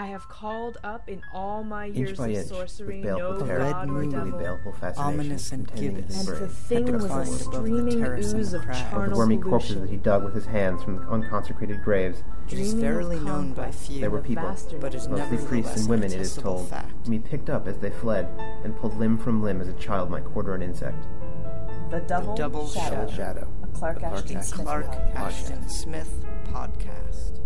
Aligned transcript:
I 0.00 0.06
have 0.06 0.26
called 0.30 0.78
up 0.82 1.10
in 1.10 1.20
all 1.30 1.62
my 1.62 1.88
Inch 1.88 1.96
years 1.98 2.16
by 2.18 2.28
of 2.28 2.36
inch, 2.36 2.48
sorcery 2.48 3.00
with 3.00 3.04
baleful 3.04 3.40
no 3.40 3.46
terror, 3.46 3.58
red 3.58 3.72
god 3.72 3.88
or 3.90 3.92
moon, 3.92 4.32
with 4.32 4.40
devil. 4.42 4.74
Ominous 4.96 5.52
and 5.52 5.68
contending 5.68 5.96
gibbous. 5.96 6.16
his 6.16 6.28
And 6.28 6.38
the 6.40 6.48
thing 6.48 6.92
was 6.92 7.04
a 7.04 7.08
declined 7.08 7.28
streaming 7.28 8.02
ooze 8.02 8.54
of 8.54 8.62
crag. 8.62 8.76
Of 8.76 8.80
the 8.80 8.86
of 8.86 8.90
the 8.90 8.90
charnel 8.96 9.18
wormy 9.18 9.36
corpses 9.36 9.80
that 9.82 9.90
he 9.90 9.96
dug 9.98 10.24
with 10.24 10.34
his 10.34 10.46
hands 10.46 10.82
from 10.82 10.96
the 10.96 11.02
unconsecrated 11.02 11.84
graves. 11.84 12.22
It 12.48 12.54
is 12.54 12.72
Dreaming 12.72 13.18
of 13.18 13.24
known 13.24 13.52
by 13.52 13.70
few, 13.72 14.00
There 14.00 14.08
were 14.10 14.22
people, 14.22 14.44
bastard 14.44 14.80
but 14.80 14.94
is 14.94 15.06
knows. 15.06 15.18
mostly 15.18 15.46
priests 15.46 15.76
and 15.80 15.88
women, 15.90 16.10
it 16.10 16.18
is 16.18 16.34
told, 16.34 16.70
fact. 16.70 16.90
whom 17.04 17.12
he 17.12 17.18
picked 17.18 17.50
up 17.50 17.68
as 17.68 17.76
they 17.76 17.90
fled 17.90 18.26
and 18.64 18.74
pulled 18.78 18.96
limb 18.96 19.18
from 19.18 19.42
limb 19.42 19.60
as 19.60 19.68
a 19.68 19.74
child 19.74 20.10
might 20.10 20.24
quarter 20.24 20.54
an 20.54 20.62
insect. 20.62 21.08
The 21.90 22.00
double, 22.00 22.34
Double 22.36 22.66
shadow. 22.68 23.06
Shadow. 23.06 23.16
Shadow. 23.16 23.52
A 23.64 23.66
Clark 23.66 23.96
The 23.96 24.00
Clark 24.00 24.14
Ashton 24.16 24.36
Ashton 25.14 25.68
Smith 25.68 26.24
Clark 26.48 26.78
podcast. 26.78 27.36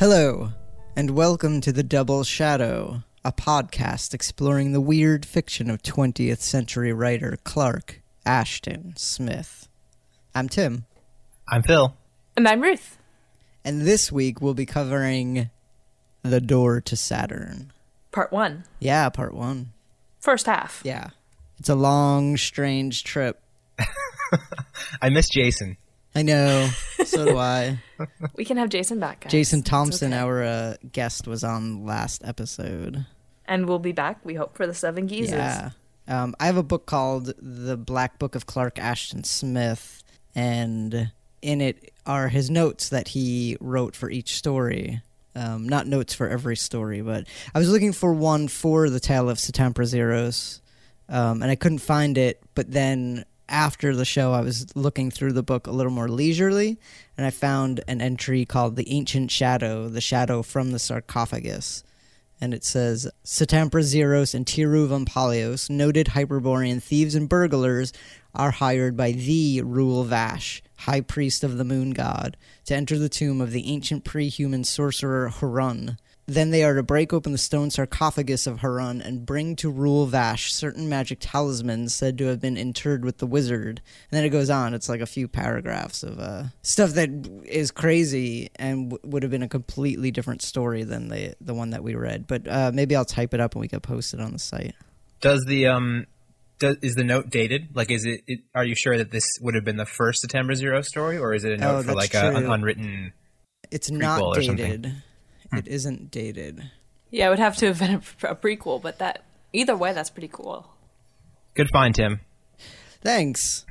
Hello, 0.00 0.50
and 0.96 1.10
welcome 1.10 1.60
to 1.60 1.72
The 1.72 1.82
Double 1.82 2.24
Shadow, 2.24 3.02
a 3.22 3.32
podcast 3.32 4.14
exploring 4.14 4.72
the 4.72 4.80
weird 4.80 5.26
fiction 5.26 5.68
of 5.68 5.82
20th 5.82 6.40
century 6.40 6.90
writer 6.90 7.36
Clark 7.44 8.00
Ashton 8.24 8.94
Smith. 8.96 9.68
I'm 10.34 10.48
Tim, 10.48 10.86
I'm 11.46 11.62
Phil. 11.62 11.94
And 12.34 12.48
I'm 12.48 12.62
Ruth. 12.62 12.96
and 13.62 13.82
this 13.82 14.10
week 14.10 14.40
we'll 14.40 14.54
be 14.54 14.64
covering 14.64 15.50
The 16.22 16.40
Door 16.40 16.80
to 16.80 16.96
Saturn. 16.96 17.70
Part 18.10 18.32
one. 18.32 18.64
Yeah, 18.78 19.10
part 19.10 19.34
one. 19.34 19.72
First 20.18 20.46
half. 20.46 20.80
Yeah. 20.82 21.10
It's 21.58 21.68
a 21.68 21.74
long, 21.74 22.38
strange 22.38 23.04
trip. 23.04 23.38
I 25.02 25.10
miss 25.10 25.28
Jason. 25.28 25.76
I 26.14 26.22
know. 26.22 26.68
So 27.06 27.24
do 27.24 27.38
I. 27.38 27.78
We 28.36 28.44
can 28.44 28.56
have 28.58 28.68
Jason 28.68 29.00
back, 29.00 29.20
guys. 29.20 29.32
Jason 29.32 29.62
Thompson, 29.62 30.12
okay. 30.12 30.22
our 30.22 30.44
uh, 30.44 30.74
guest, 30.92 31.26
was 31.26 31.42
on 31.42 31.84
last 31.84 32.22
episode. 32.24 33.04
And 33.46 33.66
we'll 33.66 33.80
be 33.80 33.90
back, 33.90 34.20
we 34.22 34.34
hope, 34.34 34.54
for 34.54 34.64
the 34.64 34.74
Seven 34.74 35.08
Geezers. 35.08 35.32
Yeah. 35.32 35.70
Um, 36.06 36.36
I 36.38 36.46
have 36.46 36.56
a 36.56 36.62
book 36.62 36.86
called 36.86 37.32
The 37.40 37.76
Black 37.76 38.18
Book 38.18 38.34
of 38.34 38.46
Clark 38.46 38.78
Ashton 38.78 39.24
Smith, 39.24 40.04
and 40.34 41.10
in 41.42 41.60
it 41.60 41.92
are 42.06 42.28
his 42.28 42.50
notes 42.50 42.90
that 42.90 43.08
he 43.08 43.56
wrote 43.60 43.96
for 43.96 44.10
each 44.10 44.34
story. 44.34 45.02
Um, 45.34 45.68
not 45.68 45.86
notes 45.86 46.12
for 46.12 46.28
every 46.28 46.56
story, 46.56 47.00
but 47.00 47.26
I 47.54 47.58
was 47.58 47.70
looking 47.70 47.92
for 47.92 48.12
one 48.12 48.46
for 48.48 48.90
the 48.90 49.00
Tale 49.00 49.30
of 49.30 49.38
Satampra 49.38 49.84
Zeiros, 49.84 50.60
um, 51.08 51.42
and 51.42 51.50
I 51.50 51.56
couldn't 51.56 51.78
find 51.78 52.18
it. 52.18 52.40
But 52.54 52.70
then 52.70 53.24
after 53.50 53.94
the 53.94 54.04
show, 54.04 54.32
I 54.32 54.40
was 54.40 54.74
looking 54.74 55.10
through 55.10 55.32
the 55.32 55.42
book 55.42 55.66
a 55.66 55.72
little 55.72 55.92
more 55.92 56.08
leisurely, 56.08 56.78
and 57.16 57.26
I 57.26 57.30
found 57.30 57.82
an 57.86 58.00
entry 58.00 58.44
called 58.44 58.76
The 58.76 58.90
Ancient 58.90 59.30
Shadow, 59.30 59.88
the 59.88 60.00
shadow 60.00 60.42
from 60.42 60.70
the 60.70 60.78
sarcophagus 60.78 61.84
and 62.40 62.54
it 62.54 62.64
says 62.64 63.08
Satampra 63.24 63.82
Zeiros 63.82 64.34
and 64.34 64.46
Tirouv 64.46 64.88
Ompallios, 64.88 65.68
noted 65.68 66.08
Hyperborean 66.08 66.80
thieves 66.80 67.14
and 67.14 67.28
burglars, 67.28 67.92
are 68.34 68.52
hired 68.52 68.96
by 68.96 69.12
the 69.12 69.60
Rule 69.62 70.04
Vash, 70.04 70.62
high 70.78 71.02
priest 71.02 71.44
of 71.44 71.58
the 71.58 71.64
moon 71.64 71.90
god, 71.90 72.36
to 72.64 72.74
enter 72.74 72.98
the 72.98 73.08
tomb 73.08 73.40
of 73.40 73.50
the 73.50 73.66
ancient 73.66 74.04
pre-human 74.04 74.64
sorcerer 74.64 75.28
Harun. 75.28 75.98
Then 76.30 76.50
they 76.50 76.62
are 76.62 76.74
to 76.74 76.84
break 76.84 77.12
open 77.12 77.32
the 77.32 77.38
stone 77.38 77.70
sarcophagus 77.70 78.46
of 78.46 78.60
Harun 78.60 79.02
and 79.02 79.26
bring 79.26 79.56
to 79.56 79.68
Rule 79.68 80.06
Vash 80.06 80.52
certain 80.52 80.88
magic 80.88 81.18
talismans 81.20 81.92
said 81.92 82.16
to 82.18 82.26
have 82.26 82.40
been 82.40 82.56
interred 82.56 83.04
with 83.04 83.18
the 83.18 83.26
wizard. 83.26 83.82
And 84.10 84.16
then 84.16 84.24
it 84.24 84.28
goes 84.28 84.48
on. 84.48 84.72
It's 84.72 84.88
like 84.88 85.00
a 85.00 85.06
few 85.06 85.26
paragraphs 85.26 86.04
of 86.04 86.20
uh, 86.20 86.44
stuff 86.62 86.90
that 86.90 87.10
is 87.44 87.72
crazy 87.72 88.48
and 88.54 88.90
w- 88.90 89.10
would 89.10 89.24
have 89.24 89.30
been 89.32 89.42
a 89.42 89.48
completely 89.48 90.12
different 90.12 90.40
story 90.40 90.84
than 90.84 91.08
the 91.08 91.34
the 91.40 91.52
one 91.52 91.70
that 91.70 91.82
we 91.82 91.96
read. 91.96 92.28
But 92.28 92.46
uh, 92.46 92.70
maybe 92.72 92.94
I'll 92.94 93.04
type 93.04 93.34
it 93.34 93.40
up 93.40 93.56
and 93.56 93.60
we 93.60 93.66
can 93.66 93.80
post 93.80 94.14
it 94.14 94.20
on 94.20 94.32
the 94.32 94.38
site. 94.38 94.76
Does 95.20 95.44
the 95.46 95.66
um, 95.66 96.06
does, 96.60 96.76
is 96.80 96.94
the 96.94 97.02
note 97.02 97.30
dated? 97.30 97.74
Like, 97.74 97.90
is 97.90 98.04
it, 98.04 98.20
it? 98.28 98.40
Are 98.54 98.64
you 98.64 98.76
sure 98.76 98.96
that 98.96 99.10
this 99.10 99.24
would 99.40 99.56
have 99.56 99.64
been 99.64 99.78
the 99.78 99.84
first 99.84 100.20
September 100.20 100.54
Zero 100.54 100.80
story, 100.82 101.18
or 101.18 101.34
is 101.34 101.42
it 101.44 101.54
a 101.54 101.56
note 101.56 101.78
Oh, 101.78 101.82
for 101.82 101.94
like 101.94 102.14
a, 102.14 102.36
an 102.36 102.48
unwritten? 102.48 103.14
It's 103.72 103.90
not 103.90 104.34
dated. 104.36 104.46
something. 104.46 105.02
Dated. 105.52 105.66
It 105.66 105.74
isn't 105.74 106.10
dated. 106.10 106.70
Yeah, 107.10 107.26
it 107.26 107.30
would 107.30 107.38
have 107.38 107.56
to 107.56 107.66
have 107.66 107.78
been 107.78 107.94
a, 107.94 108.28
a 108.28 108.36
prequel, 108.36 108.80
but 108.80 108.98
that 108.98 109.24
either 109.52 109.76
way, 109.76 109.92
that's 109.92 110.10
pretty 110.10 110.28
cool. 110.28 110.70
Good 111.54 111.68
find, 111.72 111.94
Tim. 111.94 112.20
Thanks. 113.02 113.64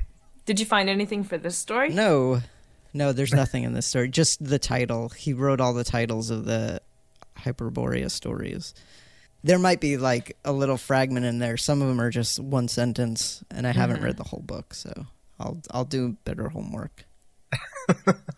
Did 0.44 0.60
you 0.60 0.66
find 0.66 0.88
anything 0.88 1.24
for 1.24 1.38
this 1.38 1.56
story? 1.56 1.90
No, 1.90 2.40
no, 2.92 3.12
there's 3.12 3.32
nothing 3.32 3.62
in 3.64 3.72
this 3.72 3.86
story. 3.86 4.08
Just 4.08 4.44
the 4.44 4.58
title. 4.58 5.08
He 5.10 5.32
wrote 5.32 5.60
all 5.60 5.72
the 5.72 5.84
titles 5.84 6.30
of 6.30 6.44
the 6.44 6.82
Hyperborea 7.38 8.10
stories. 8.10 8.74
There 9.42 9.58
might 9.58 9.80
be 9.80 9.96
like 9.96 10.36
a 10.44 10.52
little 10.52 10.76
fragment 10.76 11.24
in 11.24 11.38
there. 11.38 11.56
Some 11.56 11.80
of 11.80 11.88
them 11.88 12.00
are 12.00 12.10
just 12.10 12.38
one 12.38 12.68
sentence, 12.68 13.42
and 13.50 13.66
I 13.66 13.72
haven't 13.72 13.96
mm-hmm. 13.96 14.06
read 14.06 14.16
the 14.18 14.24
whole 14.24 14.42
book, 14.42 14.74
so 14.74 15.06
I'll 15.38 15.62
I'll 15.70 15.84
do 15.84 16.16
better 16.24 16.50
homework. 16.50 17.04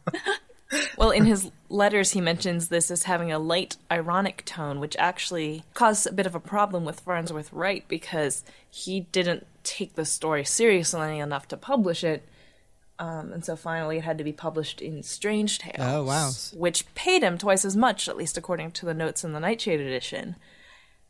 Well, 0.96 1.10
in 1.10 1.24
his 1.24 1.50
letters, 1.72 2.12
he 2.12 2.20
mentions 2.20 2.68
this 2.68 2.90
as 2.90 3.04
having 3.04 3.32
a 3.32 3.38
light, 3.38 3.76
ironic 3.90 4.44
tone, 4.44 4.78
which 4.78 4.96
actually 4.98 5.64
caused 5.74 6.06
a 6.06 6.12
bit 6.12 6.26
of 6.26 6.34
a 6.34 6.40
problem 6.40 6.84
with 6.84 7.00
Farnsworth 7.00 7.52
Wright 7.52 7.84
because 7.88 8.44
he 8.70 9.00
didn't 9.00 9.46
take 9.64 9.94
the 9.94 10.04
story 10.04 10.44
seriously 10.44 11.18
enough 11.18 11.48
to 11.48 11.56
publish 11.56 12.04
it. 12.04 12.28
Um, 12.98 13.32
and 13.32 13.44
so 13.44 13.56
finally, 13.56 13.98
it 13.98 14.04
had 14.04 14.18
to 14.18 14.24
be 14.24 14.32
published 14.32 14.80
in 14.80 15.02
Strange 15.02 15.58
Tales. 15.58 15.76
Oh, 15.80 16.04
wow. 16.04 16.30
Which 16.54 16.92
paid 16.94 17.22
him 17.22 17.38
twice 17.38 17.64
as 17.64 17.76
much, 17.76 18.08
at 18.08 18.16
least 18.16 18.38
according 18.38 18.72
to 18.72 18.86
the 18.86 18.94
notes 18.94 19.24
in 19.24 19.32
the 19.32 19.40
Nightshade 19.40 19.80
edition. 19.80 20.36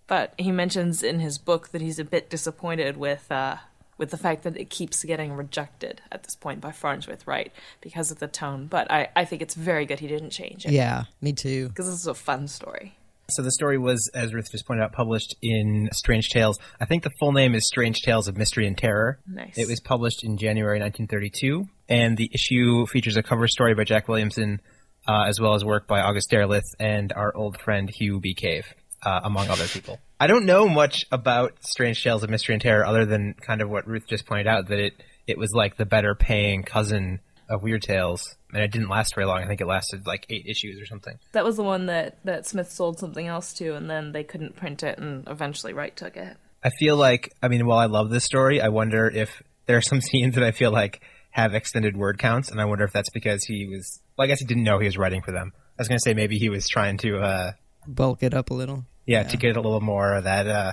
But 0.06 0.34
he 0.39 0.53
mentions 0.53 1.03
in 1.03 1.21
his 1.21 1.39
book 1.39 1.69
that 1.69 1.83
he's 1.83 1.99
a 1.99 2.05
bit 2.05 2.31
disappointed 2.31 2.97
with 2.97 3.31
uh, 3.31 3.56
with 4.03 4.11
the 4.11 4.17
fact 4.17 4.43
that 4.43 4.57
it 4.57 4.69
keeps 4.69 5.05
getting 5.05 5.33
rejected 5.33 6.03
at 6.11 6.25
this 6.25 6.35
point 6.35 6.61
by 6.61 6.73
Farnsworth 6.73 7.25
Wright 7.25 7.53
because 7.81 8.11
of 8.11 8.19
the 8.19 8.27
tone. 8.27 8.67
But 8.67 8.91
I, 8.91 9.07
I 9.15 9.25
think 9.25 9.43
it's 9.43 9.55
very 9.55 9.87
good 9.87 10.01
he 10.01 10.09
didn't 10.09 10.31
change 10.31 10.67
it 10.67 10.73
Yeah, 10.73 11.05
me 11.21 11.33
too. 11.33 11.69
because 11.69 11.87
this 11.87 12.01
is 12.01 12.09
a 12.09 12.15
fun 12.15 12.49
story. 12.49 12.97
So 13.31 13.43
the 13.43 13.53
story 13.53 13.79
was, 13.79 14.11
as 14.13 14.35
Ruth 14.35 14.51
just 14.51 14.67
pointed 14.67 14.83
out, 14.83 14.93
published 14.93 15.37
in 15.41 15.89
Strange 15.93 16.31
Tales. 16.31 16.59
I 16.81 16.85
think 16.85 17.05
the 17.05 17.13
full 17.21 17.31
name 17.31 17.55
is 17.55 17.65
Strange 17.69 18.01
Tales 18.03 18.27
of 18.27 18.37
Mystery 18.37 18.67
and 18.67 18.77
Terror. 18.77 19.21
Nice. 19.25 19.57
It 19.57 19.69
was 19.69 19.79
published 19.79 20.25
in 20.25 20.37
January 20.37 20.81
1932, 20.81 21.69
and 21.89 22.17
the 22.17 22.29
issue 22.34 22.84
features 22.87 23.17
a 23.17 23.23
cover 23.23 23.47
story 23.47 23.75
by 23.75 23.84
Jack 23.84 24.09
Williamson, 24.09 24.61
uh, 25.07 25.27
as 25.29 25.41
well 25.41 25.55
as 25.55 25.65
work 25.65 25.87
by 25.87 26.01
August 26.01 26.29
Derleth 26.33 26.67
and 26.81 27.13
our 27.13 27.33
old 27.37 27.61
friend 27.61 27.89
Hugh 27.89 28.19
B. 28.19 28.34
Cave, 28.34 28.67
uh, 29.07 29.21
among 29.23 29.49
other 29.49 29.67
people. 29.69 30.01
I 30.22 30.28
don't 30.28 30.47
know 30.47 30.69
much 30.69 31.05
about 31.10 31.55
Strange 31.62 32.00
Tales 32.00 32.22
of 32.22 32.31
Mystery 32.31 32.55
and 32.55 32.62
Terror 32.62 32.87
other 32.87 33.05
than 33.05 33.34
kind 33.34 33.60
of 33.60 33.69
what 33.69 33.88
Ruth 33.88 34.06
just 34.06 34.25
pointed 34.25 34.47
out 34.47 34.69
that 34.69 34.78
it 34.78 34.93
it 35.27 35.37
was 35.37 35.50
like 35.53 35.77
the 35.77 35.84
better 35.84 36.15
paying 36.15 36.62
cousin 36.62 37.19
of 37.49 37.65
Weird 37.65 37.83
Tales, 37.83 38.37
and 38.53 38.62
it 38.62 38.71
didn't 38.71 38.88
last 38.88 39.16
very 39.16 39.27
long. 39.27 39.43
I 39.43 39.49
think 39.49 39.60
it 39.60 39.66
lasted 39.66 40.06
like 40.06 40.25
eight 40.31 40.47
issues 40.47 40.81
or 40.81 40.87
something. 40.87 41.19
That 41.33 41.44
was 41.44 41.56
the 41.56 41.65
one 41.65 41.87
that, 41.87 42.19
that 42.25 42.47
Smith 42.47 42.71
sold 42.71 43.00
something 43.00 43.27
else 43.27 43.53
to, 43.55 43.75
and 43.75 43.91
then 43.91 44.12
they 44.12 44.22
couldn't 44.22 44.55
print 44.55 44.84
it, 44.84 44.97
and 44.97 45.27
eventually 45.27 45.72
Wright 45.72 45.97
took 45.97 46.16
it. 46.16 46.37
I 46.62 46.71
feel 46.71 46.97
like, 46.97 47.33
I 47.43 47.49
mean, 47.49 47.66
while 47.66 47.78
I 47.78 47.87
love 47.87 48.09
this 48.09 48.22
story, 48.22 48.60
I 48.60 48.69
wonder 48.69 49.10
if 49.10 49.43
there 49.66 49.77
are 49.77 49.83
some 49.83 50.00
scenes 50.09 50.37
that 50.37 50.44
I 50.44 50.53
feel 50.53 50.71
like 50.71 51.03
have 51.33 51.53
extended 51.53 51.97
word 51.97 52.21
counts, 52.21 52.49
and 52.49 52.60
I 52.60 52.66
wonder 52.66 52.84
if 52.84 52.93
that's 52.93 53.10
because 53.10 53.43
he 53.43 53.66
was, 53.66 54.00
well, 54.16 54.27
I 54.27 54.28
guess 54.28 54.39
he 54.39 54.47
didn't 54.47 54.62
know 54.62 54.78
he 54.78 54.87
was 54.87 54.97
writing 54.97 55.22
for 55.22 55.33
them. 55.33 55.50
I 55.56 55.83
was 55.83 55.89
going 55.89 55.99
to 55.99 56.03
say 56.03 56.15
maybe 56.15 56.39
he 56.39 56.49
was 56.49 56.69
trying 56.69 56.99
to, 56.99 57.19
uh, 57.19 57.53
Bulk 57.89 58.22
it 58.22 58.33
up 58.33 58.50
a 58.50 58.54
little. 58.54 58.84
Yeah, 59.07 59.23
to 59.25 59.37
get 59.37 59.57
a 59.57 59.61
little 59.61 59.81
more 59.81 60.15
of 60.17 60.25
that, 60.25 60.47
uh, 60.47 60.73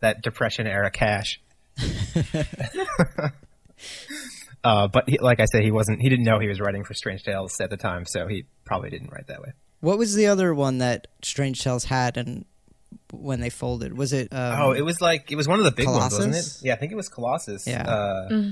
that 0.00 0.22
depression 0.22 0.66
era 0.66 0.90
cash. 0.90 1.40
uh, 4.64 4.88
but 4.88 5.08
he, 5.08 5.18
like 5.18 5.40
I 5.40 5.44
said, 5.46 5.62
he 5.62 5.70
wasn't, 5.70 6.00
he 6.00 6.08
didn't 6.08 6.24
know 6.24 6.38
he 6.38 6.48
was 6.48 6.60
writing 6.60 6.84
for 6.84 6.94
Strange 6.94 7.22
Tales 7.22 7.60
at 7.60 7.70
the 7.70 7.76
time, 7.76 8.04
so 8.06 8.26
he 8.26 8.44
probably 8.64 8.90
didn't 8.90 9.10
write 9.12 9.26
that 9.28 9.40
way. 9.40 9.52
What 9.80 9.98
was 9.98 10.14
the 10.14 10.26
other 10.26 10.52
one 10.54 10.78
that 10.78 11.06
Strange 11.22 11.62
Tales 11.62 11.84
had 11.84 12.16
and 12.16 12.44
when 13.12 13.40
they 13.40 13.50
folded? 13.50 13.96
Was 13.96 14.12
it? 14.12 14.28
Um, 14.32 14.60
Oh, 14.60 14.72
it 14.72 14.82
was 14.84 15.00
like, 15.00 15.30
it 15.30 15.36
was 15.36 15.46
one 15.46 15.58
of 15.58 15.64
the 15.64 15.70
big 15.70 15.86
ones, 15.86 16.12
wasn't 16.14 16.34
it? 16.34 16.58
Yeah, 16.62 16.74
I 16.74 16.76
think 16.76 16.92
it 16.92 16.96
was 16.96 17.08
Colossus. 17.08 17.66
Yeah. 17.66 17.82
Uh, 17.88 18.50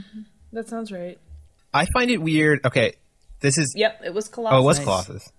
That 0.52 0.68
sounds 0.68 0.92
right. 0.92 1.18
I 1.74 1.86
find 1.86 2.10
it 2.10 2.22
weird. 2.22 2.64
Okay, 2.64 2.94
this 3.40 3.58
is 3.58 3.74
Yep, 3.76 4.02
it 4.06 4.14
was 4.14 4.28
Colossus. 4.28 4.56
Oh, 4.56 4.60
it 4.60 4.64
was 4.64 4.78
Nice. 4.78 4.84
Colossus. 4.84 5.32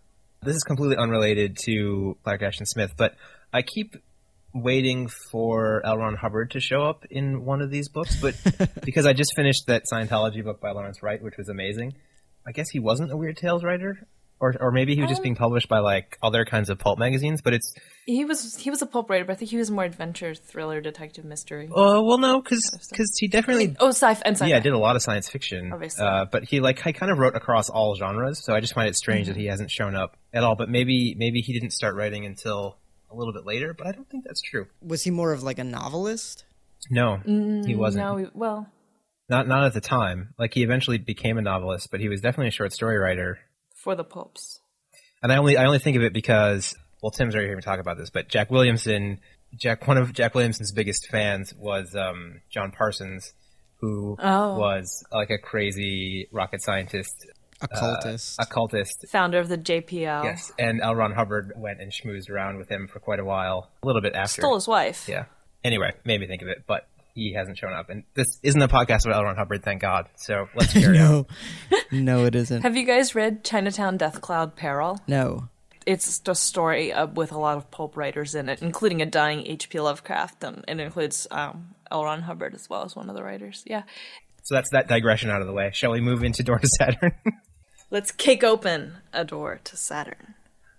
This 0.43 0.55
is 0.55 0.63
completely 0.63 0.97
unrelated 0.97 1.57
to 1.65 2.15
Clark 2.23 2.43
Ashton 2.43 2.65
Smith, 2.67 2.93
but 2.95 3.15
I 3.53 3.61
keep 3.61 3.95
waiting 4.53 5.07
for 5.31 5.85
L. 5.85 5.97
Ron 5.97 6.15
Hubbard 6.15 6.51
to 6.51 6.59
show 6.59 6.81
up 6.83 7.05
in 7.09 7.43
one 7.45 7.61
of 7.61 7.69
these 7.69 7.89
books, 7.89 8.19
but 8.21 8.35
because 8.83 9.05
I 9.05 9.13
just 9.13 9.31
finished 9.35 9.67
that 9.67 9.83
Scientology 9.91 10.43
book 10.43 10.59
by 10.61 10.71
Lawrence 10.71 11.03
Wright, 11.03 11.21
which 11.21 11.35
was 11.37 11.49
amazing. 11.49 11.93
I 12.45 12.51
guess 12.51 12.69
he 12.69 12.79
wasn't 12.79 13.11
a 13.11 13.17
Weird 13.17 13.37
Tales 13.37 13.63
writer. 13.63 14.07
or 14.39 14.55
or 14.59 14.71
maybe 14.71 14.95
he 14.95 15.01
was 15.01 15.09
just 15.09 15.19
Um, 15.19 15.23
being 15.23 15.35
published 15.35 15.67
by 15.67 15.79
like 15.79 16.17
other 16.23 16.45
kinds 16.45 16.69
of 16.69 16.77
pulp 16.79 16.97
magazines. 16.97 17.41
But 17.41 17.53
it's 17.55 17.73
He 18.05 18.23
was 18.23 18.55
he 18.55 18.69
was 18.69 18.81
a 18.81 18.85
pulp 18.85 19.09
writer, 19.09 19.25
but 19.25 19.33
I 19.33 19.35
think 19.35 19.51
he 19.51 19.57
was 19.57 19.69
more 19.69 19.83
adventure, 19.83 20.33
thriller, 20.33 20.79
detective, 20.79 21.25
mystery. 21.25 21.69
oh 21.73 22.03
well, 22.03 22.17
no, 22.19 22.41
because 22.41 22.61
he 23.19 23.27
definitely 23.27 23.75
oh, 23.79 23.89
sci-fi 23.89 24.21
and 24.25 24.35
sci-fi. 24.37 24.49
yeah 24.49 24.59
did 24.59 24.73
a 24.73 24.77
lot 24.77 24.95
of 24.95 25.01
science 25.03 25.27
fiction. 25.29 25.71
Obviously. 25.73 26.05
Uh, 26.05 26.25
but 26.31 26.45
he 26.45 26.59
like 26.61 26.81
he 26.81 26.93
kind 26.93 27.11
of 27.11 27.17
wrote 27.17 27.35
across 27.35 27.69
all 27.69 27.95
genres, 27.95 28.43
so 28.43 28.53
I 28.55 28.59
just 28.61 28.73
find 28.73 28.87
it 28.87 28.95
strange 28.95 29.27
Mm-hmm. 29.27 29.33
that 29.33 29.39
he 29.41 29.47
hasn't 29.47 29.71
shown 29.71 29.93
up 29.95 30.15
at 30.33 30.43
all. 30.43 30.55
But 30.55 30.69
maybe 30.69 31.15
maybe 31.17 31.39
he 31.41 31.51
didn't 31.53 31.71
start 31.73 31.95
writing 31.95 32.25
until 32.25 32.77
a 33.11 33.15
little 33.15 33.33
bit 33.33 33.45
later. 33.45 33.73
But 33.73 33.87
I 33.87 33.91
don't 33.91 34.09
think 34.09 34.23
that's 34.25 34.41
true. 34.41 34.67
Was 34.81 35.03
he 35.03 35.11
more 35.11 35.31
of 35.33 35.43
like 35.43 35.59
a 35.59 35.63
novelist? 35.63 36.43
No, 36.89 37.17
he 37.25 37.75
wasn't. 37.75 38.05
No, 38.05 38.13
we, 38.15 38.27
well, 38.33 38.67
Not 39.29 39.47
not 39.47 39.63
at 39.65 39.73
the 39.73 39.81
time. 39.81 40.33
Like 40.37 40.53
he 40.53 40.63
eventually 40.63 40.97
became 40.97 41.37
a 41.37 41.41
novelist, 41.41 41.89
but 41.91 41.99
he 41.99 42.07
was 42.09 42.21
definitely 42.21 42.49
a 42.49 42.51
short 42.51 42.71
story 42.73 42.97
writer. 42.97 43.39
for 43.75 43.95
the 43.95 44.03
pulps. 44.03 44.59
And 45.23 45.31
I 45.31 45.37
only 45.37 45.57
I 45.57 45.65
only 45.65 45.79
think 45.79 45.97
of 45.97 46.03
it 46.03 46.13
because 46.13 46.75
well, 47.01 47.11
Tim's 47.11 47.33
already 47.35 47.47
here 47.49 47.55
to 47.55 47.61
talk 47.61 47.79
about 47.79 47.97
this, 47.97 48.09
but 48.09 48.27
Jack 48.29 48.49
Williamson, 48.51 49.19
Jack 49.55 49.87
one 49.87 49.97
of 49.97 50.13
Jack 50.13 50.33
Williamson's 50.35 50.71
biggest 50.71 51.07
fans 51.07 51.53
was 51.57 51.95
um, 51.95 52.41
John 52.51 52.71
Parsons, 52.71 53.33
who 53.81 54.15
Oh. 54.19 54.57
was 54.57 55.03
like 55.11 55.29
a 55.31 55.37
crazy 55.39 56.27
rocket 56.31 56.61
scientist, 56.61 57.25
Occultist. 57.61 58.35
occultist. 58.39 59.05
Founder 59.09 59.39
of 59.39 59.49
the 59.49 59.57
JPL. 59.57 60.23
Yes, 60.23 60.51
and 60.59 60.81
L. 60.81 60.95
Ron 60.95 61.13
Hubbard 61.13 61.53
went 61.55 61.81
and 61.81 61.91
schmoozed 61.91 62.29
around 62.29 62.57
with 62.57 62.69
him 62.69 62.87
for 62.87 62.99
quite 62.99 63.19
a 63.19 63.25
while, 63.25 63.71
a 63.83 63.87
little 63.87 64.01
bit 64.01 64.15
after. 64.15 64.41
Stole 64.41 64.55
his 64.55 64.67
wife. 64.67 65.07
Yeah. 65.07 65.25
Anyway, 65.63 65.93
made 66.05 66.21
me 66.21 66.27
think 66.27 66.41
of 66.41 66.47
it, 66.47 66.63
but 66.67 66.87
he 67.13 67.33
hasn't 67.33 67.57
shown 67.57 67.73
up, 67.73 67.89
and 67.89 68.03
this 68.13 68.39
isn't 68.43 68.61
a 68.61 68.67
podcast 68.67 69.05
about 69.05 69.17
L. 69.17 69.23
Ron 69.23 69.35
Hubbard, 69.35 69.63
thank 69.63 69.81
God. 69.81 70.07
So 70.15 70.47
let's 70.55 70.71
carry 70.71 70.99
on. 70.99 71.25
no, 71.91 72.17
no, 72.17 72.25
it 72.25 72.35
isn't. 72.35 72.61
Have 72.61 72.77
you 72.77 72.85
guys 72.85 73.15
read 73.15 73.43
Chinatown 73.43 73.97
Death 73.97 74.21
Cloud 74.21 74.55
Peril? 74.55 74.99
no. 75.07 75.49
It's 75.87 76.21
a 76.27 76.35
story 76.35 76.91
uh, 76.91 77.07
with 77.07 77.31
a 77.31 77.37
lot 77.37 77.55
of 77.55 77.71
pulp 77.71 77.95
writers 77.95 78.35
in 78.35 78.49
it, 78.49 78.61
including 78.61 79.01
a 79.01 79.05
dying 79.05 79.47
H.P. 79.47 79.79
Lovecraft, 79.79 80.43
and 80.43 80.65
it 80.67 80.79
includes 80.81 81.27
um, 81.31 81.75
L. 81.89 82.03
Ron 82.03 82.23
Hubbard 82.23 82.53
as 82.53 82.69
well 82.69 82.83
as 82.83 82.93
one 82.93 83.09
of 83.09 83.15
the 83.15 83.23
writers. 83.23 83.63
Yeah. 83.65 83.83
So 84.47 84.55
that's 84.55 84.69
that 84.69 84.87
digression 84.87 85.29
out 85.29 85.41
of 85.41 85.47
the 85.47 85.51
way. 85.51 85.71
Shall 85.73 85.91
we 85.91 85.99
move 85.99 86.23
into 86.23 86.41
Door 86.41 86.59
to 86.59 86.69
Saturn? 86.79 87.11
Let's 87.91 88.13
kick 88.13 88.45
open 88.45 88.93
a 89.11 89.25
door 89.25 89.59
to 89.65 89.75
Saturn. 89.75 90.35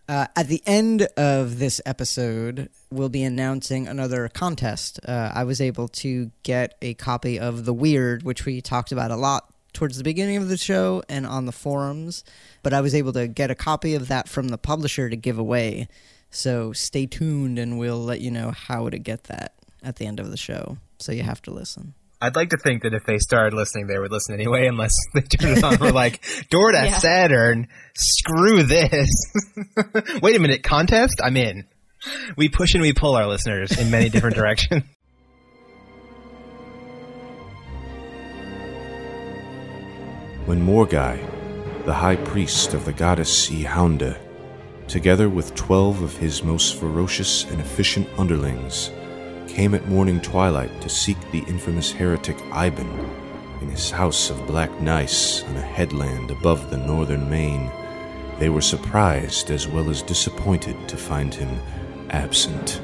Uh, 0.09 0.27
at 0.35 0.49
the 0.49 0.63
end 0.65 1.03
of 1.19 1.59
this 1.59 1.79
episode, 1.85 2.71
we'll 2.91 3.11
be 3.11 3.23
announcing 3.23 3.87
another 3.87 4.31
contest. 4.31 5.01
Uh, 5.07 5.33
I 5.35 5.45
was 5.45 5.61
able 5.61 5.87
to 5.89 6.31
get 6.45 6.79
a 6.81 6.95
copy 6.95 7.39
of 7.39 7.67
The 7.67 7.75
Weird, 7.75 8.23
which 8.23 8.47
we 8.47 8.63
talked 8.63 8.91
about 8.91 9.11
a 9.11 9.17
lot 9.17 9.53
towards 9.75 9.99
the 9.99 10.05
beginning 10.05 10.39
of 10.39 10.49
the 10.49 10.57
show 10.57 11.03
and 11.07 11.27
on 11.27 11.45
the 11.45 11.53
forums, 11.53 12.25
but 12.63 12.73
I 12.73 12.81
was 12.81 12.95
able 12.95 13.13
to 13.13 13.29
get 13.29 13.51
a 13.51 13.55
copy 13.55 13.95
of 13.95 14.09
that 14.09 14.31
from 14.31 14.49
the 14.49 14.57
publisher 14.57 15.11
to 15.11 15.17
give 15.17 15.39
away. 15.39 15.89
So 16.31 16.73
stay 16.73 17.05
tuned 17.05 17.59
and 17.59 17.79
we'll 17.79 18.03
let 18.03 18.23
you 18.23 18.31
know 18.31 18.51
how 18.51 18.89
to 18.89 18.99
get 18.99 19.25
that 19.25 19.53
at 19.83 19.97
the 19.97 20.07
end 20.07 20.21
of 20.21 20.31
the 20.31 20.39
show. 20.39 20.79
So 20.99 21.13
you 21.13 21.23
have 21.23 21.43
to 21.43 21.51
listen. 21.51 21.93
I'd 22.21 22.35
like 22.35 22.51
to 22.51 22.57
think 22.57 22.83
that 22.83 22.95
if 22.95 23.05
they 23.05 23.19
started 23.19 23.55
listening, 23.55 23.87
they 23.87 23.99
would 23.99 24.11
listen 24.11 24.35
anyway, 24.35 24.67
unless 24.67 24.93
they 25.15 25.21
turned 25.23 25.59
it 25.59 25.65
on 25.65 25.75
and 25.75 25.81
were 25.81 25.93
like, 25.93 26.21
Door 26.51 26.73
to 26.73 26.79
Yeah. 26.85 26.99
Saturn, 26.99 27.69
screw 27.95 28.63
this. 28.65 29.09
Wait 30.23 30.37
a 30.37 30.41
minute, 30.41 30.63
contest? 30.65 31.21
I'm 31.23 31.37
in. 31.37 31.67
We 32.37 32.49
push 32.49 32.75
and 32.75 32.83
we 32.83 32.93
pull 32.93 33.15
our 33.15 33.27
listeners 33.27 33.77
in 33.79 33.91
many 33.91 34.09
different 34.09 34.37
directions. 34.43 34.83
when 40.49 40.67
Morghi, 40.67 41.85
the 41.85 41.93
high 41.93 42.17
priest 42.17 42.73
of 42.73 42.87
the 42.87 42.93
goddess 42.95 43.51
Yhoundeh, 43.51 44.17
together 44.87 45.29
with 45.29 45.55
twelve 45.55 46.01
of 46.01 46.17
his 46.17 46.43
most 46.43 46.77
ferocious 46.77 47.45
and 47.51 47.61
efficient 47.61 48.09
underlings, 48.17 48.91
came 49.59 49.75
at 49.75 49.89
morning 49.89 50.21
twilight 50.21 50.81
to 50.81 50.89
seek 50.89 51.19
the 51.33 51.41
infamous 51.49 51.91
heretic 51.91 52.37
Eibon 52.53 53.11
in 53.61 53.69
his 53.69 53.91
house 53.91 54.31
of 54.31 54.47
black 54.47 54.71
gneiss 54.81 55.43
on 55.43 55.57
a 55.57 55.61
headland 55.61 56.31
above 56.31 56.71
the 56.71 56.77
northern 56.77 57.29
main, 57.29 57.69
they 58.39 58.51
were 58.51 58.61
surprised 58.61 59.51
as 59.51 59.67
well 59.67 59.91
as 59.91 60.01
disappointed 60.01 60.77
to 60.89 60.97
find 60.97 61.35
him 61.35 61.59
absent. 62.11 62.81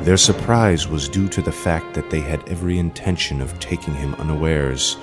Their 0.00 0.16
surprise 0.16 0.88
was 0.88 1.08
due 1.08 1.28
to 1.28 1.40
the 1.40 1.52
fact 1.52 1.94
that 1.94 2.10
they 2.10 2.18
had 2.18 2.48
every 2.48 2.80
intention 2.80 3.40
of 3.40 3.60
taking 3.60 3.94
him 3.94 4.16
unawares, 4.16 4.96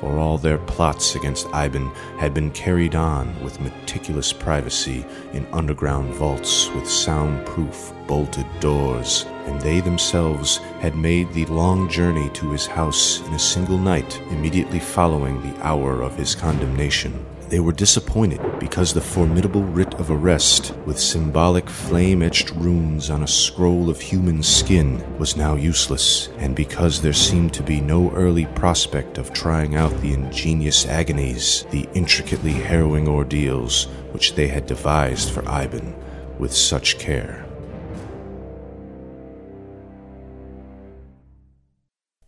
for 0.00 0.18
all 0.18 0.38
their 0.38 0.58
plots 0.58 1.14
against 1.14 1.46
Eibon 1.48 1.94
had 2.18 2.32
been 2.34 2.50
carried 2.52 2.94
on 2.94 3.38
with 3.42 3.60
meticulous 3.60 4.32
privacy 4.32 5.04
in 5.32 5.46
underground 5.52 6.14
vaults 6.14 6.70
with 6.70 6.88
soundproof 6.88 7.92
bolted 8.06 8.46
doors, 8.60 9.24
and 9.46 9.60
they 9.60 9.80
themselves 9.80 10.58
had 10.80 10.96
made 10.96 11.32
the 11.32 11.46
long 11.46 11.88
journey 11.88 12.28
to 12.30 12.50
his 12.50 12.66
house 12.66 13.20
in 13.26 13.34
a 13.34 13.38
single 13.38 13.78
night 13.78 14.20
immediately 14.30 14.78
following 14.78 15.40
the 15.42 15.62
hour 15.62 16.02
of 16.02 16.16
his 16.16 16.34
condemnation. 16.34 17.24
They 17.48 17.60
were 17.60 17.72
disappointed 17.72 18.60
because 18.60 18.92
the 18.92 19.00
formidable 19.00 19.62
writ 19.64 19.94
of 19.94 20.10
arrest, 20.10 20.74
with 20.84 21.00
symbolic 21.00 21.70
flame 21.70 22.22
etched 22.22 22.50
runes 22.50 23.08
on 23.08 23.22
a 23.22 23.26
scroll 23.26 23.88
of 23.88 24.02
human 24.02 24.42
skin, 24.42 25.02
was 25.18 25.34
now 25.34 25.54
useless, 25.54 26.28
and 26.36 26.54
because 26.54 27.00
there 27.00 27.14
seemed 27.14 27.54
to 27.54 27.62
be 27.62 27.80
no 27.80 28.10
early 28.10 28.44
prospect 28.54 29.16
of 29.16 29.32
trying 29.32 29.76
out 29.76 29.98
the 30.02 30.12
ingenious 30.12 30.84
agonies, 30.84 31.64
the 31.70 31.88
intricately 31.94 32.52
harrowing 32.52 33.08
ordeals 33.08 33.84
which 34.12 34.34
they 34.34 34.48
had 34.48 34.66
devised 34.66 35.30
for 35.30 35.40
Eibon 35.44 35.94
with 36.38 36.52
such 36.52 36.98
care. 36.98 37.46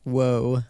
Whoa. 0.05 0.63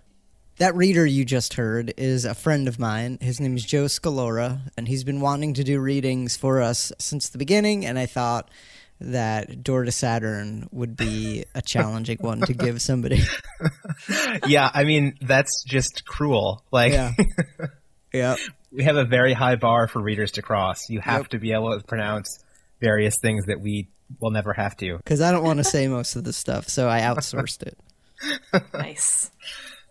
That 0.60 0.76
reader 0.76 1.06
you 1.06 1.24
just 1.24 1.54
heard 1.54 1.94
is 1.96 2.26
a 2.26 2.34
friend 2.34 2.68
of 2.68 2.78
mine. 2.78 3.16
His 3.22 3.40
name 3.40 3.56
is 3.56 3.64
Joe 3.64 3.86
Scalora, 3.86 4.60
and 4.76 4.86
he's 4.86 5.04
been 5.04 5.22
wanting 5.22 5.54
to 5.54 5.64
do 5.64 5.80
readings 5.80 6.36
for 6.36 6.60
us 6.60 6.92
since 6.98 7.30
the 7.30 7.38
beginning, 7.38 7.86
and 7.86 7.98
I 7.98 8.04
thought 8.04 8.50
that 9.00 9.64
Door 9.64 9.84
to 9.86 9.90
Saturn 9.92 10.68
would 10.70 10.98
be 10.98 11.46
a 11.54 11.62
challenging 11.62 12.18
one 12.20 12.42
to 12.42 12.52
give 12.52 12.82
somebody. 12.82 13.22
yeah, 14.46 14.70
I 14.74 14.84
mean, 14.84 15.16
that's 15.22 15.64
just 15.66 16.04
cruel. 16.04 16.62
Like, 16.70 16.92
Yeah. 16.92 17.12
yeah. 18.12 18.36
we 18.70 18.84
have 18.84 18.96
a 18.96 19.06
very 19.06 19.32
high 19.32 19.56
bar 19.56 19.88
for 19.88 20.02
readers 20.02 20.32
to 20.32 20.42
cross. 20.42 20.90
You 20.90 21.00
have 21.00 21.22
Yep. 21.22 21.28
to 21.30 21.38
be 21.38 21.52
able 21.52 21.78
to 21.78 21.82
pronounce 21.86 22.38
various 22.82 23.14
things 23.22 23.46
that 23.46 23.62
we 23.62 23.88
will 24.20 24.30
never 24.30 24.52
have 24.52 24.76
to. 24.76 24.96
Because 24.98 25.22
I 25.22 25.32
don't 25.32 25.42
want 25.42 25.56
to 25.56 25.64
say 25.64 25.88
most 25.88 26.16
of 26.16 26.24
the 26.24 26.34
stuff, 26.34 26.68
so 26.68 26.86
I 26.86 27.00
outsourced 27.00 27.62
it. 27.62 27.78
Nice. 28.74 29.30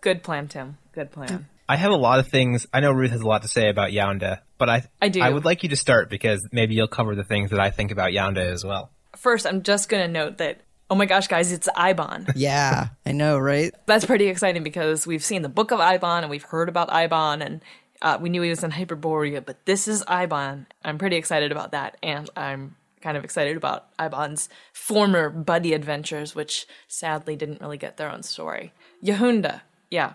Good 0.00 0.22
plan, 0.22 0.48
Tim. 0.48 0.78
Good 0.92 1.10
plan. 1.12 1.46
I 1.68 1.76
have 1.76 1.92
a 1.92 1.96
lot 1.96 2.18
of 2.18 2.28
things. 2.28 2.66
I 2.72 2.80
know 2.80 2.90
Ruth 2.90 3.12
has 3.12 3.20
a 3.20 3.26
lot 3.26 3.42
to 3.42 3.48
say 3.48 3.68
about 3.68 3.90
Yhoundeh, 3.90 4.40
but 4.58 4.68
I 4.68 4.84
I 5.00 5.08
do. 5.08 5.20
I 5.20 5.30
would 5.30 5.44
like 5.44 5.62
you 5.62 5.68
to 5.68 5.76
start 5.76 6.10
because 6.10 6.48
maybe 6.50 6.74
you'll 6.74 6.88
cover 6.88 7.14
the 7.14 7.22
things 7.24 7.50
that 7.50 7.60
I 7.60 7.70
think 7.70 7.92
about 7.92 8.10
Yhoundeh 8.10 8.50
as 8.50 8.64
well. 8.64 8.90
First, 9.16 9.46
I'm 9.46 9.62
just 9.62 9.88
going 9.88 10.02
to 10.02 10.08
note 10.08 10.38
that, 10.38 10.62
oh 10.88 10.94
my 10.94 11.06
gosh, 11.06 11.28
guys, 11.28 11.52
it's 11.52 11.68
Eibon. 11.76 12.32
Yeah, 12.36 12.88
I 13.06 13.12
know, 13.12 13.38
right? 13.38 13.72
That's 13.86 14.04
pretty 14.04 14.26
exciting 14.26 14.62
because 14.64 15.06
we've 15.06 15.24
seen 15.24 15.42
the 15.42 15.48
book 15.48 15.70
of 15.70 15.78
Eibon 15.78 16.22
and 16.22 16.30
we've 16.30 16.42
heard 16.42 16.68
about 16.68 16.88
Eibon 16.88 17.44
and 17.44 17.60
uh, 18.02 18.18
we 18.20 18.30
knew 18.30 18.42
he 18.42 18.50
was 18.50 18.64
in 18.64 18.70
Hyperborea, 18.72 19.44
but 19.44 19.64
this 19.66 19.86
is 19.86 20.02
Eibon. 20.04 20.66
I'm 20.82 20.98
pretty 20.98 21.16
excited 21.16 21.52
about 21.52 21.72
that, 21.72 21.98
and 22.02 22.30
I'm 22.34 22.76
kind 23.02 23.16
of 23.16 23.24
excited 23.24 23.56
about 23.56 23.94
Eibon's 23.98 24.48
former 24.72 25.30
buddy 25.30 25.74
adventures, 25.74 26.34
which 26.34 26.66
sadly 26.88 27.36
didn't 27.36 27.60
really 27.60 27.78
get 27.78 27.96
their 27.96 28.10
own 28.10 28.22
story. 28.22 28.72
Yhoundeh, 29.04 29.60
yeah. 29.90 30.14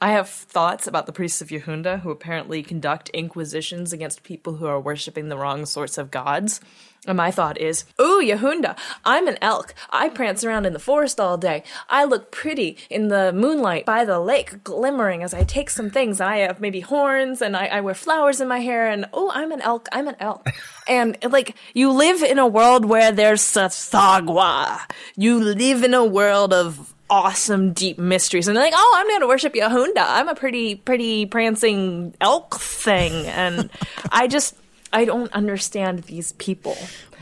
I 0.00 0.12
have 0.12 0.28
thoughts 0.28 0.86
about 0.86 1.06
the 1.06 1.12
priests 1.12 1.42
of 1.42 1.48
Yhoundeh 1.48 2.02
who 2.02 2.10
apparently 2.10 2.62
conduct 2.62 3.08
inquisitions 3.08 3.92
against 3.92 4.22
people 4.22 4.54
who 4.56 4.66
are 4.66 4.80
worshiping 4.80 5.28
the 5.28 5.36
wrong 5.36 5.66
sorts 5.66 5.98
of 5.98 6.12
gods. 6.12 6.60
And 7.06 7.16
my 7.16 7.32
thought 7.32 7.60
is, 7.60 7.84
ooh, 8.00 8.22
Yhoundeh, 8.22 8.78
I'm 9.04 9.26
an 9.26 9.38
elk. 9.42 9.74
I 9.90 10.08
prance 10.08 10.44
around 10.44 10.66
in 10.66 10.72
the 10.72 10.78
forest 10.78 11.18
all 11.18 11.36
day. 11.36 11.64
I 11.88 12.04
look 12.04 12.30
pretty 12.30 12.76
in 12.90 13.08
the 13.08 13.32
moonlight 13.32 13.86
by 13.86 14.04
the 14.04 14.20
lake, 14.20 14.62
glimmering 14.62 15.24
as 15.24 15.34
I 15.34 15.42
take 15.42 15.68
some 15.68 15.90
things. 15.90 16.20
And 16.20 16.30
I 16.30 16.38
have 16.38 16.60
maybe 16.60 16.80
horns 16.80 17.42
and 17.42 17.56
I, 17.56 17.66
I 17.66 17.80
wear 17.80 17.94
flowers 17.94 18.40
in 18.40 18.46
my 18.46 18.60
hair. 18.60 18.88
And 18.88 19.06
oh, 19.12 19.32
I'm 19.34 19.50
an 19.50 19.62
elk. 19.62 19.88
I'm 19.90 20.06
an 20.06 20.16
elk. 20.20 20.48
and 20.88 21.16
like, 21.28 21.56
you 21.74 21.90
live 21.90 22.22
in 22.22 22.38
a 22.38 22.46
world 22.46 22.84
where 22.84 23.10
there's 23.10 23.42
Tsathoggua. 23.42 24.78
You 25.16 25.40
live 25.40 25.82
in 25.82 25.94
a 25.94 26.04
world 26.04 26.52
of 26.52 26.94
awesome 27.10 27.72
deep 27.72 27.98
mysteries 27.98 28.48
and 28.48 28.56
they're 28.56 28.64
like 28.64 28.74
oh 28.76 28.94
i'm 28.96 29.08
gonna 29.08 29.26
worship 29.26 29.54
Yhoundeh 29.54 29.92
i'm 29.96 30.28
a 30.28 30.34
pretty 30.34 30.74
pretty 30.74 31.26
prancing 31.26 32.14
elk 32.20 32.56
thing 32.60 33.26
and 33.26 33.70
i 34.12 34.26
just 34.26 34.54
i 34.92 35.04
don't 35.04 35.32
understand 35.32 36.02
these 36.04 36.32
people 36.32 36.76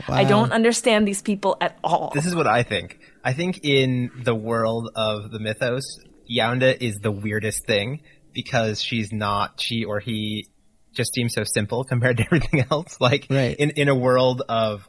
i 0.09 0.23
don't 0.23 0.51
understand 0.51 1.07
these 1.07 1.21
people 1.21 1.55
at 1.61 1.77
all 1.83 2.11
This 2.13 2.25
is 2.25 2.35
what 2.35 2.47
I 2.47 2.63
think. 2.63 2.99
I 3.23 3.33
think 3.33 3.61
in 3.63 4.11
the 4.23 4.35
world 4.35 4.89
of 4.95 5.31
the 5.31 5.39
mythos, 5.39 5.83
Yhoundeh 6.29 6.77
is 6.81 6.95
the 7.01 7.11
weirdest 7.11 7.65
thing 7.65 8.01
because 8.33 8.81
she's 8.81 9.11
not 9.11 9.59
she 9.59 9.83
or 9.83 9.99
he 9.99 10.47
just 10.93 11.13
seems 11.13 11.33
so 11.33 11.43
simple 11.43 11.83
compared 11.83 12.17
to 12.17 12.23
everything 12.27 12.63
else. 12.71 12.97
Like 13.01 13.27
Right. 13.29 13.55
in 13.57 13.71
in 13.71 13.89
a 13.89 13.95
world 13.95 14.43
of 14.47 14.87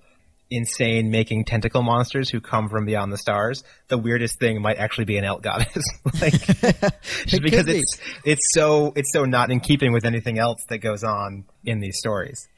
insane 0.50 1.10
making 1.10 1.44
tentacle 1.44 1.82
monsters 1.82 2.30
who 2.30 2.40
come 2.40 2.68
from 2.68 2.86
beyond 2.86 3.12
the 3.12 3.18
stars, 3.18 3.62
the 3.88 3.98
weirdest 3.98 4.38
thing 4.38 4.62
might 4.62 4.78
actually 4.78 5.04
be 5.04 5.16
an 5.18 5.24
elk 5.24 5.42
goddess. 5.42 5.84
like 6.20 6.32
just 6.32 7.34
It 7.34 7.42
because 7.42 7.64
could 7.64 7.66
be. 7.66 7.78
it's 7.80 7.98
it's 8.24 8.54
so 8.54 8.92
it's 8.96 9.12
so 9.12 9.24
not 9.24 9.50
in 9.50 9.60
keeping 9.60 9.92
with 9.92 10.04
anything 10.04 10.38
else 10.38 10.58
that 10.68 10.78
goes 10.78 11.04
on 11.04 11.44
in 11.64 11.80
these 11.80 11.98
stories. 11.98 12.48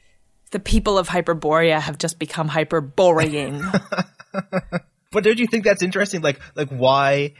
The 0.51 0.59
people 0.59 0.97
of 0.97 1.07
Hyperborea 1.07 1.79
have 1.79 1.97
just 1.97 2.19
become 2.19 2.49
hyperboreing. 2.49 3.63
But 5.13 5.25
don't 5.25 5.37
you 5.39 5.47
think 5.47 5.65
that's 5.65 5.83
interesting? 5.83 6.21
Like, 6.21 6.39
like 6.55 6.69
why? 6.69 7.33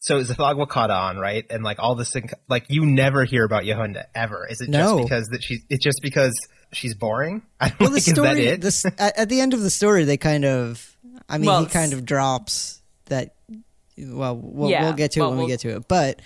So 0.00 0.20
Zhothaqquah 0.22 0.68
caught 0.68 0.90
on, 0.90 1.18
right? 1.18 1.44
And 1.50 1.62
like 1.62 1.78
all 1.78 1.94
this, 1.94 2.10
thing, 2.10 2.30
like 2.48 2.64
you 2.70 2.86
never 2.86 3.24
hear 3.24 3.44
about 3.44 3.64
Yhoundeh 3.64 4.04
ever. 4.14 4.46
Is 4.48 4.62
it 4.62 4.70
No. 4.70 4.78
just 4.96 5.02
because 5.02 5.26
that 5.32 5.42
she's? 5.42 5.60
It's 5.68 5.84
just 5.84 6.00
because 6.02 6.32
she's 6.72 6.94
boring. 6.94 7.42
I 7.60 7.68
don't 7.68 7.80
Well, 7.80 7.88
the 7.90 7.94
like, 7.94 7.98
is 8.00 8.06
that 8.06 8.14
story, 8.14 8.46
it? 8.46 8.60
this 8.60 8.84
at, 8.84 9.18
at 9.18 9.28
the 9.28 9.40
end 9.40 9.54
of 9.54 9.60
the 9.60 9.70
story, 9.70 10.04
they 10.04 10.16
kind 10.16 10.44
of, 10.44 10.96
I 11.28 11.38
mean, 11.38 11.46
Well, 11.46 11.60
he 11.64 11.66
kind 11.70 11.92
of 11.92 12.04
drops 12.04 12.80
that. 13.06 13.34
Well, 13.98 14.36
we'll, 14.36 14.70
Yeah, 14.70 14.84
we'll 14.84 14.92
get 14.92 15.12
to 15.12 15.20
it 15.20 15.24
when 15.24 15.32
we 15.32 15.38
we'll- 15.38 15.48
get 15.48 15.60
to 15.60 15.76
it. 15.76 15.88
But 15.88 16.20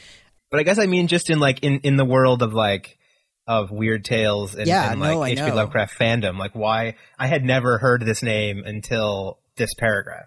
But 0.50 0.61
I 0.61 0.62
guess 0.62 0.78
I 0.78 0.87
mean 0.87 1.06
just 1.06 1.30
in 1.30 1.38
like 1.40 1.61
in 1.62 1.80
in 1.80 1.96
the 1.96 2.04
world 2.04 2.42
of 2.42 2.52
like 2.52 2.99
of 3.46 3.70
weird 3.70 4.04
tales 4.04 4.54
and, 4.54 4.66
Yeah, 4.68 4.92
and 4.92 5.00
like 5.00 5.11
no, 5.14 5.25
H.P. 5.25 5.50
Lovecraft 5.52 5.99
fandom. 5.99 6.38
Like 6.38 6.54
why 6.54 6.96
I 7.18 7.26
had 7.26 7.44
never 7.44 7.78
heard 7.78 8.04
this 8.04 8.22
name 8.22 8.62
until 8.64 9.38
this 9.56 9.70
paragraph. 9.75 10.26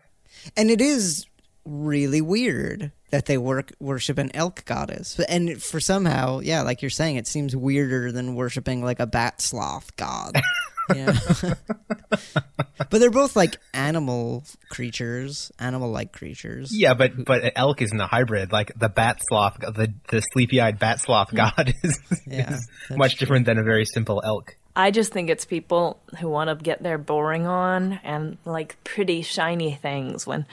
and 0.57 0.69
it 0.72 0.81
is 0.81 1.25
really 1.65 2.22
weird 2.22 2.91
that 3.12 3.25
they 3.25 3.38
work 3.38 3.72
worship 3.79 4.17
an 4.17 4.31
elk 4.34 4.65
goddess, 4.65 5.19
and 5.27 5.62
for 5.62 5.79
somehow, 5.79 6.39
yeah, 6.39 6.62
like 6.62 6.81
you're 6.81 6.89
saying, 6.89 7.15
it 7.15 7.27
seems 7.27 7.55
weirder 7.55 8.12
than 8.12 8.36
worshiping 8.36 8.84
like 8.84 9.00
a 9.00 9.07
bat 9.07 9.41
sloth 9.41 9.95
god. 9.95 10.41
you 10.93 11.05
know? 11.43 11.53
but 12.10 13.00
they're 13.00 13.12
both 13.12 13.36
like 13.36 13.57
animal 13.74 14.43
creatures, 14.69 15.51
animal-like 15.60 16.12
creatures. 16.12 16.69
Yeah, 16.72 16.93
but 16.93 17.25
but 17.25 17.53
elk 17.55 17.81
isn't 17.81 18.00
a 18.00 18.07
hybrid. 18.07 18.51
Like 18.51 18.77
the 18.77 18.89
bat 18.89 19.19
sloth, 19.27 19.57
the 19.60 19.93
the 20.10 20.22
sleepy 20.34 20.62
eyed 20.62 20.79
bat 20.79 21.00
sloth 21.00 21.31
mm. 21.31 21.38
god 21.38 21.74
is, 21.84 22.00
Yeah, 22.27 22.53
is 22.53 22.67
that's 22.89 22.98
much 22.98 23.15
different 23.15 23.45
than 23.45 23.57
a 23.57 23.63
very 23.63 23.86
simple 23.86 24.22
elk. 24.24 24.55
I 24.75 24.91
just 24.91 25.13
think 25.13 25.29
it's 25.29 25.45
people 25.45 26.01
who 26.19 26.27
want 26.27 26.50
to 26.50 26.62
get 26.62 26.84
their 26.84 26.98
boring 26.98 27.48
on 27.48 27.93
and 28.03 28.38
like 28.43 28.75
pretty 28.84 29.22
shiny 29.22 29.74
things 29.74 30.27
when 30.27 30.45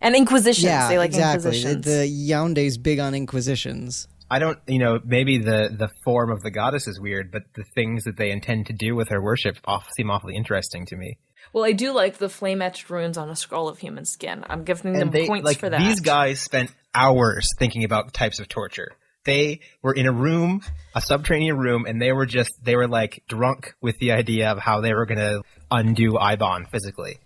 and 0.00 0.14
inquisitions. 0.14 0.64
Yeah, 0.64 0.88
they 0.88 0.98
like 0.98 1.10
exactly. 1.10 1.50
The, 1.50 1.56
inquisitions. 1.56 1.84
the 1.84 2.06
Yhoundeh's 2.06 2.78
big 2.78 2.98
on 2.98 3.14
inquisitions. 3.14 4.08
I 4.30 4.38
don't, 4.38 4.58
you 4.66 4.78
know, 4.78 5.00
maybe 5.04 5.38
the 5.38 5.74
the 5.76 5.88
form 6.04 6.30
of 6.30 6.42
the 6.42 6.50
goddess 6.50 6.86
is 6.86 7.00
weird, 7.00 7.30
but 7.30 7.42
the 7.54 7.64
things 7.74 8.04
that 8.04 8.16
they 8.16 8.30
intend 8.30 8.66
to 8.66 8.72
do 8.72 8.94
with 8.94 9.08
her 9.08 9.22
worship 9.22 9.56
off, 9.64 9.88
seem 9.96 10.10
awfully 10.10 10.36
interesting 10.36 10.84
to 10.86 10.96
me. 10.96 11.18
well, 11.52 11.64
I 11.64 11.72
do 11.72 11.92
like 11.92 12.18
the 12.18 12.28
flame 12.28 12.60
etched 12.60 12.90
runes 12.90 13.16
on 13.16 13.30
a 13.30 13.36
scroll 13.36 13.68
of 13.68 13.78
human 13.78 14.04
skin. 14.04 14.44
I'm 14.48 14.64
giving 14.64 14.92
them 14.92 15.10
they, 15.10 15.26
points 15.26 15.46
like 15.46 15.58
for 15.58 15.70
that. 15.70 15.80
these 15.80 16.00
guys 16.00 16.40
spent 16.40 16.70
hours 16.94 17.48
thinking 17.58 17.84
about 17.84 18.12
types 18.12 18.38
of 18.38 18.48
torture. 18.48 18.92
They 19.24 19.60
were 19.82 19.94
in 19.94 20.06
a 20.06 20.12
room, 20.12 20.62
a 20.94 21.00
subterranean 21.00 21.58
room, 21.58 21.86
and 21.86 22.00
they 22.00 22.12
were 22.12 22.26
just 22.26 22.50
they 22.62 22.76
were 22.76 22.88
like 22.88 23.24
drunk 23.28 23.74
with 23.80 23.98
the 23.98 24.12
idea 24.12 24.50
of 24.50 24.58
how 24.58 24.80
they 24.80 24.92
were 24.92 25.06
going 25.06 25.18
to 25.18 25.42
undo 25.70 26.12
Eibon 26.12 26.70
physically. 26.70 27.18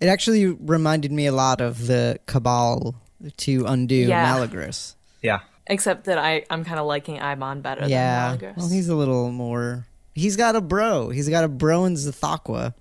It 0.00 0.06
actually 0.08 0.46
reminded 0.46 1.12
me 1.12 1.26
a 1.26 1.32
lot 1.32 1.60
of 1.60 1.86
the 1.86 2.18
Cabal 2.26 2.94
to 3.38 3.66
undo 3.66 3.94
Yeah. 3.94 4.26
Malygris. 4.34 4.94
Yeah. 5.22 5.40
Except 5.66 6.04
that 6.04 6.18
I, 6.18 6.44
I'm 6.50 6.64
kind 6.64 6.80
of 6.80 6.86
liking 6.86 7.18
Eibon 7.18 7.62
better 7.62 7.86
Yeah. 7.86 8.36
than 8.36 8.38
Malygris. 8.40 8.56
Well, 8.58 8.68
he's 8.68 8.88
a 8.88 8.94
little 8.96 9.30
more. 9.30 9.86
He's 10.14 10.36
got 10.36 10.56
a 10.56 10.60
bro. 10.60 11.10
He's 11.10 11.28
got 11.28 11.44
a 11.44 11.48
bro 11.48 11.84
in 11.84 11.94
Zhothaqquah. 11.94 12.74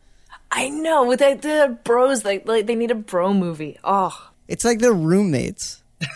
I 0.52 0.70
know. 0.70 1.06
With 1.06 1.20
the, 1.20 1.36
the 1.40 1.78
bros, 1.84 2.26
like, 2.26 2.48
like 2.48 2.66
they 2.66 2.76
need 2.76 2.90
a 2.92 2.96
bro 2.96 3.34
movie. 3.34 3.78
Oh, 3.84 4.32
It's 4.48 4.66
like 4.66 4.80
they're 4.80 4.92
roommates. 4.94 5.84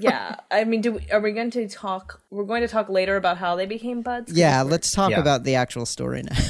yeah. 0.00 0.36
I 0.50 0.64
mean, 0.64 0.80
do 0.80 0.92
we, 0.92 1.10
are 1.12 1.20
we 1.20 1.30
going 1.32 1.50
to 1.52 1.68
talk? 1.68 2.20
We're 2.30 2.44
going 2.44 2.62
to 2.62 2.68
talk 2.68 2.88
later 2.88 3.16
about 3.16 3.38
how 3.38 3.54
they 3.56 3.66
became 3.66 4.02
buds. 4.02 4.32
Yeah, 4.32 4.62
let's 4.62 4.90
talk 4.90 5.10
Yeah. 5.10 5.20
about 5.20 5.44
the 5.44 5.54
actual 5.56 5.86
story 5.86 6.22
now. 6.22 6.36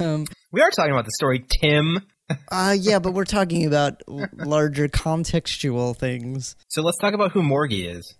Um, 0.00 0.26
we 0.52 0.60
are 0.62 0.70
talking 0.70 0.92
about 0.92 1.04
the 1.06 1.12
story 1.12 1.44
Tim. 1.48 2.02
Uh, 2.50 2.76
yeah, 2.78 2.98
but 2.98 3.12
we're 3.14 3.24
talking 3.24 3.66
about 3.66 4.02
larger 4.34 4.88
contextual 4.88 5.96
things. 5.96 6.56
So 6.68 6.82
let's 6.82 6.98
talk 6.98 7.14
about 7.14 7.32
who 7.32 7.42
Morghi 7.42 7.90
is. 7.90 8.14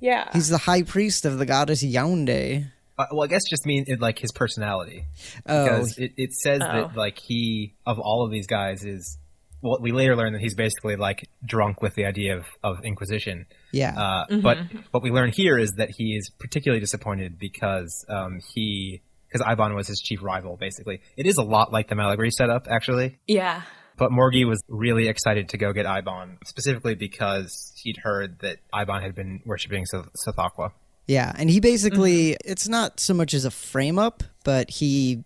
Yeah. 0.00 0.30
He's 0.32 0.48
the 0.48 0.58
high 0.58 0.82
priest 0.82 1.24
of 1.24 1.38
the 1.38 1.46
goddess 1.46 1.84
Yhoundeh. 1.84 2.70
Uh, 2.98 3.06
well, 3.12 3.24
I 3.24 3.26
guess 3.26 3.42
just 3.48 3.66
mean 3.66 3.84
it, 3.86 4.00
like 4.00 4.18
his 4.18 4.32
personality. 4.32 5.06
Oh, 5.46 5.64
because 5.64 5.98
it, 5.98 6.12
it 6.16 6.32
says 6.32 6.60
Oh. 6.62 6.72
that 6.72 6.96
like 6.96 7.18
he 7.18 7.74
of 7.86 7.98
all 7.98 8.24
of 8.24 8.30
these 8.30 8.46
guys 8.46 8.84
is 8.84 9.18
well 9.62 9.78
we 9.80 9.92
later 9.92 10.16
learn 10.16 10.32
that 10.32 10.40
he's 10.40 10.54
basically 10.54 10.96
like 10.96 11.28
drunk 11.44 11.82
with 11.82 11.94
the 11.94 12.04
idea 12.06 12.36
of, 12.38 12.46
of 12.62 12.84
inquisition 12.84 13.46
yeah. 13.72 13.98
uh, 13.98 14.36
but 14.40 14.58
what 14.90 15.02
we 15.02 15.10
learn 15.10 15.30
here 15.30 15.58
is 15.58 15.72
that 15.72 15.90
he 15.90 16.16
is 16.16 16.30
particularly 16.38 16.80
disappointed 16.80 17.38
because 17.38 18.04
um, 18.08 18.40
he 18.54 19.02
because 19.30 19.46
Eibon 19.46 19.74
was 19.74 19.86
his 19.86 20.00
chief 20.00 20.22
rival 20.22 20.56
basically 20.56 21.00
it 21.16 21.26
is 21.26 21.36
a 21.36 21.42
lot 21.42 21.72
like 21.72 21.88
the 21.88 21.94
Malagri 21.94 22.30
setup 22.30 22.66
actually 22.68 23.18
yeah. 23.26 23.62
but 23.96 24.10
Morghi 24.10 24.46
was 24.46 24.62
really 24.68 25.08
excited 25.08 25.50
to 25.50 25.58
go 25.58 25.72
get 25.72 25.86
Eibon 25.86 26.38
specifically 26.46 26.94
because 26.94 27.72
he'd 27.82 27.96
heard 27.98 28.40
that 28.40 28.58
Eibon 28.74 29.02
had 29.02 29.14
been 29.14 29.40
worshipping 29.44 29.86
Sath- 29.86 30.10
Tsathoggua 30.26 30.72
Yeah, 31.06 31.32
and 31.36 31.50
he 31.50 31.58
basically 31.58 32.32
mm-hmm. 32.32 32.52
it's 32.52 32.68
not 32.68 33.00
so 33.00 33.14
much 33.14 33.34
as 33.34 33.44
a 33.44 33.50
frame 33.50 33.98
up, 33.98 34.22
but 34.44 34.70
he 34.70 35.24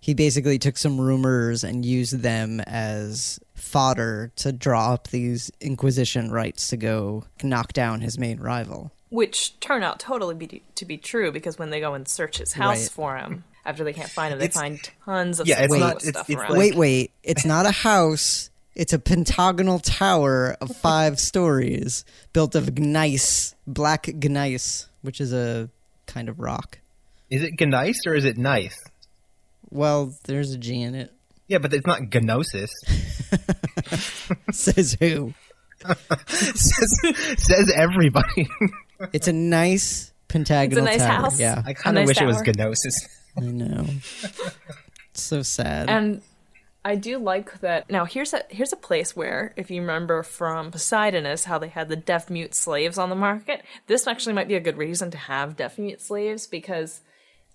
he 0.00 0.14
basically 0.14 0.58
took 0.58 0.78
some 0.78 1.00
rumors 1.00 1.62
and 1.62 1.84
used 1.84 2.20
them 2.20 2.60
as 2.60 3.38
fodder 3.54 4.32
to 4.36 4.50
draw 4.50 4.94
up 4.94 5.08
these 5.08 5.50
inquisition 5.60 6.30
rights 6.30 6.68
to 6.68 6.76
go 6.76 7.24
knock 7.42 7.72
down 7.72 8.00
his 8.00 8.18
main 8.18 8.40
rival. 8.40 8.92
Which 9.10 9.58
turn 9.60 9.82
out 9.82 9.98
totally 10.00 10.34
be, 10.34 10.62
to 10.76 10.84
be 10.84 10.96
true 10.96 11.30
because 11.32 11.58
when 11.58 11.70
they 11.70 11.80
go 11.80 11.94
and 11.94 12.06
search 12.08 12.38
his 12.38 12.52
house 12.54 12.82
Right. 12.84 12.90
for 12.90 13.16
him 13.18 13.44
after 13.64 13.84
they 13.84 13.92
can't 13.92 14.08
find 14.08 14.32
him, 14.32 14.38
they 14.38 14.46
It's- 14.46 14.58
find 14.60 14.80
tons 15.04 15.40
of 15.40 15.46
Yeah, 15.48 15.62
it's 15.62 15.74
not- 15.74 15.96
it's- 15.96 16.08
stuff 16.08 16.30
it's 16.30 16.40
around. 16.40 16.50
like- 16.50 16.58
Wait, 16.58 16.74
wait, 16.76 17.10
it's 17.22 17.44
not 17.44 17.66
a 17.66 17.72
house. 17.72 18.50
It's 18.76 18.92
a 18.92 18.98
pentagonal 19.00 19.80
tower 19.80 20.56
of 20.60 20.74
five 20.76 21.18
stories 21.18 22.04
built 22.32 22.54
of 22.54 22.78
gneiss, 22.78 23.54
black 23.66 24.06
gneiss, 24.14 24.86
which 25.02 25.20
is 25.20 25.32
a 25.32 25.68
kind 26.06 26.28
of 26.28 26.38
rock. 26.38 26.78
is 27.30 27.42
it 27.42 27.54
gneiss 27.60 27.98
or 28.06 28.14
is 28.14 28.24
it 28.24 28.38
nice 28.38 28.76
Well, 29.70 30.14
there's 30.24 30.52
a 30.52 30.58
G 30.58 30.82
in 30.82 30.94
it. 30.94 31.12
yeah 31.48 31.58
but 31.58 31.72
it's 31.74 31.86
not 31.86 32.00
Gnosis 32.14 32.70
Says 34.52 34.96
who? 35.00 35.34
says, 36.26 37.00
says 37.38 37.72
everybody. 37.74 38.48
It's 39.12 39.28
a 39.28 39.32
nice 39.32 40.12
pentagonal 40.28 40.86
it's 40.86 40.96
a 40.96 40.98
nice 40.98 41.08
tower. 41.08 41.22
house. 41.22 41.40
Yeah, 41.40 41.62
I 41.66 41.72
kind 41.72 41.98
of 41.98 42.02
nice 42.02 42.08
wish 42.08 42.20
it 42.20 42.26
was 42.26 42.36
tower. 42.42 42.52
Gnosis. 42.56 42.94
I 43.36 43.40
know. 43.42 43.86
It's 44.22 44.56
so 45.14 45.42
sad. 45.42 45.88
And 45.88 46.22
I 46.84 46.94
do 46.96 47.18
like 47.18 47.60
that. 47.60 47.90
Now 47.90 48.04
here's 48.04 48.32
a 48.32 48.42
here's 48.48 48.72
a 48.72 48.76
place 48.76 49.14
where, 49.14 49.52
if 49.56 49.70
you 49.70 49.80
remember 49.80 50.22
from 50.22 50.70
Poseidonis, 50.72 51.44
how 51.44 51.58
they 51.58 51.68
had 51.68 51.88
the 51.88 51.96
deaf 51.96 52.30
mute 52.30 52.54
slaves 52.54 52.98
on 52.98 53.10
the 53.10 53.16
market. 53.16 53.62
This 53.86 54.06
actually 54.06 54.34
might 54.34 54.48
be 54.48 54.54
a 54.54 54.60
good 54.60 54.78
reason 54.78 55.10
to 55.10 55.18
have 55.18 55.56
deaf 55.56 55.78
mute 55.78 56.00
slaves 56.00 56.46
because 56.46 57.00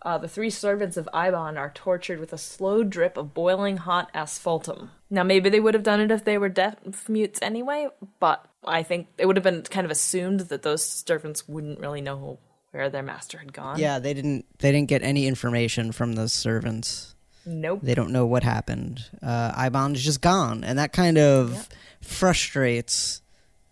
uh, 0.06 0.20
the 0.20 0.28
three 0.28 0.52
servants 0.52 0.98
of 0.98 1.10
Eibon 1.14 1.58
are 1.58 1.72
tortured 1.74 2.20
with 2.20 2.32
a 2.32 2.38
slow 2.38 2.84
drip 2.84 3.18
of 3.18 3.34
boiling 3.34 3.78
hot 3.78 4.14
asphaltum. 4.14 4.90
Now 5.10 5.24
maybe 5.24 5.50
they 5.50 5.60
would 5.60 5.74
have 5.74 5.84
done 5.84 6.00
it 6.00 6.12
if 6.12 6.24
they 6.24 6.38
were 6.38 6.48
deaf 6.48 6.76
mutes 7.10 7.40
anyway, 7.42 7.88
but 8.20 8.48
I 8.64 8.84
think 8.84 9.08
it 9.18 9.26
would 9.26 9.36
have 9.36 9.44
been 9.44 9.64
kind 9.64 9.84
of 9.84 9.92
assumed 9.92 10.42
that 10.42 10.62
those 10.62 10.86
servants 10.86 11.48
wouldn't 11.48 11.80
really 11.80 12.02
know 12.02 12.38
where 12.70 12.90
their 12.90 13.02
master 13.02 13.40
had 13.40 13.52
gone. 13.52 13.80
yeah, 13.80 14.00
they 14.00 14.14
didn't. 14.14 14.46
They 14.60 14.72
didn't 14.72 14.90
get 14.90 15.02
any 15.02 15.28
information 15.28 15.92
from 15.92 16.14
the 16.14 16.30
servants. 16.30 17.16
Nope. 17.46 17.80
They 17.82 17.96
don't 17.96 18.12
know 18.12 18.26
what 18.26 18.44
happened. 18.44 19.06
Uh, 19.24 19.54
Ibon 19.54 19.96
is 19.96 20.04
just 20.04 20.20
gone, 20.20 20.64
and 20.64 20.78
that 20.78 20.92
kind 20.94 21.18
of 21.18 21.70
frustrates 22.02 23.22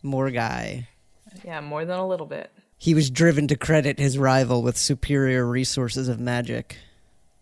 Morghi. 0.03 0.87
Yeah, 1.43 1.61
more 1.61 1.83
than 1.83 1.97
a 1.97 2.07
little 2.07 2.27
bit. 2.27 2.51
He 2.83 2.93
was 2.93 3.09
driven 3.09 3.47
to 3.47 3.55
credit 3.55 3.97
his 3.97 4.17
rival 4.17 4.61
with 4.61 4.77
superior 4.77 5.45
resources 5.47 6.09
of 6.09 6.19
magic. 6.19 6.75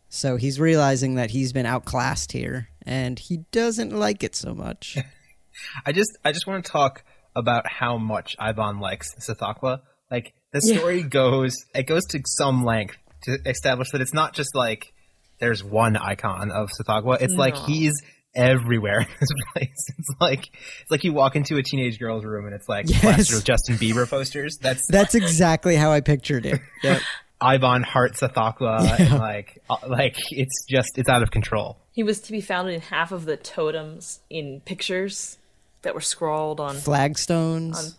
So 0.08 0.36
he's 0.36 0.60
realizing 0.60 1.16
that 1.16 1.32
he's 1.32 1.52
been 1.52 1.66
outclassed 1.66 2.32
here, 2.32 2.70
and 2.86 3.18
he 3.18 3.38
doesn't 3.52 3.92
like 3.92 4.22
it 4.24 4.36
so 4.36 4.54
much. 4.54 5.00
I 5.86 5.94
just, 5.94 6.12
I 6.24 6.32
just 6.32 6.46
want 6.46 6.64
to 6.64 6.72
talk 6.72 7.04
about 7.36 7.66
how 7.68 7.98
much 7.98 8.38
Eibon 8.38 8.80
likes 8.80 9.16
Tsathoggua. 9.16 9.80
Like 10.12 10.34
the 10.54 10.62
Yeah. 10.64 10.78
story 10.78 11.02
goes, 11.02 11.56
it 11.74 11.88
goes 11.88 12.06
to 12.12 12.22
some 12.28 12.64
length 12.64 12.98
to 13.24 13.40
establish 13.48 13.90
that 13.94 14.02
it's 14.02 14.14
not 14.14 14.34
just 14.36 14.54
like 14.54 14.94
there's 15.40 15.64
one 15.64 15.98
icon 15.98 16.52
of 16.52 16.70
Tsathoggua. 16.70 17.20
It's 17.20 17.34
like 17.34 17.58
he's 17.58 18.00
everywhere 18.36 19.02
in 19.02 19.08
this 19.20 19.30
place. 19.54 19.86
It's 19.98 20.10
like 20.20 20.50
it's 20.82 20.92
like 20.92 21.04
you 21.04 21.14
walk 21.14 21.36
into 21.36 21.58
a 21.58 21.64
teenage 21.64 22.00
girl's 22.00 22.24
room 22.26 22.46
and 22.46 22.54
it's 22.56 22.68
like 22.70 22.90
Yes. 22.90 23.02
plastered 23.02 23.36
with 23.36 23.46
Justin 23.46 23.76
Bieber 23.76 24.10
posters. 24.10 24.58
That's 24.62 24.88
That's 24.90 25.16
exactly 25.16 25.76
how 25.76 25.92
I 25.92 26.02
pictured 26.02 26.46
it. 26.46 26.60
Yep. 26.84 27.02
Eibon 27.42 27.84
Heart 27.84 28.14
Tsathoggua, 28.14 29.00
and 29.00 29.20
like 29.20 29.64
uh, 29.68 29.78
like 29.88 30.16
it's 30.30 30.64
just 30.70 31.00
it's 31.00 31.10
out 31.10 31.24
of 31.24 31.32
control. 31.32 31.80
He 31.92 32.04
was 32.04 32.20
to 32.22 32.32
be 32.32 32.40
found 32.40 32.70
in 32.70 32.80
half 32.82 33.12
of 33.12 33.26
the 33.26 33.36
totems 33.36 34.20
in 34.30 34.62
pictures 34.64 35.40
that 35.82 35.96
were 35.96 36.02
scrawled 36.02 36.60
on 36.60 36.76
Flagstones. 36.76 37.96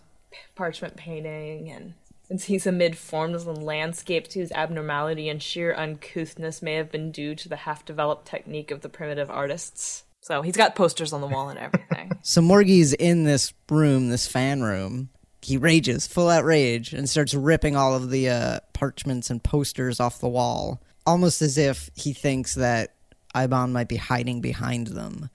parchment 0.55 0.97
painting, 0.97 1.71
and 1.73 1.95
since 2.29 2.45
he's 2.45 2.69
amid 2.69 2.97
forms 2.97 3.45
and 3.45 3.65
landscapes 3.65 4.35
whose 4.35 4.53
abnormality 4.53 5.29
and 5.29 5.43
sheer 5.43 5.75
uncouthness 5.75 6.63
may 6.63 6.75
have 6.75 6.93
been 6.93 7.11
due 7.11 7.35
to 7.35 7.49
the 7.49 7.57
half-developed 7.57 8.25
technique 8.27 8.71
of 8.71 8.81
the 8.83 8.89
primitive 8.89 9.29
artists. 9.29 10.05
So 10.23 10.41
he's 10.41 10.57
got 10.57 10.77
posters 10.77 11.13
on 11.13 11.21
the 11.21 11.27
wall 11.27 11.51
and 11.51 11.59
everything. 11.59 12.13
So 12.25 12.41
Morghi's 12.41 12.93
in 12.93 13.25
this 13.25 13.53
room, 13.69 14.09
this 14.09 14.29
fan 14.29 14.63
room. 14.63 15.09
He 15.41 15.57
rages, 15.57 16.07
full 16.07 16.29
out 16.29 16.45
rage, 16.45 16.93
and 16.93 17.11
starts 17.11 17.35
ripping 17.35 17.75
all 17.75 17.97
of 17.97 18.11
the 18.11 18.29
uh, 18.29 18.61
parchments 18.75 19.29
and 19.29 19.43
posters 19.43 19.99
off 19.99 20.21
the 20.21 20.29
wall, 20.29 20.81
almost 21.05 21.43
as 21.43 21.59
if 21.59 21.91
he 21.97 22.13
thinks 22.13 22.55
that 22.55 22.95
Eibon 23.35 23.73
might 23.73 23.89
be 23.89 23.97
hiding 23.97 24.41
behind 24.41 24.89
them. 24.89 25.31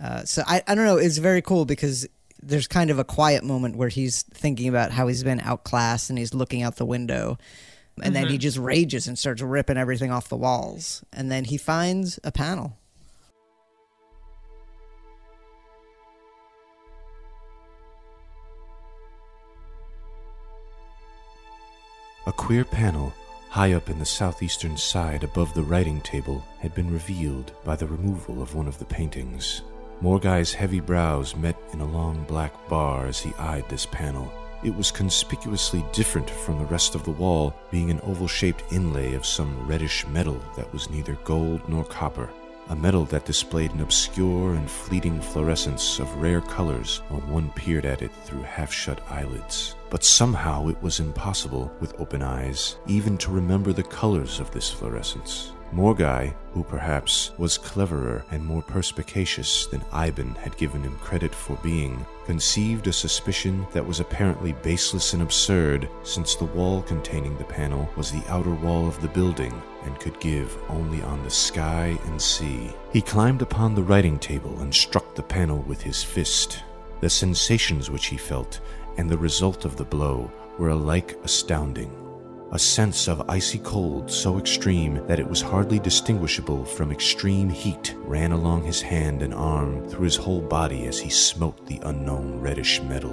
Uh, 0.00 0.22
so 0.22 0.44
I, 0.46 0.62
I 0.68 0.76
don't 0.76 0.84
know. 0.84 0.96
It's 0.96 1.18
very 1.18 1.42
cool 1.42 1.64
because 1.64 2.06
there's 2.40 2.68
kind 2.68 2.90
of 2.90 3.00
a 3.00 3.04
quiet 3.04 3.42
moment 3.42 3.74
where 3.74 3.88
he's 3.88 4.22
thinking 4.22 4.68
about 4.68 4.92
how 4.92 5.08
he's 5.08 5.24
been 5.24 5.40
outclassed 5.40 6.08
and 6.08 6.20
he's 6.20 6.34
looking 6.34 6.62
out 6.62 6.76
the 6.76 6.86
window. 6.86 7.36
And 8.00 8.14
then 8.14 8.28
he 8.28 8.38
just 8.38 8.58
rages 8.58 9.08
and 9.08 9.18
starts 9.18 9.42
ripping 9.42 9.76
everything 9.76 10.12
off 10.12 10.28
the 10.28 10.36
walls. 10.36 11.02
And 11.12 11.32
then 11.32 11.42
he 11.42 11.56
finds 11.56 12.20
a 12.22 12.30
panel. 12.30 12.77
A 22.28 22.32
queer 22.32 22.62
panel 22.62 23.14
high 23.48 23.72
up 23.72 23.88
in 23.88 23.98
the 23.98 24.04
southeastern 24.04 24.76
side 24.76 25.24
above 25.24 25.54
the 25.54 25.62
writing 25.62 25.98
table 26.02 26.44
had 26.58 26.74
been 26.74 26.92
revealed 26.92 27.52
by 27.64 27.74
the 27.74 27.86
removal 27.86 28.42
of 28.42 28.54
one 28.54 28.68
of 28.68 28.78
the 28.78 28.84
paintings. 28.84 29.62
Morghi's 30.02 30.52
heavy 30.52 30.80
brows 30.80 31.34
met 31.34 31.56
in 31.72 31.80
a 31.80 31.90
long 31.90 32.22
black 32.24 32.52
bar 32.68 33.06
as 33.06 33.18
he 33.18 33.32
eyed 33.38 33.66
this 33.70 33.86
panel. 33.86 34.30
It 34.62 34.76
was 34.76 34.90
conspicuously 34.90 35.82
different 35.94 36.28
from 36.28 36.58
the 36.58 36.66
rest 36.66 36.94
of 36.94 37.02
the 37.04 37.12
wall, 37.12 37.54
being 37.70 37.90
an 37.90 38.00
oval 38.02 38.28
shaped 38.28 38.62
inlay 38.70 39.14
of 39.14 39.24
some 39.24 39.66
reddish 39.66 40.06
metal 40.08 40.38
that 40.54 40.70
was 40.70 40.90
neither 40.90 41.14
gold 41.24 41.66
nor 41.66 41.82
copper. 41.82 42.28
A 42.70 42.76
metal 42.76 43.06
that 43.06 43.24
displayed 43.24 43.72
an 43.72 43.80
obscure 43.80 44.52
and 44.52 44.70
fleeting 44.70 45.22
fluorescence 45.22 45.98
of 46.00 46.14
rare 46.16 46.42
colors 46.42 47.00
when 47.08 47.26
one 47.30 47.50
peered 47.52 47.86
at 47.86 48.02
it 48.02 48.12
through 48.24 48.42
half 48.42 48.70
shut 48.70 49.00
eyelids. 49.10 49.74
But 49.88 50.04
somehow 50.04 50.68
it 50.68 50.82
was 50.82 51.00
impossible, 51.00 51.72
with 51.80 51.98
open 51.98 52.20
eyes, 52.20 52.76
even 52.86 53.16
to 53.18 53.30
remember 53.30 53.72
the 53.72 53.82
colors 53.82 54.38
of 54.38 54.50
this 54.50 54.70
fluorescence. 54.70 55.52
Morghi, 55.72 56.34
who 56.52 56.64
perhaps 56.64 57.32
was 57.38 57.58
cleverer 57.58 58.24
and 58.30 58.44
more 58.44 58.62
perspicacious 58.62 59.66
than 59.66 59.80
Eibon 59.92 60.36
had 60.38 60.56
given 60.56 60.82
him 60.82 60.98
credit 60.98 61.34
for 61.34 61.56
being, 61.62 62.04
conceived 62.24 62.86
a 62.86 62.92
suspicion 62.92 63.66
that 63.72 63.86
was 63.86 64.00
apparently 64.00 64.52
baseless 64.62 65.12
and 65.12 65.22
absurd, 65.22 65.88
since 66.02 66.34
the 66.34 66.46
wall 66.46 66.82
containing 66.82 67.36
the 67.36 67.44
panel 67.44 67.88
was 67.96 68.10
the 68.10 68.24
outer 68.28 68.54
wall 68.54 68.88
of 68.88 69.00
the 69.00 69.08
building 69.08 69.52
and 69.84 70.00
could 70.00 70.18
give 70.20 70.56
only 70.68 71.02
on 71.02 71.22
the 71.22 71.30
sky 71.30 71.98
and 72.06 72.20
sea. 72.20 72.70
He 72.92 73.00
climbed 73.00 73.42
upon 73.42 73.74
the 73.74 73.82
writing 73.82 74.18
table 74.18 74.60
and 74.60 74.74
struck 74.74 75.14
the 75.14 75.22
panel 75.22 75.58
with 75.62 75.82
his 75.82 76.02
fist. 76.02 76.62
The 77.00 77.10
sensations 77.10 77.90
which 77.90 78.06
he 78.06 78.16
felt 78.16 78.60
and 78.96 79.08
the 79.08 79.18
result 79.18 79.64
of 79.64 79.76
the 79.76 79.84
blow 79.84 80.30
were 80.58 80.70
alike 80.70 81.16
astounding. 81.22 82.07
A 82.50 82.58
sense 82.58 83.08
of 83.08 83.28
icy 83.28 83.58
cold 83.58 84.10
so 84.10 84.38
extreme 84.38 85.06
that 85.06 85.20
it 85.20 85.28
was 85.28 85.42
hardly 85.42 85.78
distinguishable 85.78 86.64
from 86.64 86.90
extreme 86.90 87.50
heat 87.50 87.94
ran 87.98 88.32
along 88.32 88.64
his 88.64 88.80
hand 88.80 89.20
and 89.20 89.34
arm 89.34 89.86
through 89.86 90.04
his 90.04 90.16
whole 90.16 90.40
body 90.40 90.86
as 90.86 90.98
he 90.98 91.10
smote 91.10 91.66
the 91.66 91.78
unknown 91.82 92.40
reddish 92.40 92.80
metal. 92.80 93.12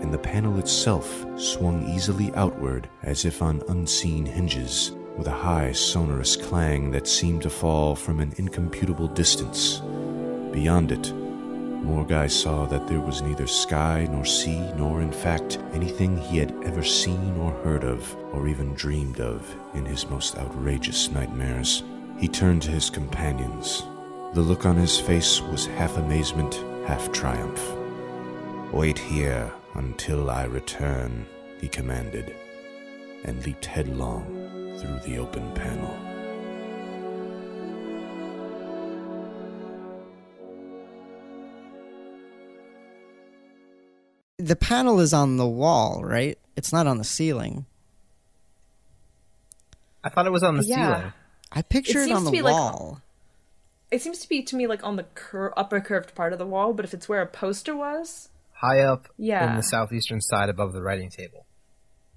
And 0.00 0.14
the 0.14 0.18
panel 0.18 0.58
itself 0.58 1.26
swung 1.36 1.86
easily 1.90 2.34
outward 2.36 2.88
as 3.02 3.26
if 3.26 3.42
on 3.42 3.62
unseen 3.68 4.24
hinges, 4.24 4.92
with 5.18 5.26
a 5.26 5.30
high 5.30 5.72
sonorous 5.72 6.34
clang 6.34 6.90
that 6.92 7.06
seemed 7.06 7.42
to 7.42 7.50
fall 7.50 7.94
from 7.94 8.18
an 8.18 8.32
incomputable 8.38 9.08
distance. 9.08 9.82
Beyond 10.52 10.90
it, 10.90 11.12
Morghi 11.84 12.30
saw 12.30 12.64
that 12.66 12.88
there 12.88 13.00
was 13.00 13.20
neither 13.20 13.46
sky 13.46 14.08
nor 14.10 14.24
sea, 14.24 14.72
nor 14.76 15.02
in 15.02 15.12
fact 15.12 15.58
anything 15.72 16.16
he 16.16 16.38
had 16.38 16.54
ever 16.64 16.82
seen 16.82 17.36
or 17.38 17.52
heard 17.62 17.84
of, 17.84 18.16
or 18.32 18.48
even 18.48 18.74
dreamed 18.74 19.20
of 19.20 19.54
in 19.74 19.84
his 19.84 20.08
most 20.08 20.36
outrageous 20.36 21.10
nightmares. 21.10 21.82
He 22.18 22.26
turned 22.26 22.62
to 22.62 22.70
his 22.70 22.90
companions. 22.90 23.84
The 24.32 24.40
look 24.40 24.66
on 24.66 24.76
his 24.76 24.98
face 24.98 25.40
was 25.40 25.66
half 25.66 25.96
amazement, 25.96 26.54
half 26.86 27.12
triumph. 27.12 27.62
Wait 28.72 28.98
here 28.98 29.52
until 29.74 30.30
I 30.30 30.44
return, 30.44 31.26
he 31.60 31.68
commanded, 31.68 32.34
and 33.24 33.44
leaped 33.44 33.66
headlong 33.66 34.24
through 34.78 34.98
the 35.00 35.18
open 35.18 35.52
panel. 35.54 36.03
The 44.38 44.56
panel 44.56 44.98
is 45.00 45.14
on 45.14 45.36
the 45.36 45.46
wall, 45.46 46.02
right? 46.04 46.36
It's 46.56 46.72
not 46.72 46.86
on 46.86 46.98
the 46.98 47.04
ceiling. 47.04 47.66
I 50.02 50.08
thought 50.08 50.26
it 50.26 50.32
was 50.32 50.42
on 50.42 50.56
the 50.56 50.64
Yeah. 50.66 50.96
ceiling. 50.96 51.12
I 51.52 51.62
picture 51.62 52.00
It 52.00 52.08
it, 52.10 52.12
on 52.12 52.24
the 52.24 52.30
to 52.30 52.36
be 52.36 52.42
like- 52.42 52.52
wall. 52.52 53.00
it 53.92 54.02
seems 54.02 54.18
to 54.20 54.28
be 54.28 54.42
to 54.42 54.56
me 54.56 54.66
like 54.66 54.82
on 54.82 54.96
the 54.96 55.04
cur- 55.14 55.54
upper 55.56 55.80
curved 55.80 56.14
part 56.16 56.32
of 56.32 56.38
the 56.40 56.46
wall, 56.46 56.72
but 56.74 56.84
if 56.84 56.92
it's 56.92 57.08
where 57.08 57.22
a 57.22 57.26
poster 57.26 57.76
was, 57.76 58.28
High 58.54 58.80
up 58.80 59.06
in 59.18 59.26
Yeah. 59.26 59.56
the 59.56 59.62
southeastern 59.62 60.20
side 60.20 60.48
above 60.48 60.72
the 60.72 60.82
writing 60.82 61.10
table. 61.10 61.46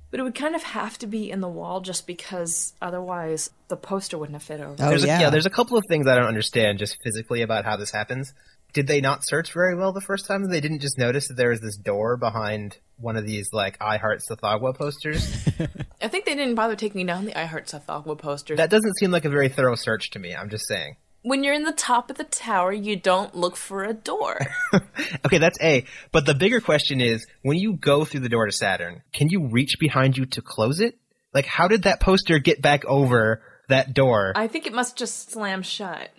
but 0.10 0.22
it 0.22 0.24
would 0.24 0.36
kind 0.36 0.56
of 0.56 0.64
have 0.64 0.98
to 0.98 1.06
be 1.06 1.30
in 1.30 1.42
the 1.42 1.50
wall 1.50 1.82
just 1.82 2.08
because 2.08 2.72
otherwise 2.82 3.50
the 3.68 3.76
poster 3.76 4.18
wouldn't 4.18 4.36
have 4.36 4.42
fit 4.44 4.62
over. 4.62 4.82
Oh 4.82 4.90
There's 4.90 5.04
a, 5.04 5.08
yeah. 5.08 5.20
yeah, 5.20 5.30
there's 5.30 5.46
a 5.46 5.50
couple 5.50 5.78
of 5.78 5.84
things 5.90 6.08
I 6.08 6.16
don't 6.16 6.28
understand 6.28 6.80
just 6.80 6.98
physically 7.04 7.42
about 7.42 7.66
how 7.66 7.76
this 7.76 7.92
happens. 7.92 8.34
Did 8.78 8.86
they 8.86 9.02
not 9.02 9.26
search 9.26 9.54
very 9.54 9.74
well 9.76 9.92
the 9.92 10.02
first 10.02 10.28
time? 10.28 10.48
They 10.48 10.62
didn't 10.62 10.82
just 10.82 11.00
notice 11.00 11.30
that 11.30 11.34
there 11.34 11.50
was 11.50 11.62
this 11.62 11.76
door 11.78 12.16
behind 12.16 12.78
one 12.98 13.18
of 13.18 13.26
these 13.26 13.50
like 13.52 13.76
I 13.82 13.98
Heart 13.98 14.22
Tsathoggua 14.30 14.78
posters. 14.78 15.48
I 16.00 16.08
think 16.10 16.26
they 16.26 16.36
didn't 16.36 16.54
bother 16.54 16.76
taking 16.76 17.04
down 17.08 17.26
the 17.26 17.36
I 17.36 17.46
Heart 17.46 17.66
Tsathoggua 17.66 18.20
posters. 18.20 18.58
that 18.58 18.70
doesn't 18.70 18.96
seem 19.00 19.10
like 19.10 19.26
a 19.26 19.32
very 19.32 19.50
thorough 19.50 19.74
search 19.74 20.12
to 20.12 20.20
me. 20.20 20.36
I'm 20.36 20.52
just 20.52 20.68
saying. 20.68 20.96
when 21.24 21.44
you're 21.44 21.56
in 21.56 21.64
the 21.64 21.72
top 21.72 22.12
of 22.12 22.18
the 22.18 22.24
tower, 22.24 22.72
you 22.72 22.96
don't 22.96 23.34
look 23.34 23.56
for 23.58 23.84
a 23.84 23.96
door. 23.96 24.38
Okay, 25.26 25.40
that's 25.40 25.58
A. 25.60 25.84
But 26.12 26.28
the 26.28 26.36
bigger 26.36 26.62
question 26.62 27.02
is, 27.02 27.26
when 27.42 27.58
you 27.58 27.74
go 27.74 28.06
through 28.06 28.20
the 28.20 28.30
door 28.30 28.46
to 28.46 28.52
Saturn, 28.52 29.02
can 29.12 29.30
you 29.30 29.48
reach 29.48 29.78
behind 29.80 30.18
you 30.18 30.28
to 30.28 30.42
close 30.44 30.80
it? 30.80 31.00
Like, 31.34 31.48
how 31.48 31.68
did 31.68 31.84
that 31.84 32.00
poster 32.00 32.38
get 32.38 32.62
back 32.62 32.86
over 32.86 33.42
that 33.70 33.96
door, 33.96 34.34
I 34.36 34.48
think 34.48 34.68
it 34.68 34.74
must 34.74 34.98
just 34.98 35.32
slam 35.32 35.64
shut. 35.64 36.12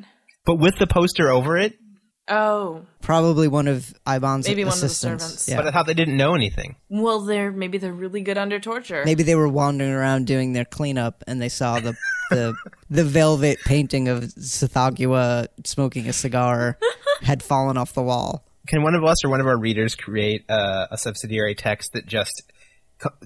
but 0.45 0.57
with 0.57 0.77
the 0.79 0.89
poster 0.89 1.31
over 1.31 1.57
it? 1.57 1.79
Oh, 2.29 2.83
Probably 3.01 3.49
one 3.49 3.69
of 3.69 3.95
Eibon's 4.07 4.47
Maybe 4.47 4.65
one 4.65 4.75
of 4.75 4.81
the 4.81 4.87
assistants. 4.87 5.25
servants. 5.25 5.49
Yeah. 5.49 5.57
But 5.57 5.67
I 5.67 5.71
thought 5.71 5.87
they 5.87 5.95
didn't 5.95 6.17
know 6.17 6.35
anything. 6.35 6.77
well, 6.91 7.21
they're 7.21 7.51
maybe 7.51 7.79
they're 7.79 7.93
really 7.93 8.21
good 8.21 8.37
under 8.37 8.59
torture. 8.61 9.03
Maybe 9.05 9.23
they 9.23 9.35
were 9.35 9.49
wandering 9.49 9.93
around 9.93 10.27
doing 10.27 10.53
their 10.53 10.65
cleanup 10.67 11.25
and 11.27 11.41
they 11.41 11.49
saw 11.49 11.81
the 11.81 11.97
the 12.31 12.55
the 12.91 13.05
velvet 13.05 13.59
painting 13.65 14.09
of 14.09 14.25
Tsathoggua 14.25 15.49
smoking 15.65 16.09
a 16.09 16.13
cigar 16.13 16.79
had 17.23 17.43
fallen 17.43 17.77
off 17.77 17.95
the 17.95 18.03
wall. 18.03 18.45
Can 18.67 18.83
one 18.83 18.95
of 18.95 19.03
us 19.05 19.25
or 19.25 19.31
one 19.31 19.41
of 19.41 19.47
our 19.47 19.57
readers 19.59 19.95
create 19.95 20.45
uh, 20.51 20.87
a 20.91 20.99
subsidiary 20.99 21.55
text 21.55 21.93
that 21.95 22.05
just 22.07 22.43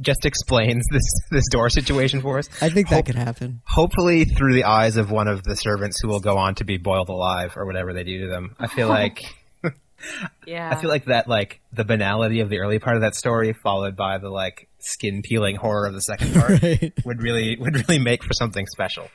just 0.01 0.25
explains 0.27 0.85
this 0.93 1.03
this 1.31 1.49
door 1.51 1.69
situation 1.71 2.21
for 2.21 2.39
us? 2.39 2.49
I 2.63 2.69
think 2.69 2.89
that 2.91 2.97
Hope- 2.97 3.07
could 3.07 3.15
happen. 3.15 3.63
Hopefully, 3.67 4.25
through 4.25 4.55
the 4.55 4.65
eyes 4.65 4.97
of 4.97 5.11
one 5.11 5.29
of 5.29 5.43
the 5.45 5.55
servants 5.57 5.99
who 6.01 6.09
will 6.09 6.21
go 6.21 6.37
on 6.37 6.55
to 6.57 6.65
be 6.65 6.77
boiled 6.79 7.09
alive 7.09 7.53
or 7.57 7.67
whatever 7.67 7.93
they 7.93 8.05
do 8.05 8.21
to 8.23 8.29
them. 8.29 8.55
I 8.59 8.67
feel 8.67 8.89
like 9.01 9.23
yeah, 10.47 10.69
I 10.71 10.81
feel 10.81 10.91
like 10.91 11.05
that 11.07 11.29
like 11.29 11.61
the 11.73 11.85
banality 11.85 12.41
of 12.41 12.49
the 12.51 12.59
early 12.59 12.79
part 12.79 12.97
of 12.97 13.03
that 13.03 13.15
story, 13.15 13.53
followed 13.53 13.97
by 13.97 14.19
the 14.19 14.29
like 14.29 14.69
skin 14.81 15.23
peeling 15.23 15.57
horror 15.57 15.87
of 15.87 15.95
the 15.95 16.01
second 16.01 16.35
part, 16.35 16.63
Right. 16.63 16.93
would 17.05 17.23
really 17.23 17.57
would 17.59 17.77
really 17.77 17.99
make 18.01 18.25
for 18.25 18.35
something 18.35 18.67
special. 18.67 19.09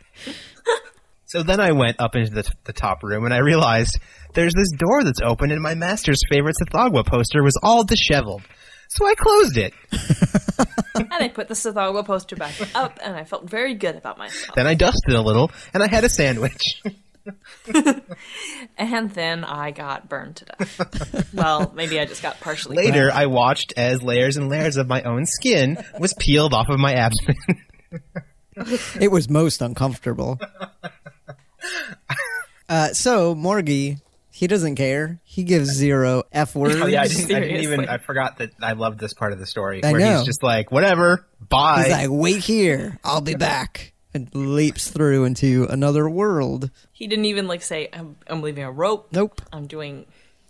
so 1.26 1.44
then 1.44 1.60
I 1.60 1.74
went 1.74 2.00
up 2.00 2.16
into 2.16 2.32
the, 2.32 2.50
the 2.64 2.74
top 2.74 3.04
room 3.04 3.26
and 3.26 3.34
I 3.34 3.40
realized 3.40 4.00
there's 4.34 4.54
this 4.54 4.72
door 4.78 5.04
that's 5.04 5.20
open 5.22 5.52
and 5.52 5.62
my 5.62 5.76
master's 5.76 6.22
favorite 6.30 6.56
Tsathoggua 6.62 7.06
poster 7.06 7.44
was 7.44 7.58
all 7.62 7.84
disheveled. 7.84 8.44
So 8.90 9.06
I 9.06 9.16
closed 9.16 9.58
it. 9.58 9.74
and 10.96 11.14
I 11.14 11.28
put 11.30 11.48
the 11.48 11.54
Tsathoggua 11.54 12.06
poster 12.06 12.36
back 12.36 12.54
up, 12.76 13.00
and 13.04 13.16
I 13.16 13.24
felt 13.24 13.50
very 13.50 13.74
good 13.74 13.96
about 13.96 14.18
myself. 14.18 14.56
Then 14.56 14.68
I 14.68 14.74
dusted 14.74 15.14
a 15.14 15.22
little 15.22 15.52
and 15.74 15.84
I 15.84 15.88
had 15.88 16.04
a 16.04 16.10
sandwich. 16.10 16.82
And 18.78 19.10
then 19.12 19.44
I 19.44 19.72
got 19.72 20.08
burned 20.08 20.38
to 20.38 20.46
death. 20.46 21.30
well, 21.34 21.74
maybe 21.76 22.00
I 22.00 22.06
just 22.06 22.22
got 22.22 22.40
partially. 22.40 22.76
burned. 22.76 22.88
Later, 22.88 23.12
I 23.14 23.26
watched 23.26 23.74
as 23.76 24.02
layers 24.02 24.38
and 24.38 24.50
layers 24.50 24.78
of 24.78 24.88
my 24.88 25.02
own 25.02 25.26
skin 25.26 25.78
was 26.00 26.14
peeled 26.14 26.54
off 26.54 26.70
of 26.70 26.80
my 26.80 26.94
abdomen. 26.94 27.64
it 29.02 29.12
was 29.12 29.30
most 29.30 29.62
uncomfortable. 29.62 30.40
Uh, 32.70 32.94
so 32.94 33.34
Morghi, 33.36 34.00
he 34.38 34.46
doesn't 34.46 34.76
care. 34.76 35.20
He 35.24 35.44
gives 35.44 35.72
zero 35.72 36.22
f 36.32 36.54
words. 36.54 36.76
Oh 36.80 36.86
yeah, 36.86 37.02
I 37.02 37.08
didn't, 37.08 37.36
I 37.36 37.40
didn't 37.40 37.62
even. 37.62 37.90
I 37.90 37.98
forgot 37.98 38.38
that 38.38 38.52
I 38.62 38.74
loved 38.74 39.00
this 39.00 39.16
part 39.16 39.34
of 39.34 39.40
the 39.40 39.48
story 39.48 39.84
I 39.84 39.92
where 39.92 40.00
know. 40.00 40.18
he's 40.18 40.28
just 40.28 40.44
like, 40.44 40.72
whatever, 40.72 41.26
bye. 41.50 41.86
He's 41.86 41.92
like, 41.92 42.10
"Wait 42.12 42.44
here, 42.44 43.00
I'll 43.04 43.22
be 43.22 43.34
back," 43.34 43.94
and 44.14 44.30
leaps 44.36 44.92
through 44.92 45.24
into 45.24 45.66
another 45.72 46.08
world. 46.08 46.70
He 46.92 47.08
didn't 47.08 47.26
even 47.26 47.48
like 47.48 47.64
say, 47.64 47.90
"I'm, 47.92 48.16
I'm 48.28 48.44
leaving 48.44 48.64
a 48.64 48.72
rope. 48.72 49.08
Nope. 49.12 49.42
I'm 49.52 49.66
doing 49.66 50.06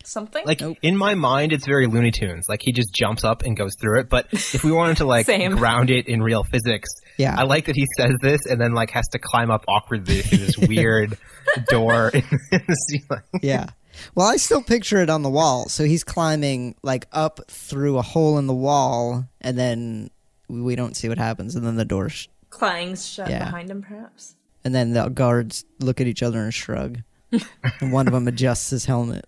something." 0.07 0.43
like 0.45 0.61
in 0.81 0.95
my 0.97 1.15
mind, 1.15 1.53
it's 1.53 1.65
very 1.65 1.87
Looney 1.87 2.11
Tunes. 2.11 2.45
Like 2.49 2.61
he 2.63 2.71
just 2.71 2.93
jumps 2.93 3.23
up 3.23 3.43
and 3.43 3.55
goes 3.57 3.73
through 3.79 3.99
it. 4.01 4.09
But 4.09 4.27
if 4.31 4.63
we 4.63 4.71
wanted 4.71 4.97
to 4.97 5.05
like 5.05 5.25
ground 5.57 5.89
it 5.89 6.07
in 6.07 6.21
real 6.21 6.43
physics, 6.43 6.89
Yeah. 7.17 7.35
I 7.37 7.43
like 7.43 7.65
that 7.65 7.75
he 7.75 7.85
says 7.97 8.13
this 8.21 8.45
and 8.49 8.59
then 8.59 8.73
like 8.73 8.89
has 8.91 9.07
to 9.13 9.19
climb 9.19 9.51
up 9.51 9.65
awkwardly 9.67 10.21
through 10.21 10.39
this 10.39 10.57
weird 10.57 11.17
door 11.67 12.09
in, 12.09 12.23
in 12.51 12.61
the 12.67 12.73
ceiling. 12.75 13.23
Yeah. 13.41 13.67
Well, 14.13 14.27
I 14.27 14.37
still 14.37 14.61
picture 14.61 15.01
it 15.01 15.09
on 15.09 15.23
the 15.23 15.29
wall. 15.29 15.69
So 15.69 15.83
he's 15.83 16.03
climbing 16.03 16.75
like 16.83 17.07
up 17.11 17.39
through 17.49 17.97
a 17.97 18.03
hole 18.03 18.37
in 18.37 18.45
the 18.47 18.53
wall, 18.53 19.25
and 19.41 19.57
then 19.57 20.11
we 20.47 20.75
don't 20.75 20.95
see 20.95 21.09
what 21.09 21.17
happens, 21.17 21.55
and 21.55 21.65
then 21.65 21.75
the 21.77 21.85
door, 21.85 22.09
sh- 22.09 22.27
Clangs 22.51 23.05
shut 23.07 23.29
Yeah. 23.29 23.45
behind 23.45 23.69
him, 23.71 23.81
perhaps. 23.81 24.35
and 24.63 24.73
then 24.75 24.93
the 24.93 25.09
guards 25.09 25.65
look 25.79 25.99
at 25.99 26.07
each 26.07 26.21
other 26.23 26.39
and 26.43 26.53
shrug, 26.53 26.99
and 27.31 27.91
one 27.91 28.07
of 28.07 28.13
them 28.13 28.27
adjusts 28.27 28.69
his 28.69 28.85
helmet. 28.85 29.25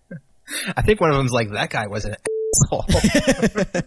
I 0.76 0.82
think 0.82 1.00
one 1.00 1.10
of 1.10 1.16
them's 1.16 1.32
like, 1.32 1.50
that 1.50 1.70
guy 1.70 1.86
was 1.86 2.04
an 2.04 2.16
asshole. 2.64 2.84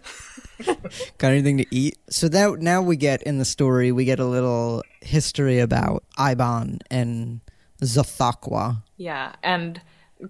Got 1.18 1.32
anything 1.32 1.58
to 1.58 1.66
eat? 1.70 1.98
So 2.08 2.28
that 2.28 2.60
now 2.60 2.82
we 2.82 2.96
get 2.96 3.22
in 3.22 3.38
the 3.38 3.44
story, 3.44 3.92
we 3.92 4.04
get 4.04 4.20
a 4.20 4.24
little 4.24 4.82
history 5.00 5.58
about 5.58 6.04
Eibon 6.18 6.80
and 6.90 7.40
Zhothaqquah. 7.82 8.82
Yeah, 8.96 9.34
and 9.42 9.80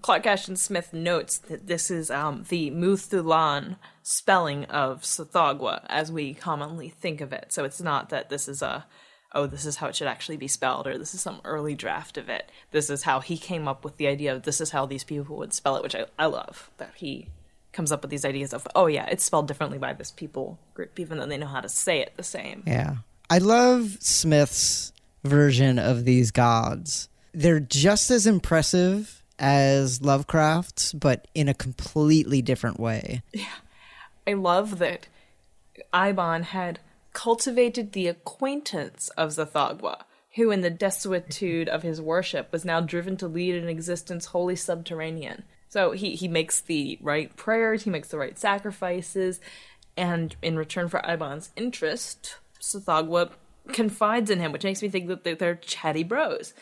Clark 0.00 0.26
Ashton 0.26 0.56
Smith 0.56 0.92
notes 0.92 1.38
that 1.38 1.66
this 1.66 1.90
is 1.90 2.10
um, 2.10 2.44
the 2.48 2.70
Mhu 2.70 2.94
Thulan 2.96 3.76
spelling 4.02 4.64
of 4.66 5.02
Tsathoggua 5.02 5.84
as 5.88 6.10
we 6.10 6.34
commonly 6.34 6.88
think 6.88 7.20
of 7.20 7.32
it. 7.32 7.52
So 7.52 7.64
it's 7.64 7.80
not 7.80 8.08
that 8.08 8.28
this 8.28 8.48
is 8.48 8.62
a, 8.62 8.86
oh, 9.34 9.46
this 9.46 9.66
is 9.66 9.76
how 9.76 9.88
it 9.88 9.96
should 9.96 10.06
actually 10.06 10.36
be 10.36 10.48
spelled, 10.48 10.86
or 10.86 10.96
this 10.96 11.14
is 11.14 11.20
some 11.20 11.40
early 11.44 11.74
draft 11.74 12.16
of 12.16 12.28
it. 12.28 12.50
This 12.70 12.88
is 12.88 13.02
how 13.02 13.20
he 13.20 13.36
came 13.36 13.66
up 13.66 13.84
with 13.84 13.96
the 13.96 14.06
idea 14.06 14.34
of 14.34 14.42
this 14.42 14.60
is 14.60 14.70
how 14.70 14.86
these 14.86 15.04
people 15.04 15.36
would 15.36 15.52
spell 15.52 15.76
it, 15.76 15.82
which 15.82 15.94
I, 15.94 16.06
I 16.18 16.26
love 16.26 16.70
that 16.78 16.92
he 16.96 17.28
comes 17.72 17.90
up 17.90 18.02
with 18.02 18.10
these 18.10 18.24
ideas 18.24 18.54
of, 18.54 18.66
oh, 18.74 18.86
yeah, 18.86 19.06
it's 19.06 19.24
spelled 19.24 19.48
differently 19.48 19.78
by 19.78 19.92
this 19.92 20.10
people 20.10 20.58
group, 20.74 20.98
even 20.98 21.18
though 21.18 21.26
they 21.26 21.36
know 21.36 21.46
how 21.46 21.60
to 21.60 21.68
say 21.68 22.00
it 22.00 22.12
the 22.16 22.22
same. 22.22 22.62
Yeah. 22.66 22.96
I 23.28 23.38
love 23.38 23.96
Smith's 24.00 24.92
version 25.24 25.78
of 25.78 26.04
these 26.04 26.30
gods. 26.30 27.08
They're 27.32 27.60
just 27.60 28.10
as 28.10 28.26
impressive 28.26 29.22
as 29.38 30.02
Lovecraft's, 30.02 30.92
but 30.92 31.26
in 31.34 31.48
a 31.48 31.54
completely 31.54 32.40
different 32.42 32.78
way. 32.78 33.22
Yeah. 33.32 33.46
I 34.26 34.34
love 34.34 34.78
that 34.78 35.08
Eibon 35.92 36.44
had 36.44 36.78
cultivated 37.14 37.92
the 37.92 38.08
acquaintance 38.08 39.08
of 39.16 39.30
Zhothaqquah, 39.30 40.02
who, 40.34 40.50
in 40.50 40.60
the 40.60 40.70
desuetude 40.70 41.68
of 41.68 41.82
his 41.82 42.02
worship, 42.02 42.52
was 42.52 42.64
now 42.64 42.80
driven 42.80 43.16
to 43.16 43.28
lead 43.28 43.54
an 43.54 43.68
existence 43.68 44.26
wholly 44.26 44.56
subterranean. 44.56 45.44
So 45.68 45.92
he, 45.92 46.14
he 46.14 46.28
makes 46.28 46.60
the 46.60 46.98
right 47.00 47.34
prayers, 47.36 47.84
he 47.84 47.90
makes 47.90 48.08
the 48.08 48.18
right 48.18 48.38
sacrifices, 48.38 49.40
and 49.96 50.36
in 50.42 50.56
return 50.56 50.88
for 50.88 51.00
Eibon's 51.00 51.50
interest, 51.56 52.36
Zhothaqquah 52.60 53.30
confides 53.72 54.28
in 54.28 54.40
him, 54.40 54.52
which 54.52 54.64
makes 54.64 54.82
me 54.82 54.88
think 54.88 55.08
that 55.08 55.38
they're, 55.38 55.54
chatty 55.54 56.02
bros. 56.02 56.52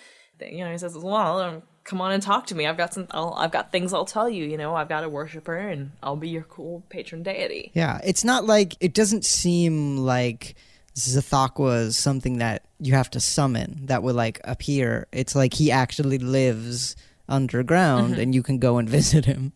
You 0.41 0.65
know, 0.65 0.73
he 0.73 0.79
says, 0.79 0.97
"Well, 0.97 1.63
come 1.85 2.01
on 2.01 2.13
and 2.13 2.23
talk 2.23 2.47
to 2.47 2.55
me. 2.55 2.67
I've 2.67 2.77
got 2.77 2.95
some. 2.95 3.07
I'll, 3.11 3.35
I've 3.35 3.53
got 3.53 3.73
things 3.73 3.93
I'll 3.93 4.05
tell 4.05 4.29
you. 4.29 4.45
You 4.45 4.57
know, 4.57 4.75
I've 4.75 4.89
got 4.89 5.05
a 5.05 5.09
worshiper, 5.09 5.57
and 5.57 5.93
I'll 6.03 6.17
be 6.17 6.29
your 6.29 6.43
cool 6.45 6.83
patron 6.89 7.23
deity." 7.23 7.71
Yeah. 7.75 8.01
It's 8.05 8.25
not 8.25 8.45
like, 8.45 8.77
it 8.81 8.95
doesn't 8.95 9.25
seem 9.25 9.97
like 9.99 10.55
Zhothaqquah 10.95 11.87
is 11.87 11.97
something 11.97 12.39
that 12.39 12.65
you 12.79 12.95
have 12.95 13.11
to 13.11 13.21
summon 13.21 13.87
that 13.87 14.03
would 14.03 14.15
like 14.15 14.41
appear. 14.45 15.07
It's 15.13 15.35
like 15.35 15.55
he 15.55 15.71
actually 15.71 16.19
lives 16.19 16.97
underground 17.29 18.13
mm-hmm. 18.13 18.21
and 18.21 18.35
you 18.35 18.43
can 18.43 18.59
go 18.59 18.79
and 18.79 18.89
visit 18.89 19.25
him 19.25 19.53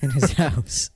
in 0.00 0.10
his 0.10 0.32
house. 0.32 0.90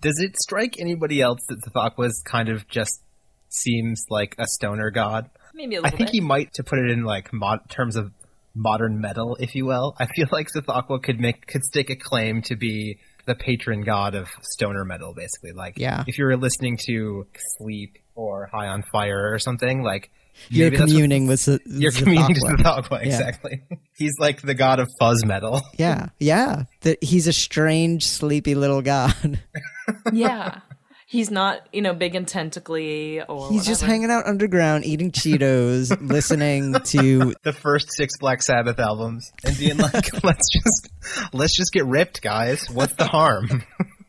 Does 0.00 0.20
it 0.20 0.36
strike 0.40 0.78
anybody 0.78 1.20
else 1.20 1.40
that 1.48 1.62
Zathakwas 1.62 2.24
kind 2.24 2.48
of 2.48 2.68
just 2.68 3.02
seems 3.48 4.04
like 4.08 4.36
a 4.38 4.46
stoner 4.46 4.90
god? 4.90 5.30
Maybe 5.54 5.74
a 5.74 5.80
I 5.80 5.82
little 5.82 5.96
think 5.96 6.08
bit. 6.08 6.14
he 6.14 6.20
might, 6.20 6.52
to 6.54 6.62
put 6.62 6.78
it 6.78 6.88
in 6.90 7.02
like 7.02 7.32
mod- 7.32 7.68
terms 7.68 7.96
of 7.96 8.12
modern 8.54 9.00
metal, 9.00 9.36
if 9.40 9.54
you 9.54 9.66
will. 9.66 9.94
I 9.98 10.06
feel 10.06 10.26
like 10.32 10.48
Zhothaqquah 10.54 11.02
could 11.02 11.20
make 11.20 11.46
could 11.46 11.64
stake 11.64 11.90
a 11.90 11.96
claim 11.96 12.42
to 12.42 12.56
be 12.56 12.98
the 13.26 13.34
patron 13.34 13.82
god 13.82 14.14
of 14.14 14.28
stoner 14.42 14.84
metal, 14.84 15.12
basically. 15.14 15.52
Like, 15.52 15.74
Yeah. 15.78 16.04
if 16.06 16.16
you're 16.18 16.36
listening 16.36 16.78
to 16.86 17.26
Sleep 17.58 17.98
or 18.14 18.48
High 18.52 18.68
on 18.68 18.82
Fire 18.90 19.32
or 19.32 19.38
something, 19.38 19.82
like 19.82 20.10
You're 20.48 20.66
maybe 20.66 20.76
that's 20.76 20.80
what- 20.80 20.94
communing 20.96 21.26
with 21.26 21.40
Z- 21.40 21.58
You're 21.66 21.92
communing 21.92 22.34
to 22.34 22.40
Zhothaqquah. 22.40 22.82
Zhothaqquah, 22.84 23.02
exactly. 23.04 23.62
He's 23.98 24.14
like 24.18 24.40
the 24.40 24.54
god 24.54 24.80
of 24.80 24.88
fuzz 24.98 25.24
metal. 25.24 25.60
Yeah, 25.76 26.08
yeah. 26.18 26.64
That 26.82 27.02
he's 27.04 27.26
a 27.26 27.32
strange, 27.32 28.06
sleepy 28.06 28.54
little 28.54 28.80
god. 28.80 29.40
yeah, 30.12 30.60
he's 31.10 31.30
not 31.30 31.66
you 31.72 31.80
know 31.80 31.94
big 31.94 32.14
and 32.14 32.28
tentacly 32.28 33.22
or 33.28 33.48
He's 33.50 33.64
just 33.66 33.82
hanging 33.82 34.10
out 34.10 34.26
underground, 34.26 34.84
eating 34.84 35.10
Cheetos, 35.10 35.96
listening 36.06 36.74
to. 36.74 37.34
the 37.42 37.52
first 37.54 37.90
six 37.92 38.18
Black 38.18 38.42
Sabbath 38.42 38.78
albums 38.78 39.32
and 39.44 39.56
being 39.58 39.78
like, 39.78 40.22
let's 40.24 40.48
just 40.52 40.88
let's 41.32 41.56
just 41.56 41.72
get 41.72 41.86
ripped, 41.86 42.20
guys. 42.22 42.68
What's 42.70 42.94
the 42.94 43.06
harm? 43.06 43.64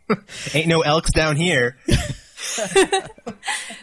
Ain't 0.54 0.68
no 0.68 0.82
elks 0.82 1.12
down 1.12 1.36
here. 1.38 1.78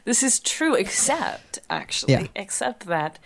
This 0.04 0.22
is 0.22 0.38
true, 0.40 0.74
except 0.74 1.58
actually, 1.68 2.12
Yeah. 2.14 2.26
except 2.36 2.86
that 2.86 3.18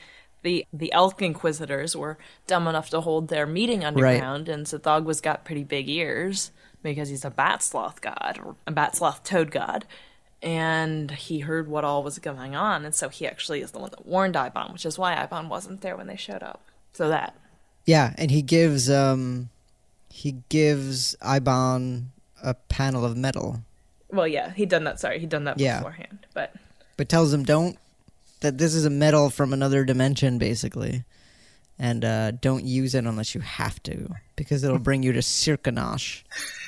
the 0.43 0.65
the 0.73 0.93
Elk 0.93 1.21
Inquisitors 1.21 1.95
were 1.97 2.17
dumb 2.47 2.67
enough 2.67 2.89
to 2.91 3.01
hold 3.03 3.29
their 3.29 3.47
meeting 3.47 3.85
underground, 3.85 4.49
and 4.49 4.67
Zhothaqquah's 4.67 5.21
got 5.21 5.45
pretty 5.45 5.65
big 5.65 5.89
ears 5.91 6.51
because 6.83 7.09
he's 7.09 7.25
a 7.25 7.31
bat 7.31 7.63
sloth 7.63 8.01
god 8.01 8.41
or 8.45 8.57
a 8.67 8.73
bat 8.73 8.97
sloth 8.97 9.23
toad 9.25 9.51
god. 9.51 9.85
And 10.43 11.11
he 11.11 11.41
heard 11.41 11.69
what 11.69 11.85
all 11.85 12.03
was 12.03 12.19
going 12.19 12.57
on, 12.57 12.87
and 12.87 12.95
so 12.95 13.11
he 13.11 13.27
actually 13.27 13.61
is 13.61 13.73
the 13.73 13.79
one 13.79 13.91
that 13.91 14.07
warned 14.07 14.37
Eibon, 14.37 14.73
which 14.73 14.87
is 14.87 14.99
why 14.99 15.15
Eibon 15.15 15.49
wasn't 15.49 15.83
there 15.83 15.99
when 15.99 16.07
they 16.07 16.17
showed 16.17 16.43
up. 16.43 16.63
So 16.95 17.09
that 17.09 17.35
Yeah, 17.85 18.15
and 18.17 18.31
he 18.31 18.41
gives 18.41 18.89
um, 18.91 19.51
he 20.09 20.37
gives 20.49 21.15
Eibon 21.23 22.07
a 22.43 22.55
panel 22.55 23.05
of 23.05 23.17
metal, 23.19 23.61
well, 24.13 24.27
yeah, 24.27 24.53
he'd 24.55 24.71
done 24.71 24.85
that. 24.85 24.99
Sorry, 24.99 25.19
he'd 25.19 25.29
done 25.29 25.45
that 25.45 25.59
Yeah. 25.61 25.79
beforehand, 25.79 26.27
but 26.35 26.55
but 26.97 27.09
tells 27.11 27.33
him 27.35 27.45
don't 27.45 27.79
that 28.41 28.57
this 28.57 28.75
is 28.75 28.87
a 28.87 28.91
metal 28.91 29.29
from 29.29 29.53
another 29.53 29.85
dimension, 29.85 30.39
basically, 30.39 31.05
and 31.81 32.05
uh, 32.05 32.31
don't 32.33 32.65
use 32.65 32.95
it 32.95 33.07
unless 33.07 33.35
you 33.35 33.41
have 33.41 33.83
to 33.85 34.11
because 34.37 34.63
it'll 34.63 34.79
bring 34.79 35.03
you 35.03 35.13
to 35.13 35.21
Cykranosh. 35.21 36.23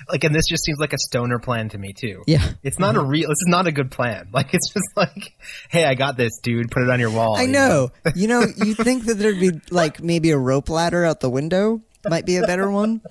Like, 0.08 0.24
and 0.24 0.34
this 0.34 0.46
just 0.48 0.64
seems 0.64 0.78
like 0.78 0.94
a 0.94 0.98
stoner 0.98 1.38
plan 1.38 1.68
to 1.68 1.78
me 1.78 1.92
too. 1.92 2.22
Yeah. 2.26 2.42
It's 2.62 2.78
not 2.78 2.96
a 2.96 3.04
real. 3.04 3.28
This 3.28 3.42
is 3.42 3.48
not 3.48 3.66
a 3.66 3.72
good 3.72 3.90
plan. 3.90 4.28
Like, 4.32 4.54
it's 4.54 4.72
just 4.72 4.88
like, 4.96 5.34
hey, 5.68 5.84
I 5.84 5.94
got 5.94 6.16
this, 6.16 6.38
dude. 6.42 6.70
Put 6.70 6.82
it 6.82 6.90
on 6.90 6.98
your 6.98 7.10
wall. 7.10 7.36
I 7.36 7.42
you 7.42 7.48
know. 7.48 7.92
you 8.14 8.26
know, 8.26 8.40
you 8.40 8.74
think 8.74 9.04
that 9.04 9.14
there'd 9.18 9.38
be 9.38 9.60
like 9.70 10.02
maybe 10.02 10.30
a 10.30 10.38
rope 10.38 10.70
ladder 10.70 11.04
out 11.04 11.20
the 11.20 11.28
window 11.28 11.82
might 12.08 12.24
be 12.24 12.36
a 12.38 12.46
better 12.46 12.70
one. 12.70 13.02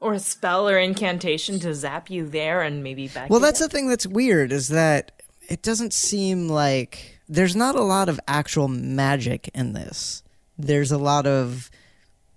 or 0.00 0.14
a 0.14 0.20
spell 0.20 0.68
or 0.68 0.78
incantation 0.78 1.58
to 1.60 1.74
zap 1.74 2.08
you 2.08 2.28
there 2.28 2.62
and 2.62 2.84
maybe 2.84 3.08
back. 3.08 3.28
Well, 3.28 3.38
again. 3.38 3.48
that's 3.48 3.58
the 3.58 3.68
thing 3.68 3.88
that's 3.88 4.06
weird 4.06 4.52
is 4.52 4.68
that 4.68 5.20
it 5.48 5.62
doesn't 5.62 5.92
seem 5.92 6.48
like 6.48 7.18
there's 7.28 7.56
not 7.56 7.74
a 7.74 7.82
lot 7.82 8.08
of 8.08 8.20
actual 8.28 8.68
magic 8.68 9.50
in 9.52 9.72
this. 9.72 10.22
There's 10.58 10.92
a 10.92 10.98
lot 10.98 11.26
of 11.26 11.70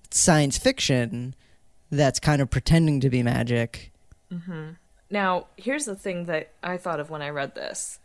science 0.10 0.58
fiction 0.58 1.36
that's 1.91 2.19
kind 2.19 2.41
of 2.41 2.49
pretending 2.49 2.99
to 3.01 3.10
be 3.10 3.23
magic. 3.23 3.91
Mm-hmm. 4.32 4.71
Now, 5.10 5.47
here's 5.56 5.86
the 5.86 5.95
thing 5.95 6.25
that 6.25 6.51
I 6.63 6.78
thought 6.78 6.99
of 6.99 7.10
when 7.10 7.21
I 7.21 7.30
read 7.30 7.56
this. 7.56 7.99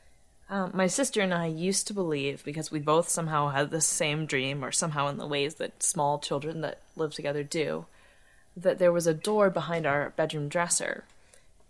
Um, 0.51 0.73
my 0.75 0.89
sister 0.89 1.21
and 1.21 1.33
I 1.33 1.47
used 1.47 1.87
to 1.87 1.95
believe, 1.95 2.45
because 2.45 2.73
we 2.73 2.81
both 2.81 3.09
somehow 3.09 3.51
had 3.51 3.71
the 3.71 3.81
same 3.81 4.27
dream, 4.27 4.65
or 4.65 4.73
somehow 4.73 5.09
in 5.09 5.17
the 5.17 5.27
ways 5.27 5.55
that 5.55 5.83
small 5.83 6.19
children 6.19 6.61
that 6.63 6.81
live 6.97 7.15
together 7.15 7.45
do, 7.45 7.87
that 8.57 8.79
there 8.79 8.93
was 8.93 9.07
a 9.07 9.15
door 9.15 9.49
behind 9.49 9.87
our 9.87 10.11
bedroom 10.11 10.49
dresser, 10.49 11.05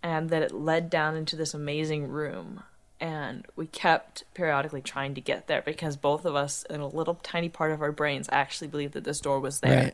and 0.01 0.31
that 0.31 0.41
it 0.41 0.51
led 0.51 0.89
down 0.89 1.15
into 1.15 1.35
this 1.35 1.53
amazing 1.53 2.07
room. 2.07 2.63
And 3.01 3.45
we 3.55 3.65
kept 3.65 4.23
periodically 4.33 4.81
trying 4.81 5.15
to 5.15 5.21
get 5.21 5.47
there 5.47 5.61
because 5.61 5.97
both 5.97 6.23
of 6.23 6.35
us, 6.35 6.63
in 6.69 6.79
a 6.79 6.87
little 6.87 7.15
tiny 7.15 7.49
part 7.49 7.71
of 7.71 7.81
our 7.81 7.91
brains, 7.91 8.29
actually 8.31 8.67
believed 8.67 8.93
that 8.93 9.03
this 9.03 9.19
door 9.19 9.39
was 9.39 9.59
there. 9.59 9.83
Right. 9.85 9.93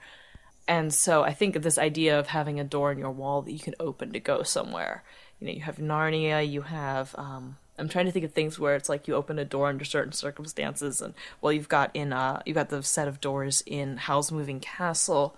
And 0.68 0.94
so 0.94 1.24
I 1.24 1.34
think 1.34 1.56
of 1.56 1.64
this 1.64 1.78
idea 1.78 2.20
of 2.20 2.28
having 2.28 2.60
a 2.60 2.66
door 2.66 2.92
in 2.92 3.00
your 3.00 3.12
wall 3.12 3.42
that 3.42 3.54
you 3.54 3.60
can 3.60 3.76
open 3.80 4.12
to 4.12 4.20
go 4.20 4.44
somewhere. 4.44 5.04
You 5.40 5.48
know, 5.48 5.54
you 5.54 5.62
have 5.62 5.78
Narnia, 5.78 6.48
you 6.48 6.64
have 6.64 7.16
um, 7.18 7.56
I'm 7.80 7.90
trying 7.90 8.06
to 8.06 8.12
think 8.12 8.26
of 8.26 8.34
things 8.34 8.60
where 8.60 8.76
it's 8.76 8.90
like 8.90 9.08
you 9.08 9.16
open 9.16 9.38
a 9.38 9.46
door 9.46 9.68
under 9.68 9.86
certain 9.86 10.14
circumstances, 10.14 11.02
and 11.02 11.14
well, 11.42 11.54
you've 11.54 11.70
got 11.70 11.92
in 11.94 12.12
uh, 12.12 12.42
you've 12.46 12.56
got 12.56 12.70
the 12.70 12.82
set 12.84 13.08
of 13.08 13.22
doors 13.22 13.64
in 13.66 13.98
Howl's 13.98 14.32
Moving 14.32 14.60
Castle. 14.60 15.38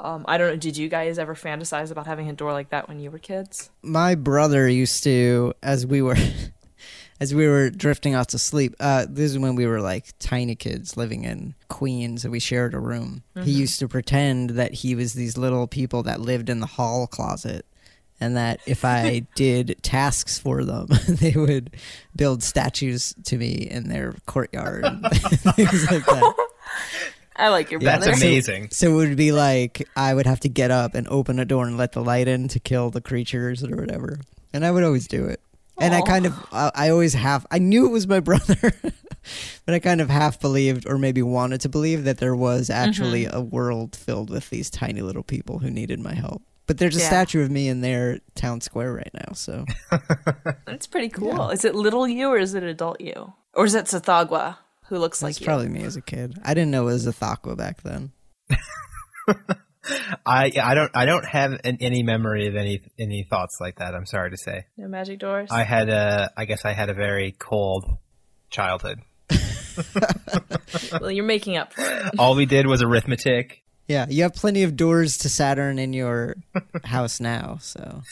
Um, 0.00 0.24
I 0.26 0.36
don't 0.36 0.48
know. 0.48 0.56
Did 0.56 0.76
you 0.76 0.88
guys 0.88 1.18
ever 1.18 1.34
fantasize 1.34 1.90
about 1.90 2.06
having 2.06 2.28
a 2.28 2.32
door 2.32 2.52
like 2.52 2.70
that 2.70 2.88
when 2.88 2.98
you 2.98 3.10
were 3.10 3.18
kids? 3.18 3.70
My 3.82 4.14
brother 4.14 4.68
used 4.68 5.04
to, 5.04 5.54
as 5.62 5.86
we 5.86 6.02
were, 6.02 6.16
as 7.22 7.32
we 7.32 7.46
were 7.46 7.70
drifting 7.70 8.16
off 8.16 8.26
to 8.26 8.38
sleep. 8.38 8.74
Uh, 8.80 9.06
this 9.08 9.30
is 9.30 9.38
when 9.38 9.54
we 9.54 9.64
were 9.64 9.80
like 9.80 10.12
tiny 10.18 10.56
kids 10.56 10.96
living 10.96 11.22
in 11.22 11.54
Queens, 11.68 12.24
and 12.24 12.32
we 12.32 12.40
shared 12.40 12.74
a 12.74 12.80
room. 12.80 13.22
He 13.44 13.52
used 13.52 13.78
to 13.78 13.86
pretend 13.86 14.50
that 14.50 14.74
he 14.74 14.96
was 14.96 15.14
these 15.14 15.38
little 15.38 15.68
people 15.68 16.02
that 16.02 16.20
lived 16.20 16.50
in 16.50 16.58
the 16.58 16.66
hall 16.66 17.06
closet, 17.06 17.64
and 18.20 18.36
that 18.36 18.58
if 18.66 18.84
I 18.84 19.20
did 19.36 19.76
tasks 19.82 20.36
for 20.36 20.64
them, 20.64 20.88
they 21.08 21.30
would 21.36 21.76
build 22.16 22.42
statues 22.42 23.14
to 23.26 23.38
me 23.38 23.68
in 23.70 23.88
their 23.88 24.16
courtyard, 24.26 24.84
and 24.84 25.06
things 25.12 25.88
like 25.92 26.04
that. 26.04 26.46
I 27.36 27.50
like 27.50 27.70
your 27.70 27.78
That's 27.78 28.04
brother. 28.04 28.18
amazing. 28.20 28.70
So 28.72 28.90
it 28.90 28.94
would 28.94 29.16
be 29.16 29.30
like 29.30 29.88
I 29.94 30.12
would 30.12 30.26
have 30.26 30.40
to 30.40 30.48
get 30.48 30.72
up 30.72 30.96
and 30.96 31.06
open 31.06 31.38
a 31.38 31.44
door 31.44 31.68
and 31.68 31.78
let 31.78 31.92
the 31.92 32.02
light 32.02 32.26
in 32.26 32.48
to 32.48 32.58
kill 32.58 32.90
the 32.90 33.00
creatures 33.00 33.62
or 33.62 33.76
whatever. 33.76 34.18
And 34.52 34.66
I 34.66 34.72
would 34.72 34.82
always 34.82 35.06
do 35.06 35.26
it. 35.26 35.40
And 35.80 35.94
I 35.94 36.02
kind 36.02 36.26
of, 36.26 36.34
I 36.52 36.70
I 36.74 36.88
always 36.90 37.14
half, 37.14 37.44
I 37.50 37.58
knew 37.58 37.86
it 37.86 37.90
was 37.90 38.06
my 38.06 38.20
brother, 38.30 38.72
but 39.64 39.74
I 39.74 39.78
kind 39.78 40.00
of 40.00 40.08
half 40.10 40.40
believed 40.40 40.86
or 40.86 40.98
maybe 40.98 41.22
wanted 41.22 41.60
to 41.62 41.68
believe 41.68 42.04
that 42.04 42.18
there 42.18 42.36
was 42.36 42.70
actually 42.70 43.24
Mm-hmm. 43.24 43.36
a 43.36 43.40
world 43.40 43.96
filled 43.96 44.30
with 44.30 44.48
these 44.50 44.70
tiny 44.70 45.00
little 45.02 45.22
people 45.22 45.58
who 45.58 45.70
needed 45.70 45.98
my 46.00 46.14
help. 46.14 46.42
But 46.66 46.78
there's 46.78 46.96
a 46.96 47.00
Yeah. 47.00 47.06
statue 47.08 47.42
of 47.42 47.50
me 47.50 47.68
in 47.68 47.80
their 47.80 48.20
town 48.36 48.60
square 48.60 48.92
right 48.92 49.10
now. 49.12 49.32
So 49.34 49.64
That's 50.66 50.86
pretty 50.86 51.08
cool. 51.08 51.50
Is 51.50 51.64
it 51.64 51.74
little 51.74 52.06
you 52.06 52.28
or 52.28 52.38
is 52.38 52.54
it 52.54 52.62
adult 52.62 53.00
you? 53.00 53.32
Or 53.54 53.64
is 53.64 53.74
it 53.74 53.86
Sathagwa 53.86 54.56
who 54.86 54.98
looks 54.98 55.20
that's 55.20 55.36
like 55.36 55.40
you? 55.40 55.46
probably 55.46 55.68
me 55.68 55.82
as 55.82 55.96
a 55.96 56.00
kid. 56.02 56.38
I 56.44 56.54
didn't 56.54 56.70
know 56.70 56.82
it 56.88 56.92
was 56.92 57.06
a 57.06 57.12
Thakwa 57.12 57.56
back 57.56 57.82
then. 57.82 58.12
I 60.24 60.52
I 60.62 60.74
don't 60.74 60.90
I 60.94 61.06
don't 61.06 61.24
have 61.24 61.52
an, 61.64 61.78
any 61.80 62.02
memory 62.02 62.46
of 62.46 62.56
any 62.56 62.80
any 62.98 63.26
thoughts 63.28 63.58
like 63.60 63.78
that. 63.78 63.94
I'm 63.94 64.06
sorry 64.06 64.30
to 64.30 64.36
say. 64.36 64.66
No 64.76 64.88
magic 64.88 65.18
doors. 65.18 65.48
I 65.50 65.64
had 65.64 65.88
a 65.88 66.30
I 66.36 66.44
guess 66.44 66.64
I 66.64 66.72
had 66.72 66.88
a 66.88 66.94
very 66.94 67.32
cold 67.32 67.84
childhood. 68.50 69.00
well, 71.00 71.10
you're 71.10 71.24
making 71.24 71.56
up 71.56 71.72
for 71.72 71.82
it. 71.82 72.18
All 72.18 72.34
we 72.34 72.46
did 72.46 72.66
was 72.66 72.82
arithmetic. 72.82 73.62
Yeah, 73.88 74.06
you 74.08 74.22
have 74.22 74.34
plenty 74.34 74.62
of 74.62 74.76
doors 74.76 75.18
to 75.18 75.28
Saturn 75.28 75.78
in 75.78 75.92
your 75.92 76.36
house 76.84 77.18
now. 77.20 77.58
So 77.60 78.02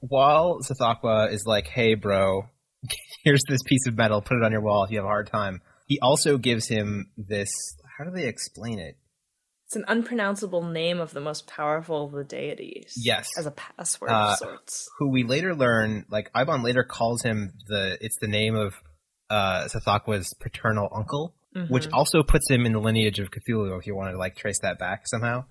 While 0.00 0.60
Zhothaqquah 0.60 1.32
is 1.32 1.44
like, 1.46 1.66
"Hey, 1.66 1.94
bro, 1.94 2.48
here's 3.24 3.42
this 3.48 3.62
piece 3.62 3.86
of 3.86 3.96
metal. 3.96 4.22
Put 4.22 4.38
it 4.38 4.44
on 4.44 4.52
your 4.52 4.62
wall 4.62 4.84
if 4.84 4.90
you 4.90 4.98
have 4.98 5.04
a 5.04 5.08
hard 5.08 5.26
time." 5.26 5.60
He 5.86 6.00
also 6.00 6.38
gives 6.38 6.68
him 6.68 7.10
this. 7.16 7.50
How 7.98 8.04
do 8.04 8.10
they 8.10 8.26
explain 8.26 8.78
it? 8.78 8.96
It's 9.66 9.76
an 9.76 9.84
unpronounceable 9.88 10.62
name 10.62 11.00
of 11.00 11.12
the 11.12 11.20
most 11.20 11.46
powerful 11.48 12.04
of 12.04 12.12
the 12.12 12.22
deities. 12.24 12.92
Yes. 12.96 13.28
As 13.36 13.46
a 13.46 13.50
password 13.50 14.10
Uh, 14.10 14.30
of 14.32 14.38
sorts. 14.38 14.88
who 14.98 15.10
we 15.10 15.24
later 15.24 15.54
learn, 15.56 16.04
like 16.08 16.32
Eibon 16.34 16.62
later 16.62 16.84
calls 16.84 17.22
him 17.22 17.52
the 17.66 17.98
it's 18.00 18.16
the 18.20 18.28
name 18.28 18.54
of 18.54 18.74
uh 19.28 19.64
Tsathoggua's 19.66 20.32
paternal 20.40 20.88
uncle, 20.94 21.34
which 21.68 21.88
also 21.92 22.22
puts 22.22 22.48
him 22.48 22.64
in 22.64 22.72
the 22.72 22.78
lineage 22.78 23.18
of 23.18 23.28
Cthulhu 23.30 23.76
if 23.78 23.86
you 23.86 23.96
wanted 23.96 24.12
to 24.12 24.18
like 24.18 24.36
trace 24.36 24.60
that 24.62 24.78
back 24.78 25.08
somehow. 25.08 25.44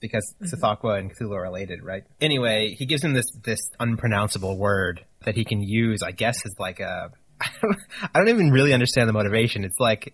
Because 0.00 0.34
Tsathoggua 0.42 0.98
and 0.98 1.14
Cthulhu 1.14 1.36
are 1.36 1.42
related, 1.42 1.84
right? 1.84 2.02
Anyway, 2.22 2.74
he 2.76 2.86
gives 2.86 3.04
him 3.04 3.12
this 3.12 3.26
this 3.44 3.60
unpronounceable 3.78 4.58
word 4.58 5.04
that 5.26 5.36
he 5.36 5.44
can 5.44 5.60
use, 5.62 6.02
I 6.02 6.10
guess, 6.10 6.44
as 6.44 6.54
like 6.58 6.80
a 6.80 7.10
I 7.40 7.46
don't, 7.62 7.76
I 8.14 8.18
don't 8.18 8.28
even 8.30 8.50
really 8.50 8.72
understand 8.72 9.08
the 9.08 9.12
motivation. 9.12 9.62
It's 9.64 9.78
like 9.78 10.12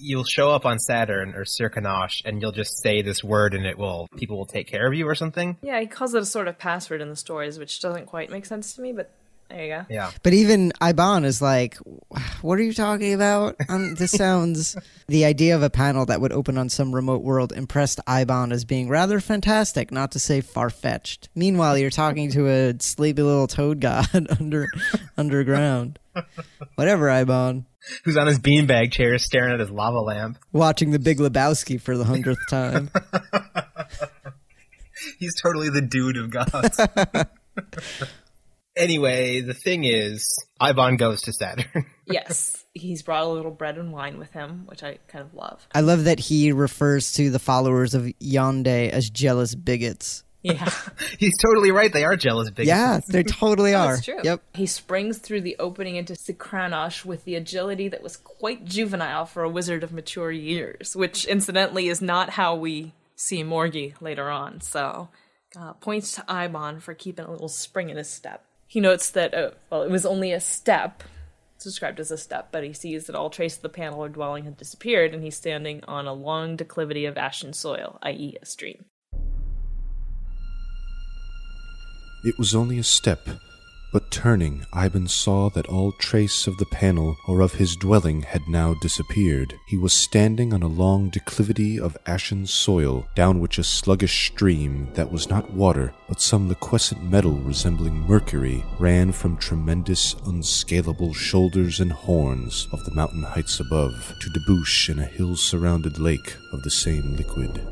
you'll 0.00 0.24
show 0.24 0.50
up 0.50 0.66
on 0.66 0.78
Saturn 0.78 1.34
or 1.34 1.44
Cykranosh 1.44 2.22
and 2.24 2.40
you'll 2.40 2.52
just 2.52 2.82
say 2.82 3.02
this 3.02 3.22
word 3.22 3.54
and 3.54 3.66
it 3.66 3.78
will 3.78 4.08
people 4.16 4.38
will 4.38 4.46
take 4.46 4.66
care 4.66 4.86
of 4.86 4.94
you 4.94 5.06
or 5.06 5.14
something. 5.14 5.56
Yeah, 5.62 5.80
he 5.80 5.86
calls 5.86 6.14
it 6.14 6.22
a 6.22 6.26
sort 6.26 6.48
of 6.48 6.58
password 6.58 7.00
in 7.00 7.08
the 7.08 7.16
stories, 7.16 7.58
which 7.58 7.80
doesn't 7.80 8.06
quite 8.06 8.30
make 8.30 8.46
sense 8.46 8.74
to 8.74 8.82
me, 8.82 8.92
but 8.92 9.10
there 9.50 9.64
you 9.64 9.68
go. 9.68 9.84
Yeah. 9.88 10.10
But 10.22 10.32
even 10.32 10.72
Eibon 10.80 11.24
is 11.24 11.42
like, 11.42 11.76
what 12.40 12.58
are 12.58 12.62
you 12.62 12.72
talking 12.72 13.14
about? 13.14 13.56
Um, 13.68 13.96
this 13.96 14.12
sounds. 14.12 14.76
the 15.08 15.24
idea 15.24 15.56
of 15.56 15.62
a 15.62 15.70
panel 15.70 16.06
that 16.06 16.20
would 16.20 16.32
open 16.32 16.56
on 16.56 16.68
some 16.68 16.94
remote 16.94 17.22
world 17.22 17.52
impressed 17.52 17.98
Eibon 18.06 18.52
as 18.52 18.64
being 18.64 18.88
rather 18.88 19.18
fantastic, 19.18 19.90
not 19.90 20.12
to 20.12 20.20
say 20.20 20.40
far 20.40 20.70
fetched. 20.70 21.28
Meanwhile, 21.34 21.78
you're 21.78 21.90
talking 21.90 22.30
to 22.30 22.48
a 22.48 22.74
sleepy 22.78 23.22
little 23.22 23.48
toad 23.48 23.80
god 23.80 24.08
under 24.40 24.68
underground. 25.16 25.98
Whatever, 26.74 27.06
Eibon. 27.06 27.66
Who's 28.04 28.16
on 28.16 28.26
his 28.26 28.38
beanbag 28.38 28.92
chair 28.92 29.18
staring 29.18 29.54
at 29.54 29.60
his 29.60 29.70
lava 29.70 30.00
lamp. 30.00 30.38
Watching 30.52 30.90
the 30.90 30.98
Big 30.98 31.18
Lebowski 31.18 31.80
for 31.80 31.96
the 31.96 32.04
hundredth 32.04 32.40
time. 32.48 32.90
He's 35.18 35.34
totally 35.40 35.70
the 35.70 35.80
dude 35.80 36.18
of 36.18 36.30
gods. 36.30 36.78
anyway, 38.76 39.40
the 39.40 39.54
thing 39.54 39.84
is, 39.84 40.36
Eibon 40.60 40.98
goes 40.98 41.22
to 41.22 41.32
Saturn. 41.32 41.86
yes, 42.06 42.64
he's 42.74 43.02
brought 43.02 43.24
a 43.24 43.28
little 43.28 43.50
bread 43.50 43.78
and 43.78 43.92
wine 43.92 44.18
with 44.18 44.32
him, 44.32 44.66
which 44.66 44.82
I 44.82 44.98
kind 45.08 45.24
of 45.24 45.34
love. 45.34 45.66
I 45.74 45.80
love 45.80 46.04
that 46.04 46.20
he 46.20 46.52
refers 46.52 47.12
to 47.12 47.30
the 47.30 47.38
followers 47.38 47.94
of 47.94 48.04
Yhoundeh 48.20 48.90
as 48.90 49.08
jealous 49.08 49.54
bigots. 49.54 50.22
Yeah, 50.42 50.70
He's 51.18 51.36
totally 51.38 51.70
right. 51.70 51.92
They 51.92 52.04
are 52.04 52.16
jealous 52.16 52.50
bigots. 52.50 52.68
Yeah, 52.68 53.00
they 53.06 53.22
totally 53.22 53.74
are. 53.74 53.94
that's 53.94 54.04
true. 54.04 54.20
Yep. 54.22 54.42
He 54.54 54.66
springs 54.66 55.18
through 55.18 55.42
the 55.42 55.56
opening 55.58 55.96
into 55.96 56.14
Cykranosh 56.14 57.04
with 57.04 57.24
the 57.24 57.34
agility 57.34 57.88
that 57.88 58.02
was 58.02 58.16
quite 58.16 58.64
juvenile 58.64 59.26
for 59.26 59.42
a 59.42 59.50
wizard 59.50 59.84
of 59.84 59.92
mature 59.92 60.30
years, 60.30 60.96
which 60.96 61.24
incidentally 61.26 61.88
is 61.88 62.00
not 62.00 62.30
how 62.30 62.54
we 62.54 62.94
see 63.16 63.44
Morghi 63.44 64.00
later 64.00 64.30
on. 64.30 64.60
So, 64.62 65.08
uh, 65.58 65.74
points 65.74 66.12
to 66.12 66.22
Eibon 66.22 66.80
for 66.80 66.94
keeping 66.94 67.26
a 67.26 67.30
little 67.30 67.48
spring 67.48 67.90
in 67.90 67.96
his 67.96 68.08
step. 68.08 68.44
He 68.66 68.80
notes 68.80 69.10
that, 69.10 69.34
uh, 69.34 69.50
well, 69.68 69.82
it 69.82 69.90
was 69.90 70.06
only 70.06 70.32
a 70.32 70.40
step. 70.40 71.02
It's 71.56 71.64
described 71.64 72.00
as 72.00 72.10
a 72.10 72.16
step, 72.16 72.48
but 72.52 72.64
he 72.64 72.72
sees 72.72 73.06
that 73.06 73.16
all 73.16 73.28
trace 73.28 73.56
of 73.56 73.62
the 73.62 73.68
panel 73.68 74.02
or 74.02 74.08
dwelling 74.08 74.44
had 74.44 74.56
disappeared, 74.56 75.12
and 75.12 75.22
he's 75.22 75.36
standing 75.36 75.82
on 75.86 76.06
a 76.06 76.14
long 76.14 76.56
declivity 76.56 77.04
of 77.04 77.18
ashen 77.18 77.52
soil, 77.52 77.98
i.e., 78.02 78.36
a 78.40 78.46
stream. 78.46 78.86
It 82.22 82.38
was 82.38 82.54
only 82.54 82.78
a 82.78 82.84
step, 82.84 83.28
but 83.92 84.10
turning, 84.10 84.66
Eibon 84.74 85.08
saw 85.08 85.48
that 85.50 85.66
all 85.66 85.92
trace 85.92 86.46
of 86.46 86.58
the 86.58 86.66
panel 86.66 87.16
or 87.26 87.40
of 87.40 87.54
his 87.54 87.76
dwelling 87.76 88.22
had 88.22 88.46
now 88.46 88.74
disappeared. 88.74 89.54
He 89.66 89.78
was 89.78 89.94
standing 89.94 90.52
on 90.52 90.62
a 90.62 90.68
long 90.68 91.08
declivity 91.08 91.80
of 91.80 91.96
ashen 92.06 92.46
soil, 92.46 93.08
down 93.14 93.40
which 93.40 93.58
a 93.58 93.64
sluggish 93.64 94.30
stream 94.30 94.88
that 94.94 95.10
was 95.10 95.30
not 95.30 95.50
water, 95.54 95.94
but 96.08 96.20
some 96.20 96.46
liquescent 96.46 97.02
metal 97.02 97.38
resembling 97.38 97.94
mercury, 97.94 98.64
ran 98.78 99.12
from 99.12 99.38
tremendous, 99.38 100.14
unscalable 100.26 101.14
shoulders 101.14 101.80
and 101.80 101.90
horns 101.90 102.68
of 102.70 102.84
the 102.84 102.94
mountain 102.94 103.22
heights 103.22 103.60
above 103.60 104.14
to 104.20 104.30
debouch 104.30 104.90
in 104.90 104.98
a 104.98 105.04
hill 105.06 105.36
surrounded 105.36 105.98
lake 105.98 106.36
of 106.52 106.62
the 106.62 106.70
same 106.70 107.16
liquid. 107.16 107.66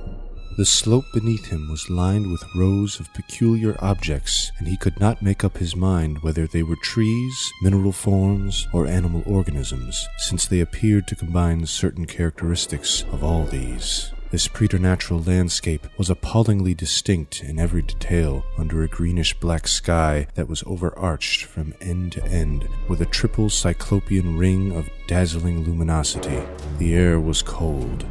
The 0.59 0.67
slope 0.67 1.05
beneath 1.15 1.47
him 1.47 1.71
was 1.71 1.89
lined 1.89 2.33
with 2.33 2.53
rows 2.57 2.99
of 2.99 3.15
peculiar 3.15 3.77
objects, 3.79 4.51
and 4.59 4.67
he 4.67 4.77
could 4.77 4.99
not 4.99 5.23
make 5.23 5.45
up 5.45 5.57
his 5.57 5.77
mind 5.77 6.19
whether 6.25 6.49
they 6.49 6.65
were 6.65 6.75
trees, 6.75 7.53
mineral 7.63 7.93
forms, 7.93 8.67
or 8.73 8.85
animal 8.85 9.23
organisms, 9.25 10.09
since 10.17 10.49
they 10.49 10.59
appeared 10.59 11.07
to 11.07 11.15
combine 11.15 11.65
certain 11.65 12.07
characteristics 12.07 13.05
of 13.13 13.23
all 13.23 13.45
these. 13.45 14.11
This 14.33 14.49
preternatural 14.49 15.23
landscape 15.23 15.87
was 15.97 16.11
appallingly 16.11 16.75
distinct 16.75 17.45
in 17.45 17.61
every 17.61 17.83
detail 17.83 18.45
under 18.59 18.83
a 18.83 18.89
greenish 18.89 19.35
black 19.39 19.69
sky 19.69 20.27
that 20.35 20.49
was 20.49 20.65
overarched 20.67 21.45
from 21.45 21.73
end 21.81 22.11
to 22.15 22.25
end 22.27 22.69
with 22.89 23.01
a 23.01 23.07
triple 23.07 23.49
cyclopean 23.49 24.37
ring 24.37 24.77
of 24.77 24.91
dazzling 25.07 25.63
luminosity. 25.63 26.43
The 26.79 26.97
air 26.97 27.21
was 27.21 27.43
cold, 27.43 28.05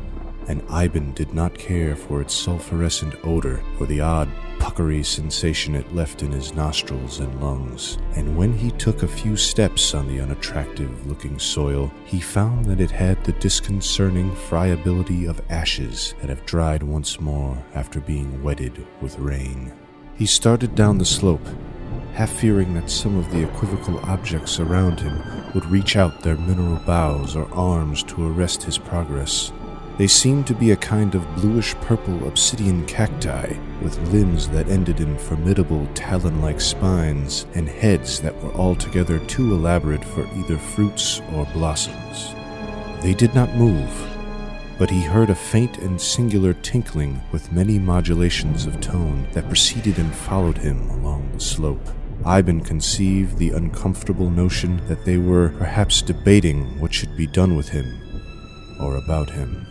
and 0.47 0.61
Eibon 0.67 1.13
did 1.13 1.33
not 1.33 1.57
care 1.57 1.95
for 1.95 2.21
its 2.21 2.33
sulphurescent 2.33 3.17
odor 3.23 3.61
or 3.79 3.85
the 3.85 4.01
odd 4.01 4.29
puckery 4.59 5.03
sensation 5.03 5.75
it 5.75 5.93
left 5.93 6.23
in 6.23 6.31
his 6.31 6.53
nostrils 6.53 7.19
and 7.19 7.41
lungs. 7.41 7.97
And 8.15 8.35
when 8.35 8.53
he 8.53 8.71
took 8.71 9.03
a 9.03 9.07
few 9.07 9.37
steps 9.37 9.93
on 9.93 10.07
the 10.07 10.19
unattractive 10.19 11.05
looking 11.05 11.39
soil, 11.39 11.91
he 12.05 12.19
found 12.19 12.65
that 12.65 12.81
it 12.81 12.91
had 12.91 13.23
the 13.23 13.33
disconcerting 13.33 14.33
friability 14.35 15.25
of 15.25 15.41
ashes 15.49 16.15
that 16.21 16.29
have 16.29 16.45
dried 16.45 16.83
once 16.83 17.19
more 17.19 17.63
after 17.75 17.99
being 17.99 18.41
wetted 18.43 18.85
with 19.01 19.19
rain. 19.19 19.73
He 20.15 20.25
started 20.25 20.73
down 20.73 20.97
the 20.97 21.05
slope, 21.05 21.45
half 22.13 22.31
fearing 22.31 22.73
that 22.73 22.89
some 22.89 23.15
of 23.17 23.29
the 23.29 23.43
equivocal 23.43 23.99
objects 23.99 24.59
around 24.59 24.99
him 24.99 25.21
would 25.53 25.65
reach 25.67 25.95
out 25.95 26.21
their 26.21 26.37
mineral 26.37 26.77
boughs 26.77 27.35
or 27.35 27.47
arms 27.53 28.01
to 28.03 28.27
arrest 28.27 28.63
his 28.63 28.79
progress. 28.79 29.51
They 29.97 30.05
seemed 30.05 30.45
to 30.45 30.53
be 30.53 30.71
a 30.71 30.75
kind 30.75 31.15
of 31.15 31.35
bluish 31.37 31.73
purple 31.75 32.27
obsidian 32.27 32.85
cacti 32.85 33.57
with 33.81 33.97
limbs 34.13 34.47
that 34.49 34.69
ended 34.69 34.99
in 34.99 35.17
formidable 35.17 35.87
talon 35.95 36.39
like 36.39 36.61
spines 36.61 37.47
and 37.55 37.67
heads 37.67 38.19
that 38.21 38.39
were 38.43 38.53
altogether 38.53 39.17
too 39.25 39.55
elaborate 39.55 40.05
for 40.05 40.27
either 40.35 40.59
fruits 40.59 41.19
or 41.33 41.45
blossoms. 41.45 42.35
They 43.01 43.15
did 43.15 43.33
not 43.33 43.55
move, 43.55 43.89
but 44.77 44.91
he 44.91 45.01
heard 45.01 45.31
a 45.31 45.35
faint 45.35 45.79
and 45.79 45.99
singular 45.99 46.53
tinkling 46.53 47.19
with 47.31 47.51
many 47.51 47.79
modulations 47.79 48.67
of 48.67 48.79
tone 48.79 49.27
that 49.33 49.47
preceded 49.47 49.97
and 49.97 50.13
followed 50.13 50.59
him 50.59 50.87
along 50.91 51.31
the 51.33 51.39
slope. 51.39 51.89
Eibon 52.21 52.63
conceived 52.63 53.39
the 53.39 53.49
uncomfortable 53.49 54.29
notion 54.29 54.79
that 54.87 55.05
they 55.05 55.17
were 55.17 55.49
perhaps 55.57 56.03
debating 56.03 56.79
what 56.79 56.93
should 56.93 57.17
be 57.17 57.25
done 57.25 57.55
with 57.55 57.69
him 57.69 57.99
or 58.79 58.97
about 58.97 59.31
him. 59.31 59.66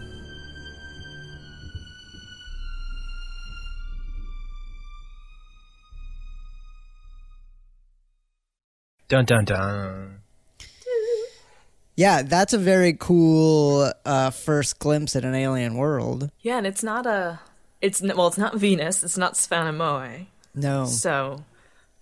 Dun 9.08 9.24
dun 9.24 9.44
dun. 9.44 10.18
Yeah, 11.96 12.22
that's 12.22 12.52
a 12.52 12.58
very 12.58 12.92
cool 12.92 13.90
uh, 14.04 14.30
first 14.30 14.78
glimpse 14.78 15.16
at 15.16 15.24
an 15.24 15.34
alien 15.34 15.76
world. 15.76 16.30
Yeah, 16.42 16.58
and 16.58 16.66
it's 16.66 16.82
not 16.82 17.06
a. 17.06 17.40
It's 17.80 18.02
n- 18.02 18.14
well, 18.16 18.26
it's 18.26 18.36
not 18.38 18.56
Venus. 18.56 19.02
It's 19.02 19.16
not 19.16 19.34
Svanamoe. 19.34 20.26
No. 20.54 20.84
So 20.86 21.44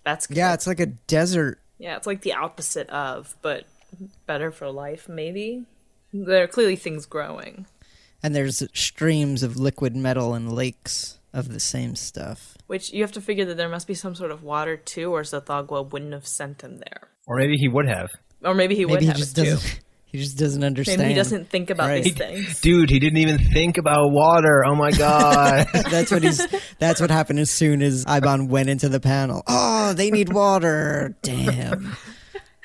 that's 0.03 0.27
good. 0.27 0.35
Yeah, 0.37 0.53
it's 0.53 0.67
like 0.67 0.79
a 0.81 0.87
desert. 0.87 1.59
yeah, 1.77 1.95
it's 1.95 2.07
like 2.07 2.21
the 2.21 2.33
opposite 2.33 2.89
of, 2.89 3.35
but 3.41 3.65
better 4.25 4.51
for 4.51 4.69
life. 4.69 5.07
Maybe 5.07 5.65
there 6.13 6.43
are 6.43 6.47
clearly 6.47 6.75
things 6.75 7.05
growing, 7.05 7.65
And 8.23 8.35
there's 8.35 8.63
streams 8.73 9.43
of 9.43 9.57
liquid 9.57 9.95
metal 9.95 10.33
and 10.33 10.51
lakes 10.53 11.19
of 11.35 11.49
the 11.53 11.59
same 11.59 11.95
stuff. 11.95 12.57
which 12.67 12.91
you 12.93 13.01
have 13.03 13.11
to 13.11 13.21
figure 13.21 13.45
that 13.45 13.57
there 13.57 13.69
must 13.69 13.85
be 13.87 13.93
some 13.93 14.15
sort 14.15 14.31
of 14.31 14.41
water 14.41 14.75
too, 14.77 15.11
or 15.13 15.21
Zhothaqquah 15.21 15.91
wouldn't 15.91 16.13
have 16.13 16.25
sent 16.27 16.61
him 16.63 16.77
there, 16.79 17.09
Or 17.27 17.37
maybe 17.37 17.55
he 17.57 17.67
would 17.67 17.87
have. 17.87 18.09
or 18.43 18.53
maybe 18.55 18.75
he 18.75 18.85
would 18.85 18.93
Maybe 18.95 19.05
he 19.05 19.09
have 19.09 19.17
just 19.17 19.35
too. 19.35 19.43
doesn't. 19.45 19.79
He 20.07 20.21
just 20.21 20.37
doesn't 20.37 20.63
understand. 20.63 20.99
Maybe 21.01 21.09
he 21.09 21.15
doesn't 21.15 21.49
think 21.49 21.69
about 21.69 21.89
Right. 21.89 22.01
these 22.01 22.13
things. 22.13 22.61
Dude, 22.67 22.89
he 22.89 22.99
didn't 22.99 23.17
even 23.17 23.37
think 23.37 23.77
about 23.77 24.11
water. 24.13 24.63
Oh 24.65 24.73
my 24.73 24.91
god. 24.91 25.67
That's 25.91 26.09
what 26.09 26.23
he's. 26.23 26.39
That's 26.79 27.01
what 27.01 27.11
happened 27.11 27.39
as 27.39 27.49
soon 27.51 27.81
as 27.81 28.05
Eibon 28.05 28.47
went 28.47 28.69
into 28.69 28.87
the 28.87 29.01
panel. 29.01 29.43
Oh, 29.45 29.91
they 29.91 30.11
need 30.11 30.31
water. 30.31 31.17
Damn. 31.21 31.97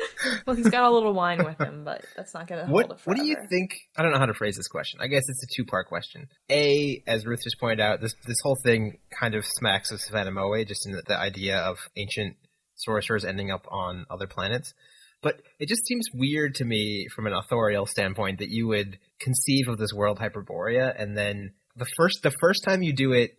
Well, 0.46 0.54
he's 0.54 0.68
got 0.68 0.84
a 0.84 0.90
little 0.90 1.14
wine 1.14 1.44
with 1.44 1.58
him, 1.58 1.84
but 1.84 2.04
that's 2.16 2.34
not 2.34 2.46
gonna 2.46 2.66
hold 2.66 2.82
it 2.82 2.88
what 2.88 3.00
what 3.06 3.16
do 3.16 3.24
you 3.24 3.36
think? 3.48 3.70
I 3.96 4.02
don't 4.02 4.12
know 4.12 4.18
how 4.18 4.26
to 4.26 4.34
phrase 4.34 4.56
this 4.56 4.68
question. 4.68 5.00
I 5.00 5.06
guess 5.06 5.22
it's 5.28 5.42
a 5.42 5.46
two 5.54 5.64
part 5.64 5.88
question. 5.88 6.28
A, 6.50 7.02
as 7.06 7.24
Ruth 7.24 7.40
just 7.42 7.58
pointed 7.58 7.80
out, 7.80 8.00
this 8.00 8.14
this 8.26 8.36
whole 8.42 8.56
thing 8.62 8.98
kind 9.18 9.34
of 9.34 9.46
smacks 9.46 9.90
of 9.90 10.00
Savannah 10.00 10.30
Moe, 10.30 10.62
just 10.64 10.86
in 10.86 10.92
the, 10.92 11.02
the 11.06 11.18
idea 11.18 11.58
of 11.58 11.78
ancient 11.96 12.36
sorcerers 12.76 13.24
ending 13.24 13.50
up 13.50 13.66
on 13.70 14.06
other 14.10 14.26
planets. 14.26 14.74
But 15.22 15.42
it 15.58 15.68
just 15.68 15.86
seems 15.86 16.06
weird 16.14 16.54
to 16.56 16.64
me 16.64 17.06
from 17.14 17.26
an 17.26 17.34
authorial 17.34 17.86
standpoint 17.86 18.38
that 18.38 18.48
you 18.48 18.68
would 18.68 18.98
conceive 19.20 19.68
of 19.68 19.78
this 19.78 19.92
world 19.92 20.18
Hyperborea 20.18 20.94
and 20.98 21.16
then 21.16 21.52
the 21.76 21.86
first 21.96 22.22
the 22.22 22.32
first 22.40 22.64
time 22.64 22.82
you 22.82 22.92
do 22.92 23.12
it 23.12 23.36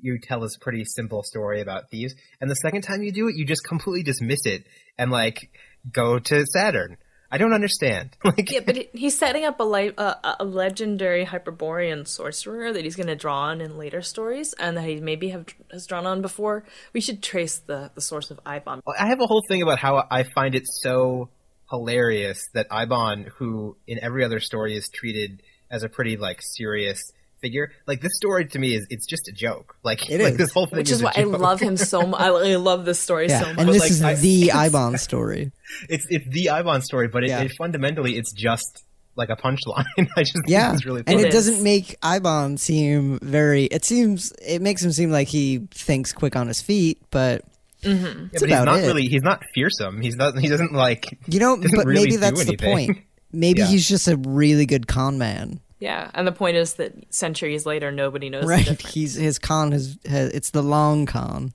you 0.00 0.18
tell 0.22 0.40
this 0.40 0.56
pretty 0.58 0.84
simple 0.84 1.22
story 1.22 1.60
about 1.60 1.90
thieves 1.90 2.14
and 2.40 2.50
the 2.50 2.54
second 2.56 2.82
time 2.82 3.02
you 3.02 3.12
do 3.12 3.28
it 3.28 3.34
you 3.36 3.44
just 3.44 3.64
completely 3.64 4.02
dismiss 4.02 4.40
it 4.44 4.64
and 4.98 5.10
like 5.10 5.50
go 5.90 6.18
to 6.18 6.46
Saturn. 6.46 6.96
I 7.30 7.38
don't 7.38 7.54
understand. 7.54 8.10
Like 8.24 8.50
Yeah, 8.50 8.60
but 8.64 8.76
he's 8.92 9.16
setting 9.18 9.44
up 9.44 9.58
a, 9.58 9.64
li- 9.64 9.94
a, 9.96 10.36
a 10.40 10.44
legendary 10.44 11.24
Hyperborean 11.24 12.06
sorcerer 12.06 12.72
that 12.72 12.84
he's 12.84 12.94
going 12.94 13.08
to 13.08 13.16
draw 13.16 13.44
on 13.44 13.60
in 13.60 13.78
later 13.78 14.02
stories, 14.02 14.54
and 14.58 14.76
that 14.76 14.84
he 14.84 15.00
maybe 15.00 15.30
have 15.30 15.46
has 15.70 15.86
drawn 15.86 16.06
on 16.06 16.22
before. 16.22 16.64
We 16.92 17.00
should 17.00 17.22
trace 17.22 17.58
the, 17.58 17.90
the 17.94 18.00
source 18.00 18.30
of 18.30 18.38
Eibon. 18.44 18.80
I 18.98 19.06
have 19.06 19.20
a 19.20 19.26
whole 19.26 19.42
thing 19.48 19.62
about 19.62 19.78
how 19.78 20.06
I 20.10 20.24
find 20.24 20.54
it 20.54 20.64
so 20.66 21.30
hilarious 21.70 22.48
that 22.52 22.68
Eibon, 22.68 23.28
who 23.38 23.76
in 23.86 23.98
every 23.98 24.24
other 24.24 24.40
story 24.40 24.76
is 24.76 24.88
treated 24.88 25.42
as 25.70 25.82
a 25.82 25.88
pretty 25.88 26.18
like 26.18 26.40
serious 26.42 27.12
figure, 27.42 27.70
like 27.86 28.00
this 28.00 28.12
story 28.16 28.46
to 28.46 28.58
me 28.58 28.74
is 28.74 28.86
it's 28.88 29.04
just 29.06 29.28
a 29.28 29.32
joke. 29.32 29.76
Like, 29.84 30.08
It 30.08 30.20
like 30.22 30.32
is. 30.32 30.38
this 30.38 30.52
whole 30.52 30.66
thing 30.66 30.78
Which 30.78 30.88
is 30.90 30.96
is 30.96 31.02
a 31.02 31.04
why 31.04 31.12
I 31.16 31.24
love 31.24 31.60
him 31.60 31.76
so 31.76 32.06
much. 32.06 32.20
I, 32.20 32.28
I 32.28 32.56
love 32.56 32.86
this 32.86 32.98
story 33.00 33.28
Yeah, 33.28 33.40
so 33.40 33.46
much. 33.48 33.58
and 33.58 33.68
this 33.68 33.80
like, 33.80 33.90
is 33.90 34.02
I- 34.02 34.14
the 34.14 34.48
Eibon 34.54 34.98
story. 34.98 35.52
It's 35.90 36.06
it's 36.08 36.26
the 36.30 36.46
Eibon 36.46 36.82
story, 36.82 37.08
but 37.08 37.24
it, 37.24 37.28
Yeah. 37.30 37.40
it 37.42 37.52
fundamentally 37.58 38.16
it's 38.16 38.32
just 38.32 38.84
like 39.16 39.28
a 39.28 39.36
punchline. 39.36 39.84
I 40.16 40.22
just 40.22 40.32
think 40.34 40.48
Yeah, 40.48 40.72
it's 40.72 40.86
really 40.86 41.00
and 41.00 41.16
funny. 41.16 41.22
it 41.22 41.26
It 41.26 41.32
doesn't 41.32 41.62
make 41.62 42.00
Eibon 42.00 42.58
seem 42.58 43.18
very. 43.20 43.64
It 43.64 43.84
seems 43.84 44.32
it 44.40 44.62
makes 44.62 44.82
him 44.84 44.92
seem 44.92 45.10
like 45.10 45.28
he 45.28 45.66
thinks 45.70 46.12
quick 46.12 46.36
on 46.36 46.46
his 46.48 46.60
feet, 46.62 46.98
but 47.10 47.42
mm-hmm. 47.82 48.04
yeah, 48.04 48.28
that's 48.32 48.40
but 48.42 48.48
he's 48.50 48.64
not 48.64 48.78
it. 48.80 48.86
really 48.86 49.02
he's 49.02 49.22
not 49.22 49.42
fearsome. 49.54 50.00
He's 50.00 50.16
not 50.16 50.38
he 50.38 50.48
doesn't 50.48 50.72
like 50.72 51.06
you 51.26 51.40
know. 51.40 51.56
But 51.56 51.84
really 51.86 51.94
maybe 51.94 52.10
do 52.12 52.16
that's 52.18 52.44
the 52.44 52.56
point. 52.56 52.98
Maybe 53.32 53.60
Yeah. 53.60 53.66
he's 53.66 53.88
just 53.88 54.08
a 54.08 54.16
really 54.18 54.66
good 54.66 54.86
con 54.86 55.16
man, 55.18 55.60
yeah, 55.82 56.10
and 56.14 56.26
the 56.28 56.32
point 56.32 56.56
is 56.56 56.74
that 56.74 56.92
centuries 57.12 57.66
later, 57.66 57.90
nobody 57.90 58.30
knows 58.30 58.44
right? 58.46 58.80
He's 58.80 59.14
his 59.14 59.38
con 59.40 59.72
has, 59.72 59.98
has 60.06 60.30
it's 60.30 60.50
the 60.50 60.62
long 60.62 61.06
con, 61.06 61.52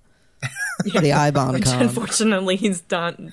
the 0.84 0.92
Eibon 1.12 1.54
Which 1.54 1.64
con. 1.64 1.82
unfortunately 1.84 2.58
he's 2.58 2.82
done 2.82 3.32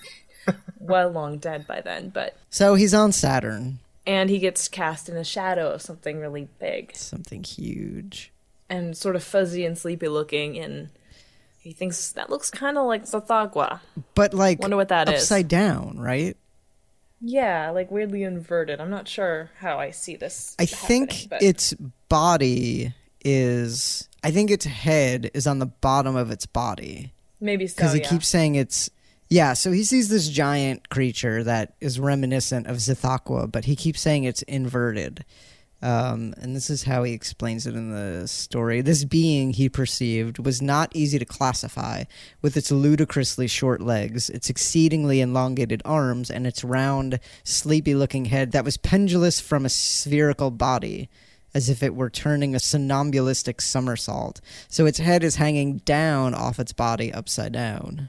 well 0.79 1.11
long 1.11 1.39
dead 1.39 1.67
by 1.67 1.81
then. 1.81 2.11
But 2.11 2.37
So 2.49 2.77
he's 2.77 2.95
on 2.95 3.11
Saturn, 3.11 3.81
and 4.07 4.31
he 4.31 4.39
gets 4.39 4.69
cast 4.69 5.09
in 5.09 5.17
a 5.17 5.25
shadow 5.25 5.71
of 5.73 5.83
something 5.83 6.21
really 6.21 6.49
big 6.61 6.95
something 6.95 7.43
huge. 7.43 8.31
and 8.71 8.97
sort 8.97 9.17
of 9.17 9.25
fuzzy 9.25 9.65
and 9.67 9.77
sleepy 9.77 10.07
looking, 10.07 10.57
and 10.59 10.91
he 11.59 11.73
thinks 11.73 12.13
that 12.13 12.31
looks 12.31 12.51
kind 12.51 12.79
of 12.79 12.87
like 12.87 13.05
Zhothaqquah. 13.05 13.81
But 14.15 14.33
like 14.33 14.61
Wonder 14.61 14.77
what 14.77 14.89
that 14.91 15.09
is. 15.09 15.23
upside 15.23 15.49
down, 15.49 15.99
right? 15.99 16.37
Yeah, 17.27 17.71
like 17.71 17.91
weirdly 17.91 18.23
inverted. 18.23 18.83
I'm 18.83 18.91
not 18.91 19.09
sure 19.09 19.51
how 19.59 19.79
I 19.79 19.93
see 19.93 20.15
this. 20.15 20.55
I 20.59 20.67
think 20.67 21.29
but- 21.31 21.43
its 21.43 21.73
body 22.11 22.93
is. 23.25 24.09
I 24.23 24.31
think 24.31 24.51
its 24.51 24.67
head 24.67 25.31
is 25.33 25.47
on 25.47 25.59
the 25.59 25.67
bottom 25.67 26.17
of 26.17 26.31
its 26.31 26.45
body 26.47 27.13
maybe 27.41 27.67
so. 27.67 27.77
because 27.77 27.93
he 27.95 28.01
yeah. 28.01 28.09
keeps 28.09 28.29
saying 28.29 28.57
it's. 28.57 28.91
Yeah, 29.31 29.55
so 29.55 29.73
he 29.73 29.85
sees 29.85 30.11
this 30.11 30.29
giant 30.29 30.91
creature 30.91 31.43
that 31.45 31.75
is 31.81 31.99
reminiscent 31.99 32.67
of 32.67 32.77
Zhothaqquah, 32.77 33.51
but 33.51 33.65
he 33.65 33.75
keeps 33.75 34.03
saying 34.03 34.25
it's 34.25 34.43
inverted. 34.43 35.25
Um, 35.85 36.33
and 36.41 36.57
this 36.57 36.71
is 36.71 36.85
how 36.85 37.03
he 37.03 37.13
explains 37.13 37.67
it 37.67 37.77
in 37.77 37.91
the 37.91 38.27
story. 38.27 38.81
This 38.81 39.05
being 39.05 39.51
he 39.51 39.69
perceived 39.69 40.39
was 40.39 40.63
not 40.63 40.91
easy 40.97 41.19
to 41.19 41.27
classify, 41.27 42.05
with 42.41 42.57
its 42.57 42.73
ludicrously 42.73 43.47
short 43.49 43.83
legs, 43.83 44.31
its 44.31 44.49
exceedingly 44.49 45.21
elongated 45.21 45.83
arms, 45.85 46.31
and 46.31 46.47
its 46.47 46.65
round, 46.65 47.21
sleepy 47.45 47.95
looking 47.95 48.25
head 48.25 48.53
that 48.53 48.65
was 48.65 48.79
pendulous 48.79 49.41
from 49.41 49.67
a 49.67 49.69
spherical 49.69 50.51
body, 50.51 51.11
as 51.55 51.69
if 51.69 51.83
it 51.83 51.95
were 51.95 52.09
turning 52.09 52.55
a 52.55 52.59
somnambulistic 52.59 53.61
somersault. 53.61 54.41
So 54.69 54.87
its 54.87 55.01
head 55.01 55.23
is 55.23 55.37
hanging 55.37 55.79
down 55.85 56.33
off 56.33 56.59
its 56.59 56.73
body 56.73 57.13
upside 57.13 57.53
down. 57.53 58.09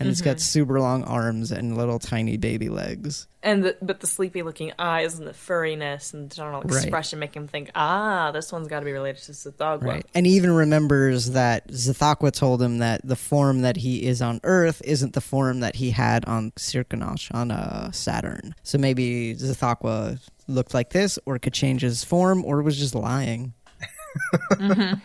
And 0.00 0.08
it's 0.08 0.20
got 0.20 0.40
super 0.40 0.80
long 0.80 1.04
arms 1.04 1.52
and 1.52 1.76
little 1.76 2.00
tiny 2.00 2.36
baby 2.36 2.68
legs. 2.68 3.28
and 3.44 3.62
the, 3.64 3.76
but 3.80 4.00
the 4.00 4.06
sleepy 4.08 4.42
looking 4.42 4.72
eyes 4.78 5.18
and 5.18 5.28
the 5.28 5.32
furriness 5.32 6.12
and 6.12 6.28
the 6.30 6.34
general 6.34 6.62
Right. 6.62 6.82
expression 6.82 7.20
make 7.20 7.34
him 7.36 7.46
think, 7.46 7.70
ah, 7.76 8.32
this 8.32 8.50
one's 8.52 8.66
got 8.66 8.80
to 8.80 8.84
be 8.84 8.92
related 8.92 9.22
to 9.24 9.32
Zhothaqquah. 9.32 9.84
Right. 9.84 10.06
And 10.14 10.26
he 10.26 10.32
even 10.34 10.50
remembers 10.50 11.30
that 11.30 11.68
Zhothaqquah 11.68 12.32
told 12.32 12.60
him 12.60 12.78
that 12.78 13.02
the 13.04 13.14
form 13.16 13.62
that 13.62 13.76
he 13.76 14.04
is 14.04 14.20
on 14.20 14.40
Earth 14.42 14.82
isn't 14.84 15.12
the 15.12 15.20
form 15.20 15.60
that 15.60 15.76
he 15.76 15.90
had 15.92 16.24
on 16.24 16.50
Cykranosh, 16.52 17.32
on 17.32 17.50
uh, 17.52 17.92
Saturn. 17.92 18.54
So 18.64 18.78
maybe 18.78 19.34
Zhothaqquah 19.36 20.18
looked 20.48 20.74
like 20.74 20.90
this, 20.90 21.18
or 21.24 21.38
could 21.38 21.52
change 21.54 21.82
his 21.82 22.02
form, 22.02 22.44
or 22.44 22.62
was 22.62 22.76
just 22.78 22.94
lying. 22.96 23.54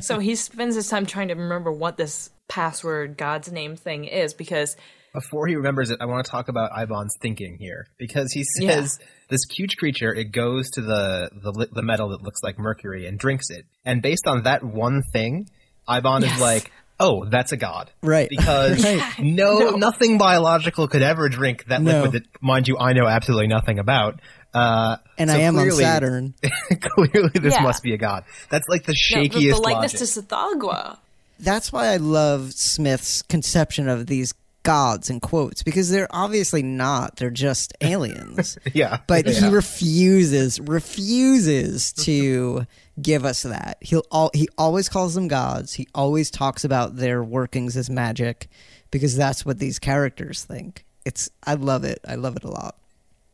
so 0.00 0.18
he 0.18 0.34
spends 0.34 0.74
his 0.74 0.88
time 0.88 1.06
trying 1.06 1.28
to 1.28 1.34
remember 1.34 1.70
what 1.72 1.96
this 1.96 2.30
password 2.48 3.16
God's 3.16 3.50
name 3.50 3.76
thing 3.76 4.04
is 4.04 4.34
because 4.34 4.76
Before 5.12 5.46
he 5.46 5.56
remembers 5.56 5.90
it, 5.90 5.98
I 6.00 6.06
want 6.06 6.24
to 6.24 6.30
talk 6.30 6.48
about 6.48 6.70
Eibon's 6.72 7.14
thinking 7.20 7.56
here 7.58 7.86
because 7.98 8.32
he 8.32 8.44
says 8.60 8.98
Yeah. 9.00 9.06
this 9.30 9.40
huge 9.50 9.76
creature 9.76 10.12
it 10.14 10.30
goes 10.32 10.70
to 10.72 10.82
the, 10.82 11.30
the 11.32 11.68
the 11.72 11.82
metal 11.82 12.10
that 12.10 12.22
looks 12.22 12.40
like 12.42 12.58
mercury 12.58 13.06
and 13.06 13.18
drinks 13.18 13.46
it, 13.50 13.64
and 13.84 14.02
based 14.02 14.26
on 14.26 14.42
that 14.44 14.62
one 14.62 15.02
thing, 15.12 15.48
Eibon 15.88 16.20
Yes. 16.22 16.34
is 16.34 16.40
like, 16.40 16.70
"Oh, 17.00 17.24
that's 17.24 17.52
a 17.52 17.56
god." 17.56 17.90
Right. 18.02 18.28
Because 18.28 18.84
Right. 18.84 19.18
no, 19.20 19.70
nothing 19.70 20.18
biological 20.18 20.86
could 20.88 21.02
ever 21.02 21.28
drink 21.28 21.64
that 21.68 21.80
No. 21.82 22.02
liquid 22.02 22.12
that, 22.12 22.42
mind 22.42 22.68
you, 22.68 22.76
I 22.78 22.92
know 22.92 23.06
absolutely 23.06 23.46
nothing 23.48 23.78
about. 23.78 24.20
Uh, 24.54 24.96
And 25.18 25.28
so 25.30 25.36
I 25.36 25.40
am 25.40 25.58
on 25.58 25.70
Saturn. 25.70 26.34
clearly, 26.80 27.30
this 27.34 27.54
Yeah. 27.54 27.62
must 27.62 27.82
be 27.82 27.92
a 27.94 27.98
god. 27.98 28.24
That's 28.50 28.66
like 28.68 28.84
the 28.84 28.94
no, 29.14 29.22
the, 29.22 29.28
shakiest 29.28 29.54
the 29.54 29.60
likeness 29.60 29.94
logic. 30.00 30.14
to 30.14 30.22
Zhothaqquah. 30.22 30.98
That's 31.38 31.72
why 31.72 31.88
I 31.88 31.96
love 31.96 32.52
Smith's 32.52 33.22
conception 33.22 33.88
of 33.88 34.06
these 34.06 34.32
gods 34.62 35.10
in 35.10 35.20
quotes 35.20 35.62
because 35.62 35.90
they're 35.90 36.08
obviously 36.10 36.62
not. 36.62 37.16
They're 37.16 37.30
just 37.30 37.72
aliens. 37.80 38.58
Yeah. 38.72 38.98
But 39.06 39.26
he 39.26 39.48
refuses, 39.48 40.58
refuses 40.58 41.92
to 41.92 42.66
give 43.00 43.24
us 43.24 43.42
that. 43.44 43.78
He'll 43.80 44.04
all 44.10 44.30
he 44.34 44.48
always 44.58 44.88
calls 44.88 45.14
them 45.14 45.28
gods. 45.28 45.74
He 45.74 45.86
always 45.94 46.30
talks 46.30 46.64
about 46.64 46.96
their 46.96 47.22
workings 47.22 47.76
as 47.76 47.88
magic 47.88 48.48
because 48.90 49.16
that's 49.16 49.46
what 49.46 49.58
these 49.58 49.78
characters 49.78 50.42
think. 50.44 50.84
It's 51.04 51.30
I 51.44 51.54
love 51.54 51.84
it. 51.84 52.00
I 52.06 52.16
love 52.16 52.36
it 52.36 52.44
a 52.44 52.50
lot. 52.50 52.76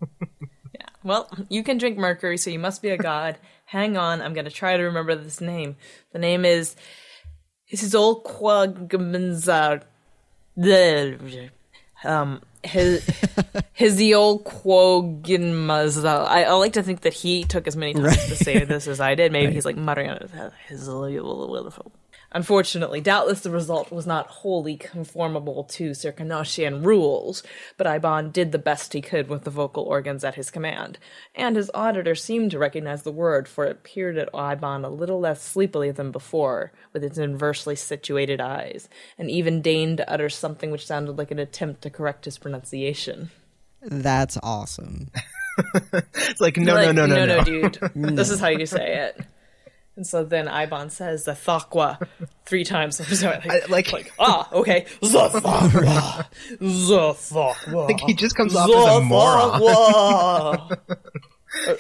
Yeah. 0.75 0.87
Well, 1.05 1.29
you 1.51 1.63
can 1.63 1.77
drink 1.77 1.99
mercury, 1.99 2.39
so 2.39 2.49
you 2.49 2.59
must 2.59 2.81
be 2.81 2.89
a 2.89 2.97
god. 2.97 3.37
Hang 3.67 3.99
on, 3.99 4.23
I'm 4.23 4.33
gonna 4.33 4.51
try 4.51 4.75
to 4.75 4.85
remember 4.85 5.15
this 5.15 5.39
name. 5.39 5.77
The 6.13 6.19
name 6.19 6.47
is 6.47 6.77
this 7.73 7.83
is 7.83 7.95
old 7.95 8.23
Quagmanzar. 8.25 9.83
The 10.57 11.51
um 12.05 12.43
his 12.63 13.05
his 13.73 13.97
the 13.97 14.15
old 14.15 14.45
Quoginmazal. 14.45 16.27
I, 16.27 16.45
I 16.45 16.53
like 16.53 16.75
to 16.75 16.83
think 16.83 17.01
that 17.01 17.15
he 17.15 17.45
took 17.45 17.67
as 17.67 17.75
many 17.75 17.95
times 17.95 18.27
to 18.27 18.37
say 18.37 18.65
this 18.65 18.87
as 18.87 19.01
I 19.01 19.15
did. 19.15 19.33
Maybe 19.33 19.53
he's 19.53 19.65
like 19.65 19.77
muttering 19.77 20.11
his 20.11 20.31
his 20.69 20.89
Unfortunately, 22.35 23.01
doubtless 23.01 23.41
the 23.41 23.51
result 23.51 23.93
was 23.93 24.07
not 24.07 24.27
wholly 24.27 24.77
conformable 24.77 25.65
to 25.65 25.91
Cykranoshian 25.91 26.85
rules, 26.85 27.43
but 27.77 27.87
Eibon 27.87 28.33
did 28.33 28.53
the 28.53 28.59
best 28.59 28.95
he 28.95 29.03
could 29.03 29.29
with 29.29 29.45
the 29.45 29.51
vocal 29.51 29.85
organs 29.85 30.25
at 30.25 30.37
his 30.37 30.51
command, 30.51 30.99
and 31.35 31.57
his 31.57 31.71
auditor 31.75 32.15
seemed 32.15 32.51
to 32.51 32.59
recognize 32.59 33.03
the 33.03 33.13
word, 33.13 33.47
for 33.47 33.67
it 33.67 33.85
peered 33.85 34.17
at 34.17 34.33
Eibon 34.33 34.85
a 34.85 34.89
little 34.89 35.21
less 35.21 35.43
sleepily 35.43 35.91
than 35.91 36.11
before, 36.11 36.73
with 36.95 37.05
its 37.05 37.19
inversely 37.19 37.77
situated 37.77 38.41
eyes, 38.41 38.89
and 39.19 39.31
even 39.31 39.61
deigned 39.61 39.99
to 39.99 40.11
utter 40.11 40.31
something 40.31 40.71
which 40.71 40.87
sounded 40.87 41.19
like 41.19 41.31
an 41.31 41.39
attempt 41.39 41.83
to 41.83 41.91
correct 41.91 42.25
his 42.25 42.39
pronunciation. 42.39 43.31
That's 43.83 44.39
awesome. 44.43 45.11
It's 46.15 46.41
like 46.41 46.57
no, 46.57 46.75
Like, 46.75 46.95
no, 46.95 47.05
no, 47.05 47.27
no, 47.27 47.27
no, 47.27 47.45
dude. 47.45 47.79
This 47.95 48.31
is 48.31 48.41
how 48.41 48.49
you 48.49 48.65
say 48.65 49.05
it. 49.05 49.21
And 49.95 50.07
so 50.07 50.25
then 50.25 50.47
Eibon 50.47 50.91
says 50.91 51.27
Zhothaqquah 51.27 52.07
three 52.47 52.65
times. 52.65 52.99
I'm 53.23 53.31
like, 53.31 53.47
I- 53.51 53.67
like- 53.69 53.93
like, 53.93 54.13
ah, 54.19 54.49
okay. 54.53 54.87
The 55.03 55.07
thakwa. 55.09 56.27
Zhothaqquah. 56.61 57.89
Like 57.89 58.01
he 58.01 58.15
just 58.15 58.35
comes 58.37 58.55
off 58.57 58.71
as 58.71 58.97
a 58.97 59.01
moron. 59.03 59.61
moron. 59.61 60.77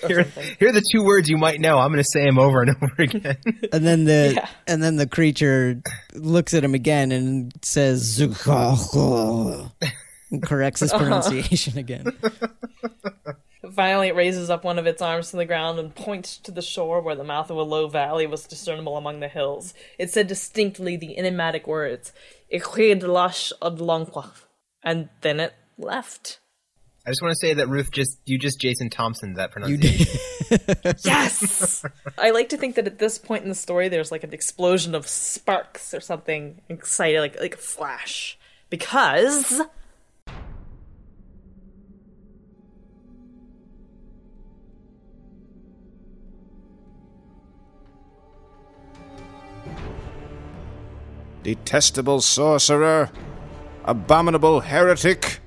Here, 0.06 0.24
here 0.58 0.68
are 0.68 0.72
the 0.72 0.84
two 0.92 1.02
words 1.02 1.30
you 1.30 1.38
might 1.38 1.58
know. 1.58 1.78
I'm 1.78 1.88
going 1.90 2.04
to 2.04 2.04
say 2.04 2.26
them 2.26 2.38
over 2.38 2.60
and 2.60 2.76
over 2.76 2.92
again. 2.98 3.38
And 3.72 3.86
then 3.86 4.04
the 4.04 4.32
Yeah. 4.36 4.46
and 4.66 4.82
then 4.82 4.96
the 4.96 5.06
creature 5.06 5.80
looks 6.12 6.52
at 6.52 6.62
him 6.62 6.74
again 6.74 7.10
and 7.10 7.50
says 7.64 8.18
"Zukaho," 8.20 9.72
and 10.30 10.42
corrects 10.42 10.80
his 10.80 10.92
pronunciation 10.92 11.78
again. 11.78 12.04
Finally, 13.74 14.08
it 14.08 14.14
raises 14.16 14.50
up 14.50 14.64
one 14.64 14.78
of 14.78 14.86
its 14.86 15.00
arms 15.00 15.30
from 15.30 15.38
the 15.38 15.44
ground 15.44 15.78
and 15.78 15.94
points 15.94 16.36
to 16.38 16.50
the 16.50 16.62
shore 16.62 17.00
where 17.00 17.14
the 17.14 17.24
mouth 17.24 17.50
of 17.50 17.56
a 17.56 17.62
low 17.62 17.88
valley 17.88 18.26
was 18.26 18.46
discernible 18.46 18.96
among 18.96 19.20
the 19.20 19.28
hills. 19.28 19.72
It 19.98 20.10
said 20.10 20.26
distinctly 20.26 20.96
the 20.96 21.16
enigmatic 21.16 21.66
words, 21.66 22.12
"Ichidlash 22.52 23.52
adlankwa," 23.62 24.30
and 24.82 25.08
then 25.22 25.40
it 25.40 25.54
left. 25.78 26.38
I 27.06 27.10
just 27.10 27.20
want 27.22 27.32
to 27.32 27.36
say 27.38 27.54
that 27.54 27.68
Ruth 27.68 27.90
just 27.90 28.18
you 28.26 28.38
just 28.38 28.60
Jason 28.60 28.88
Thompson 28.90 29.34
that 29.34 29.50
You 29.50 29.52
pronunciation. 29.78 30.06
did. 30.06 30.96
Yes! 31.04 31.84
I 32.18 32.30
like 32.30 32.50
to 32.50 32.56
think 32.56 32.74
that 32.76 32.86
at 32.86 32.98
this 32.98 33.16
point 33.18 33.42
in 33.42 33.48
the 33.48 33.54
story, 33.54 33.88
there's 33.88 34.12
like 34.12 34.22
an 34.22 34.32
explosion 34.34 34.94
of 34.94 35.08
sparks 35.08 35.94
or 35.94 36.00
something 36.00 36.60
exciting, 36.68 37.20
like 37.20 37.40
like 37.40 37.54
a 37.54 37.58
flash, 37.58 38.38
because 38.70 39.62
Detestable 51.42 52.20
sorcerer! 52.20 53.10
Abominable 53.84 54.60
heretic! 54.60 55.40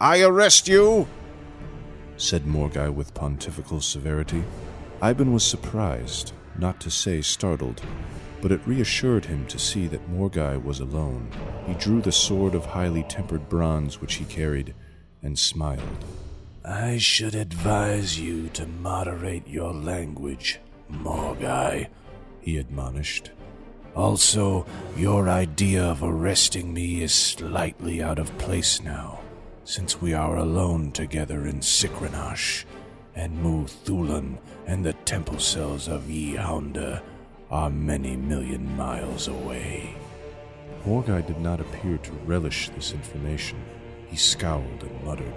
I 0.00 0.22
arrest 0.22 0.68
you! 0.68 1.08
said 2.16 2.44
Morghi 2.44 2.92
with 2.94 3.14
pontifical 3.14 3.80
severity. 3.80 4.44
Eibon 5.00 5.32
was 5.32 5.42
surprised, 5.42 6.32
not 6.56 6.78
to 6.80 6.90
say 6.90 7.20
startled, 7.22 7.82
but 8.40 8.52
it 8.52 8.66
reassured 8.66 9.24
him 9.24 9.44
to 9.46 9.58
see 9.58 9.88
that 9.88 10.08
Morghi 10.08 10.62
was 10.62 10.78
alone. 10.78 11.28
He 11.66 11.74
drew 11.74 12.00
the 12.00 12.12
sword 12.12 12.54
of 12.54 12.64
highly 12.64 13.02
tempered 13.02 13.48
bronze 13.48 14.00
which 14.00 14.14
he 14.14 14.24
carried 14.24 14.74
and 15.22 15.36
smiled. 15.36 16.04
I 16.64 16.98
should 16.98 17.34
advise 17.34 18.20
you 18.20 18.48
to 18.50 18.66
moderate 18.66 19.48
your 19.48 19.74
language, 19.74 20.60
Morghi, 20.88 21.88
he 22.40 22.58
admonished. 22.58 23.32
Also, 23.94 24.64
your 24.96 25.28
idea 25.28 25.84
of 25.84 26.02
arresting 26.02 26.72
me 26.72 27.02
is 27.02 27.12
slightly 27.12 28.02
out 28.02 28.18
of 28.18 28.36
place 28.38 28.80
now, 28.80 29.20
since 29.64 30.00
we 30.00 30.14
are 30.14 30.36
alone 30.36 30.90
together 30.92 31.46
in 31.46 31.60
Cykranosh, 31.60 32.64
and 33.14 33.36
Mhu 33.38 33.70
Thulan 33.84 34.38
and 34.66 34.84
the 34.84 34.94
temple 35.04 35.38
cells 35.38 35.88
of 35.88 36.08
Yi 36.08 36.38
are 36.38 37.70
many 37.70 38.16
million 38.16 38.76
miles 38.76 39.28
away. 39.28 39.94
Morghi 40.86 41.26
did 41.26 41.40
not 41.40 41.60
appear 41.60 41.98
to 41.98 42.12
relish 42.24 42.70
this 42.70 42.92
information. 42.92 43.62
He 44.08 44.16
scowled 44.16 44.82
and 44.82 45.04
muttered. 45.04 45.34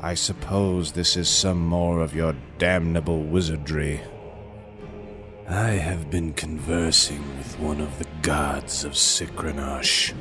I 0.00 0.14
suppose 0.14 0.92
this 0.92 1.16
is 1.16 1.28
some 1.28 1.58
more 1.58 2.00
of 2.00 2.14
your 2.14 2.34
damnable 2.58 3.22
wizardry. 3.22 4.00
I 5.48 5.70
have 5.70 6.10
been 6.10 6.32
conversing 6.32 7.22
with 7.36 7.56
one 7.60 7.80
of 7.80 8.00
the 8.00 8.06
gods 8.20 8.82
of 8.82 8.94
Cykranosh, 8.94 10.12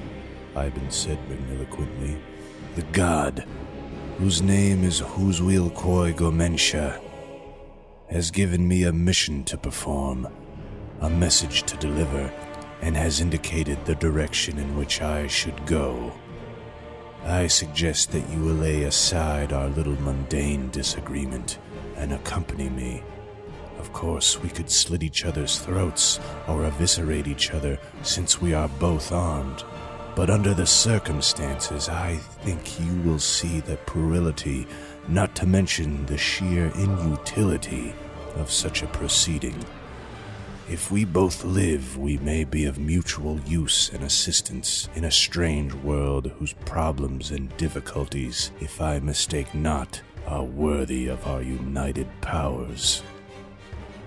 Eibon 0.54 0.92
said 0.92 1.18
magniloquently. 1.28 2.22
The 2.76 2.84
god, 2.94 3.44
whose 4.20 4.44
name 4.44 4.84
is 4.84 5.02
Hziulquoigmnzhah, 5.02 7.02
has 8.12 8.30
given 8.30 8.68
me 8.68 8.84
a 8.84 8.94
mission 8.94 9.44
to 9.46 9.58
perform, 9.58 10.28
a 11.02 11.10
message 11.10 11.64
to 11.64 11.78
deliver, 11.78 12.32
and 12.84 12.96
has 12.96 13.20
indicated 13.20 13.84
the 13.84 13.96
direction 13.96 14.60
in 14.60 14.78
which 14.78 15.02
I 15.02 15.26
should 15.26 15.66
go. 15.66 16.14
I 17.24 17.48
suggest 17.48 18.12
that 18.12 18.30
you 18.30 18.54
lay 18.54 18.84
aside 18.84 19.52
our 19.52 19.70
little 19.70 20.00
mundane 20.02 20.70
disagreement 20.70 21.58
and 21.96 22.14
accompany 22.14 22.70
me. 22.70 23.02
Of 23.80 23.94
course, 23.94 24.42
we 24.42 24.50
could 24.50 24.70
slit 24.70 25.04
each 25.04 25.26
other's 25.26 25.60
throats 25.60 26.20
or 26.48 26.66
eviscerate 26.66 27.28
each 27.28 27.52
other 27.52 27.80
since 28.04 28.42
we 28.42 28.54
are 28.54 28.70
both 28.80 29.12
armed. 29.12 29.64
But 30.16 30.30
under 30.30 30.54
the 30.54 30.66
circumstances, 30.66 31.90
I 31.90 32.16
think 32.16 32.80
you 32.80 33.02
will 33.02 33.20
see 33.20 33.60
the 33.60 33.76
puerility, 33.78 34.66
not 35.10 35.36
to 35.36 35.46
mention 35.46 36.06
the 36.06 36.18
sheer 36.18 36.72
inutility, 36.76 37.94
of 38.36 38.52
such 38.52 38.82
a 38.82 38.88
proceeding. 38.88 39.64
If 40.70 40.90
we 40.90 41.06
both 41.06 41.44
live, 41.44 41.98
we 41.98 42.18
may 42.18 42.44
be 42.44 42.66
of 42.66 42.80
mutual 42.80 43.40
use 43.42 43.92
and 43.94 44.04
assistance 44.04 44.90
in 44.96 45.04
a 45.04 45.12
strange 45.12 45.74
world 45.74 46.32
whose 46.40 46.54
problems 46.54 47.30
and 47.32 47.56
difficulties, 47.58 48.52
if 48.60 48.82
I 48.82 49.00
mistake 49.00 49.54
not, 49.54 50.02
are 50.26 50.44
worthy 50.44 51.08
of 51.08 51.28
our 51.28 51.42
united 51.42 52.08
powers. 52.22 53.04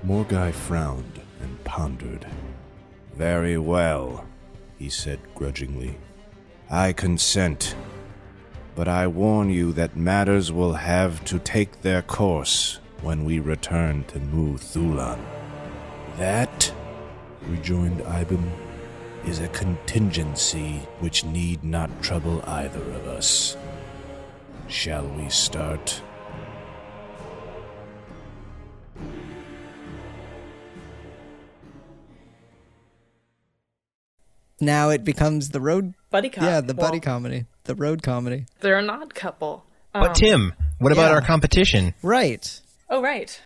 Morghi 0.07 0.53
frowned 0.53 1.21
and 1.41 1.65
pondered. 1.65 2.27
Very 3.17 3.59
well, 3.59 4.25
he 4.79 4.89
said 4.89 5.19
grudgingly. 5.35 5.99
I 6.71 6.93
consent. 6.93 7.75
But 8.77 8.87
I 8.87 9.09
warn 9.09 9.51
you 9.51 9.73
that 9.73 9.97
matters 9.97 10.53
will 10.53 10.75
have 10.75 11.25
to 11.25 11.41
take 11.41 11.83
their 11.83 12.03
course 12.03 12.79
when 13.03 13.25
we 13.25 13.41
return 13.41 14.05
to 14.05 14.21
Mhu 14.21 14.55
Thulan. 14.55 15.19
That, 16.17 16.73
rejoined 17.49 18.01
Eibon, 18.03 18.51
is 19.27 19.41
a 19.41 19.49
contingency 19.49 20.81
which 21.01 21.25
need 21.25 21.65
not 21.65 22.03
trouble 22.03 22.43
either 22.47 22.81
of 22.81 23.09
us. 23.09 23.57
Shall 24.69 25.09
we 25.09 25.29
start? 25.29 26.03
Now 34.61 34.91
it 34.91 35.05
becomes 35.05 35.51
the 35.51 35.61
road. 35.61 35.95
buddy 36.11 36.29
cop. 36.31 36.45
Yeah, 36.45 36.61
the 36.61 36.75
Well, 36.75 36.89
buddy 36.89 37.01
comedy, 37.01 37.47
the 37.65 37.75
road 37.75 38.03
comedy. 38.03 38.47
They're 38.61 38.79
an 38.79 38.91
odd 38.91 39.15
couple. 39.15 39.65
But 39.93 40.15
Tim, 40.15 40.53
what 40.79 40.93
about 40.93 41.09
yeah. 41.11 41.15
our 41.17 41.21
competition? 41.21 41.95
Right. 42.03 42.61
Oh 42.91 43.03
right. 43.03 43.41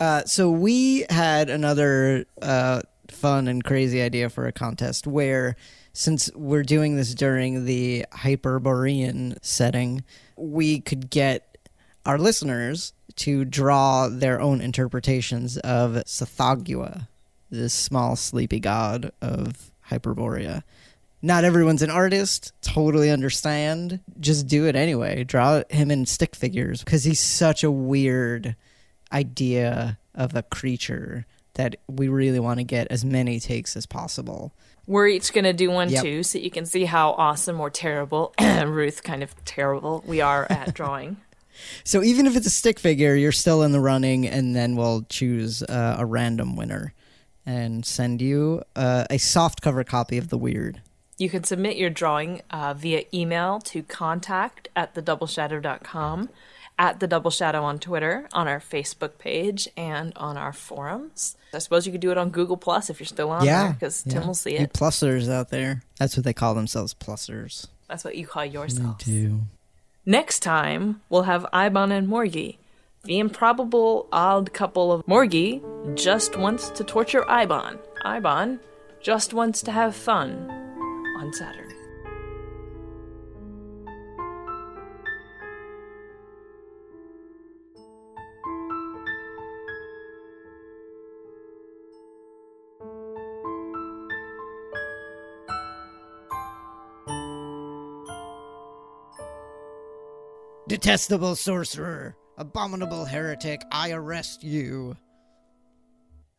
Uh, 0.00 0.24
so 0.24 0.50
we 0.50 1.04
had 1.10 1.50
another 1.50 2.24
uh, 2.40 2.80
fun 3.08 3.48
and 3.48 3.62
crazy 3.62 4.00
idea 4.00 4.30
for 4.30 4.46
a 4.46 4.52
contest 4.52 5.06
where, 5.06 5.56
since 5.92 6.30
we're 6.34 6.62
doing 6.62 6.96
this 6.96 7.14
during 7.14 7.64
the 7.66 8.06
Hyperborean 8.12 9.36
setting, 9.42 10.04
we 10.36 10.80
could 10.80 11.10
get 11.10 11.58
our 12.06 12.18
listeners 12.18 12.92
to 13.16 13.44
draw 13.44 14.08
their 14.08 14.40
own 14.40 14.60
interpretations 14.60 15.58
of 15.58 15.92
Zhothaqquah, 15.92 17.06
this 17.50 17.74
small 17.74 18.16
sleepy 18.16 18.60
god 18.60 19.12
of 19.20 19.71
Hyperborea. 19.98 20.62
Not 21.24 21.44
everyone's 21.44 21.82
an 21.82 21.90
artist, 21.90 22.52
totally 22.62 23.10
understand. 23.10 24.00
Just 24.18 24.48
do 24.48 24.66
it 24.66 24.74
anyway. 24.74 25.22
Draw 25.22 25.62
him 25.70 25.90
in 25.90 26.04
stick 26.06 26.34
figures 26.34 26.82
because 26.82 27.04
he's 27.04 27.20
such 27.20 27.62
a 27.62 27.70
weird 27.70 28.56
idea 29.12 29.98
of 30.14 30.34
a 30.34 30.42
creature 30.42 31.26
that 31.54 31.76
we 31.86 32.08
really 32.08 32.40
want 32.40 32.58
to 32.58 32.64
get 32.64 32.88
as 32.90 33.04
many 33.04 33.38
takes 33.38 33.76
as 33.76 33.86
possible. 33.86 34.52
We're 34.86 35.06
each 35.08 35.32
going 35.32 35.44
to 35.44 35.52
do 35.52 35.70
one 35.70 35.90
Yep. 35.90 36.02
too, 36.02 36.22
so 36.24 36.38
you 36.38 36.50
can 36.50 36.66
see 36.66 36.86
how 36.86 37.12
awesome 37.12 37.60
or 37.60 37.70
terrible, 37.70 38.34
Ruth 38.40 39.02
kind 39.04 39.22
of 39.22 39.32
terrible, 39.44 40.02
we 40.06 40.20
are 40.20 40.46
at 40.50 40.74
drawing. 40.74 41.18
So 41.84 42.02
even 42.02 42.26
if 42.26 42.34
it's 42.36 42.46
a 42.46 42.50
stick 42.50 42.80
figure, 42.80 43.14
you're 43.14 43.30
still 43.30 43.62
in 43.62 43.70
the 43.72 43.78
running, 43.80 44.26
and 44.26 44.56
then 44.56 44.74
we'll 44.74 45.02
choose 45.08 45.62
uh, 45.62 45.96
a 45.98 46.06
random 46.06 46.56
winner 46.56 46.94
and 47.44 47.84
send 47.84 48.20
you 48.22 48.62
uh, 48.76 49.04
a 49.10 49.18
soft 49.18 49.60
cover 49.62 49.84
copy 49.84 50.18
of 50.18 50.28
the 50.28 50.38
weird. 50.38 50.80
You 51.18 51.28
can 51.30 51.44
submit 51.44 51.76
your 51.76 51.90
drawing 51.90 52.42
uh, 52.50 52.74
via 52.74 53.04
email 53.12 53.60
to 53.60 53.82
contact 53.82 54.68
at 54.74 54.94
thedoubleshadow.com, 54.94 56.30
at 56.78 57.00
the 57.00 57.06
Double 57.06 57.30
Shadow 57.30 57.62
on 57.62 57.78
Twitter, 57.78 58.28
on 58.32 58.48
our 58.48 58.58
Facebook 58.58 59.18
page, 59.18 59.68
and 59.76 60.12
on 60.16 60.36
our 60.36 60.52
forums. 60.52 61.36
I 61.54 61.58
suppose 61.58 61.86
you 61.86 61.92
could 61.92 62.00
do 62.00 62.10
it 62.10 62.18
on 62.18 62.30
Google 62.30 62.56
Plus 62.56 62.90
if 62.90 62.98
you're 62.98 63.06
still 63.06 63.30
on 63.30 63.44
yeah, 63.44 63.64
there, 63.64 63.72
because 63.74 64.02
Tim 64.02 64.26
will 64.26 64.34
see 64.34 64.52
You 64.52 64.60
it. 64.64 64.72
plussers 64.72 65.30
out 65.30 65.50
there. 65.50 65.82
That's 65.98 66.16
what 66.16 66.24
they 66.24 66.32
call 66.32 66.54
themselves, 66.54 66.94
plussers. 66.94 67.66
That's 67.88 68.04
what 68.04 68.16
you 68.16 68.26
call 68.26 68.46
yourselves. 68.46 69.04
do. 69.04 69.42
Next 70.06 70.40
time, 70.40 71.02
we'll 71.08 71.22
have 71.24 71.46
Eibon 71.52 71.92
and 71.92 72.08
Morghi. 72.08 72.56
The 73.04 73.18
improbable 73.18 74.06
odd 74.12 74.52
couple 74.52 74.92
of 74.92 75.04
Morghi 75.06 75.60
just 75.96 76.36
wants 76.36 76.70
to 76.70 76.84
torture 76.84 77.22
Eibon. 77.22 77.80
Eibon 78.04 78.60
just 79.00 79.34
wants 79.34 79.60
to 79.62 79.72
have 79.72 79.96
fun 79.96 80.48
on 81.18 81.32
Saturn. 81.32 81.68
Detestable 100.68 101.34
sorcerer, 101.34 102.16
abominable 102.38 103.04
heretic, 103.04 103.62
I 103.70 103.92
arrest 103.92 104.42
you. 104.42 104.96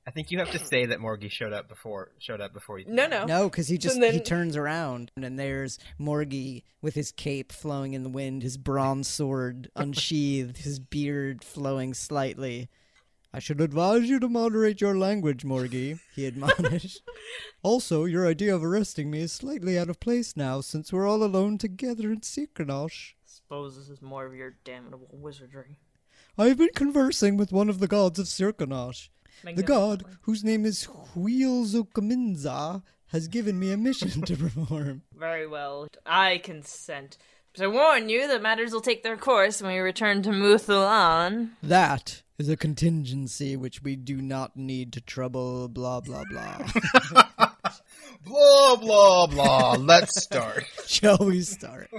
I 0.06 0.12
think 0.12 0.32
you 0.32 0.40
have 0.40 0.52
to 0.52 0.60
say 0.60 0.86
that 0.88 1.00
Morghi 1.00 1.32
showed 1.32 1.54
up 1.54 1.70
before 1.70 2.12
showed 2.20 2.42
up 2.42 2.54
before 2.54 2.78
you. 2.78 2.86
No, 2.90 3.08
no. 3.08 3.24
No, 3.26 3.50
because 3.50 3.70
he 3.70 3.78
just 3.78 3.96
And 3.96 4.04
then- 4.04 4.14
he 4.14 4.20
turns 4.20 4.58
around 4.58 5.12
and 5.16 5.40
there's 5.40 5.80
Morghi 6.00 6.64
with 6.82 6.94
his 6.94 7.14
cape 7.14 7.54
flowing 7.54 7.94
in 7.94 8.04
the 8.04 8.10
wind, 8.10 8.44
his 8.44 8.58
bronze 8.58 9.08
sword 9.08 9.70
unsheathed, 9.78 10.58
his 10.58 10.80
beard 10.80 11.42
flowing 11.44 11.94
slightly. 11.94 12.68
I 13.36 13.40
should 13.40 13.62
advise 13.62 14.04
you 14.10 14.20
to 14.20 14.28
moderate 14.30 14.80
your 14.82 14.96
language, 14.96 15.44
Morghi, 15.44 16.00
he 16.16 16.26
admonished. 16.28 17.02
also, 17.64 18.04
your 18.04 18.28
idea 18.28 18.54
of 18.54 18.64
arresting 18.64 19.10
me 19.10 19.22
is 19.22 19.32
slightly 19.32 19.80
out 19.80 19.90
of 19.90 20.00
place 20.02 20.36
now, 20.38 20.60
since 20.62 20.92
we're 20.94 21.08
all 21.08 21.24
alone 21.24 21.58
together 21.58 22.12
in 22.12 22.20
Cykranosh. 22.20 23.14
Suppose 23.54 23.78
this 23.78 23.90
is 23.90 24.02
more 24.02 24.26
of 24.26 24.34
your 24.34 24.56
damnable 24.64 25.10
wizardry. 25.12 25.78
I 26.40 26.48
have 26.48 26.58
been 26.58 26.74
conversing 26.74 27.38
with 27.38 27.52
one 27.52 27.70
of 27.70 27.78
the 27.78 27.88
gods 27.88 28.18
of 28.18 28.26
Cykranosh. 28.26 29.10
The 29.44 29.62
god, 29.62 30.04
whose 30.22 30.44
name 30.44 30.66
is 30.66 30.88
Hziulquoigmnzhah, 31.14 32.82
has 33.10 33.28
given 33.28 33.60
me 33.60 33.72
a 33.72 33.78
mission 33.78 34.24
to 34.24 34.36
perform. 34.38 35.04
Very 35.16 35.46
well. 35.46 35.88
I 36.04 36.40
consent. 36.40 37.20
But 37.56 37.66
I 37.66 37.68
warn 37.68 38.10
you 38.10 38.28
that 38.28 38.42
matters 38.42 38.72
will 38.72 38.82
take 38.82 39.04
their 39.04 39.18
course 39.18 39.62
when 39.62 39.72
we 39.72 39.78
return 39.78 40.24
to 40.24 40.32
Mhu 40.32 40.56
Thulan. 40.56 41.52
That 41.62 42.24
is 42.40 42.50
a 42.50 42.58
contingency 42.58 43.56
which 43.56 43.84
we 43.84 43.96
do 43.96 44.20
not 44.20 44.58
need 44.58 44.92
to 44.94 45.02
trouble, 45.02 45.68
blah, 45.68 46.02
blah, 46.02 46.24
blah. 46.28 47.38
Blah 48.26 48.76
blah 48.78 49.28
blah. 49.28 49.76
Let's 49.80 50.22
start. 50.24 50.64
Shall 50.88 51.18
we 51.20 51.42
start? 51.42 51.90